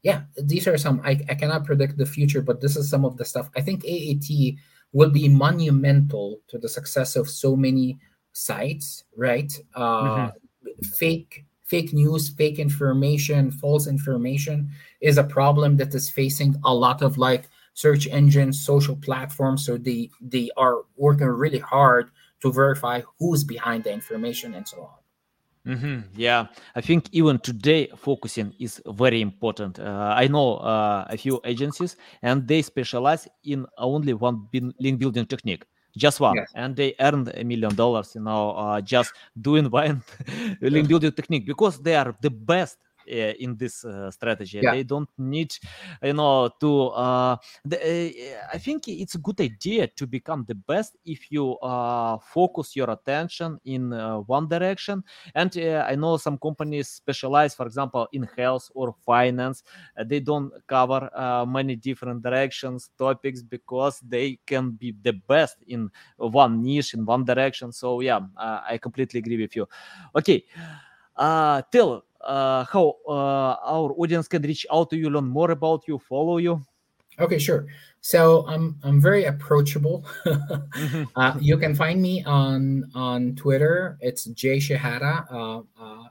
yeah, 0.03 0.23
these 0.37 0.67
are 0.67 0.77
some. 0.77 1.01
I, 1.03 1.19
I 1.29 1.35
cannot 1.35 1.65
predict 1.65 1.97
the 1.97 2.05
future, 2.05 2.41
but 2.41 2.61
this 2.61 2.75
is 2.75 2.89
some 2.89 3.05
of 3.05 3.17
the 3.17 3.25
stuff. 3.25 3.49
I 3.55 3.61
think 3.61 3.85
EAT 3.85 4.57
will 4.91 5.09
be 5.09 5.27
monumental 5.27 6.39
to 6.49 6.57
the 6.57 6.69
success 6.69 7.15
of 7.15 7.29
so 7.29 7.55
many 7.55 7.97
sites, 8.33 9.05
right? 9.15 9.51
Uh, 9.73 10.27
mm-hmm. 10.27 10.81
Fake 10.97 11.45
fake 11.63 11.93
news, 11.93 12.29
fake 12.29 12.59
information, 12.59 13.51
false 13.51 13.87
information 13.87 14.69
is 15.01 15.17
a 15.17 15.23
problem 15.23 15.77
that 15.77 15.93
is 15.93 16.09
facing 16.09 16.55
a 16.63 16.73
lot 16.73 17.01
of 17.01 17.17
like 17.17 17.49
search 17.73 18.07
engines, 18.07 18.63
social 18.63 18.95
platforms. 18.95 19.65
So 19.65 19.77
they 19.77 20.09
they 20.21 20.49
are 20.57 20.83
working 20.95 21.27
really 21.27 21.59
hard 21.59 22.11
to 22.41 22.51
verify 22.51 23.01
who's 23.19 23.43
behind 23.43 23.85
the 23.85 23.93
information 23.93 24.53
and 24.53 24.67
so 24.67 24.83
on. 24.83 25.03
Mm-hmm. 25.65 25.99
Yeah, 26.17 26.47
I 26.75 26.81
think 26.81 27.07
even 27.13 27.39
today 27.39 27.87
focusing 27.95 28.53
is 28.59 28.81
very 28.85 29.21
important. 29.21 29.79
Uh, 29.79 30.13
I 30.13 30.27
know 30.27 30.57
uh, 30.57 31.05
a 31.09 31.15
few 31.15 31.39
agencies 31.45 31.95
and 32.21 32.45
they 32.45 32.61
specialize 32.61 33.29
in 33.45 33.65
only 33.77 34.13
one 34.13 34.49
link 34.51 34.99
building 34.99 35.25
technique 35.25 35.63
just 35.95 36.19
one 36.19 36.35
yes. 36.35 36.51
and 36.55 36.75
they 36.75 36.95
earned 36.99 37.31
a 37.35 37.43
million 37.43 37.73
dollars 37.75 38.15
you 38.15 38.21
know 38.21 38.51
uh, 38.51 38.81
just 38.81 39.13
doing 39.41 39.69
one 39.69 40.03
link 40.61 40.87
building 40.87 41.11
technique 41.11 41.45
because 41.45 41.79
they 41.79 41.95
are 41.95 42.15
the 42.21 42.29
best 42.29 42.77
in 43.07 43.55
this 43.57 43.83
uh, 43.85 44.09
strategy. 44.11 44.59
Yeah. 44.61 44.71
they 44.71 44.83
don't 44.83 45.09
need 45.17 45.55
you 46.01 46.13
know 46.13 46.49
to 46.59 46.87
uh, 46.89 47.35
the, 47.65 47.77
i 48.53 48.57
think 48.57 48.87
it's 48.87 49.15
a 49.15 49.17
good 49.17 49.39
idea 49.41 49.87
to 49.87 50.07
become 50.07 50.45
the 50.47 50.55
best 50.55 50.95
if 51.05 51.31
you 51.31 51.57
focus 52.33 52.75
your 52.75 52.89
attention 52.89 53.59
in 53.65 53.91
one 54.27 54.47
direction. 54.47 55.03
And 55.35 55.55
i 55.57 55.95
know 55.95 56.17
some 56.17 56.37
companies 56.37 56.89
specialize 56.89 57.55
for 57.55 57.65
example 57.65 58.07
in 58.13 58.23
health 58.37 58.69
or 58.73 58.95
finance. 59.05 59.63
They 60.05 60.19
don't 60.19 60.51
cover 60.67 61.09
many 61.47 61.75
different 61.75 62.21
directions 62.23 62.89
topics 62.97 63.41
because 63.41 63.99
they 63.99 64.39
can 64.45 64.71
be 64.71 64.95
the 65.01 65.13
best 65.13 65.57
in 65.67 65.89
one 66.17 66.61
niche 66.61 66.93
in 66.93 67.05
one 67.05 67.25
direction. 67.25 67.71
So 67.71 67.99
yeah 68.01 68.21
i 68.37 68.77
completely 68.77 69.19
agree 69.19 69.37
with 69.41 69.55
you. 69.55 69.67
Okay 70.15 70.45
uh 71.15 71.61
tell 71.71 72.03
uh, 72.25 72.65
how 72.65 72.95
uh, 73.07 73.55
our 73.63 73.93
audience 73.97 74.27
can 74.27 74.41
reach 74.41 74.65
out 74.71 74.89
to 74.89 74.97
you, 74.97 75.09
learn 75.09 75.27
more 75.27 75.51
about 75.51 75.87
you, 75.87 75.99
follow 75.99 76.37
you? 76.37 76.61
Okay, 77.19 77.37
sure. 77.37 77.67
So 78.01 78.45
I'm 78.47 78.77
I'm 78.83 78.99
very 78.99 79.25
approachable. 79.25 80.05
mm-hmm. 80.25 81.03
uh, 81.15 81.35
you 81.39 81.57
can 81.57 81.75
find 81.75 82.01
me 82.01 82.23
on 82.25 82.89
on 82.95 83.35
Twitter. 83.35 83.97
It's 84.01 84.25
Jay 84.25 84.57
Shehata. 84.57 85.25
Uh, 85.31 85.61
uh, 85.79 86.03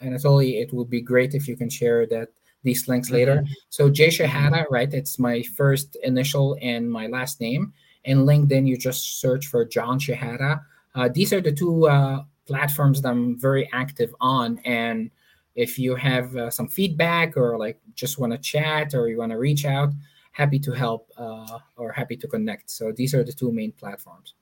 and 0.00 0.14
it's 0.14 0.24
only 0.24 0.58
it 0.58 0.72
would 0.72 0.90
be 0.90 1.00
great 1.00 1.34
if 1.34 1.48
you 1.48 1.56
can 1.56 1.70
share 1.70 2.06
that 2.08 2.28
these 2.62 2.88
links 2.88 3.08
mm-hmm. 3.08 3.16
later. 3.16 3.44
So 3.70 3.88
Jay 3.88 4.08
Shehata, 4.08 4.66
right? 4.70 4.92
It's 4.92 5.18
my 5.18 5.42
first 5.42 5.96
initial 6.02 6.56
and 6.60 6.90
my 6.90 7.06
last 7.06 7.40
name. 7.40 7.72
In 8.04 8.26
LinkedIn, 8.26 8.66
you 8.66 8.76
just 8.76 9.20
search 9.20 9.46
for 9.46 9.64
John 9.64 9.98
Shehata. 9.98 10.60
uh, 10.94 11.08
these 11.08 11.32
are 11.32 11.40
the 11.40 11.52
two 11.52 11.88
uh, 11.88 12.22
platforms 12.46 13.00
that 13.02 13.08
I'm 13.08 13.38
very 13.38 13.68
active 13.72 14.14
on. 14.20 14.58
And 14.64 15.10
if 15.54 15.78
you 15.78 15.94
have 15.94 16.34
uh, 16.36 16.50
some 16.50 16.68
feedback 16.68 17.36
or 17.36 17.58
like 17.58 17.80
just 17.94 18.18
want 18.18 18.32
to 18.32 18.38
chat 18.38 18.94
or 18.94 19.08
you 19.08 19.18
want 19.18 19.32
to 19.32 19.38
reach 19.38 19.64
out, 19.64 19.90
happy 20.32 20.58
to 20.58 20.72
help 20.72 21.10
uh, 21.16 21.58
or 21.76 21.92
happy 21.92 22.16
to 22.16 22.26
connect. 22.26 22.70
So 22.70 22.92
these 22.92 23.14
are 23.14 23.24
the 23.24 23.32
two 23.32 23.52
main 23.52 23.72
platforms. 23.72 24.34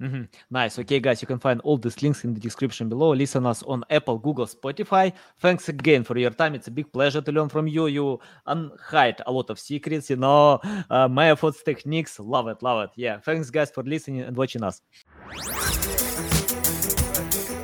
Mm-hmm. 0.00 0.22
Nice. 0.50 0.78
Okay, 0.78 1.00
guys, 1.00 1.20
you 1.20 1.26
can 1.26 1.40
find 1.40 1.60
all 1.62 1.76
these 1.76 2.00
links 2.02 2.22
in 2.22 2.32
the 2.32 2.38
description 2.38 2.88
below. 2.88 3.12
Listen 3.12 3.44
us 3.46 3.64
on 3.64 3.82
Apple, 3.90 4.16
Google, 4.18 4.46
Spotify. 4.46 5.12
Thanks 5.40 5.68
again 5.68 6.04
for 6.04 6.16
your 6.16 6.30
time. 6.30 6.54
It's 6.54 6.68
a 6.68 6.70
big 6.70 6.92
pleasure 6.92 7.20
to 7.20 7.32
learn 7.32 7.48
from 7.48 7.66
you. 7.66 7.88
You 7.88 8.20
unhide 8.46 9.20
a 9.26 9.32
lot 9.32 9.50
of 9.50 9.58
secrets, 9.58 10.08
you 10.08 10.16
know, 10.16 10.60
uh, 10.88 11.08
methods, 11.08 11.64
techniques. 11.64 12.20
Love 12.20 12.46
it, 12.46 12.62
love 12.62 12.84
it. 12.84 12.90
Yeah. 12.94 13.18
Thanks, 13.18 13.50
guys, 13.50 13.72
for 13.72 13.82
listening 13.82 14.20
and 14.20 14.36
watching 14.36 14.62
us. 14.62 14.82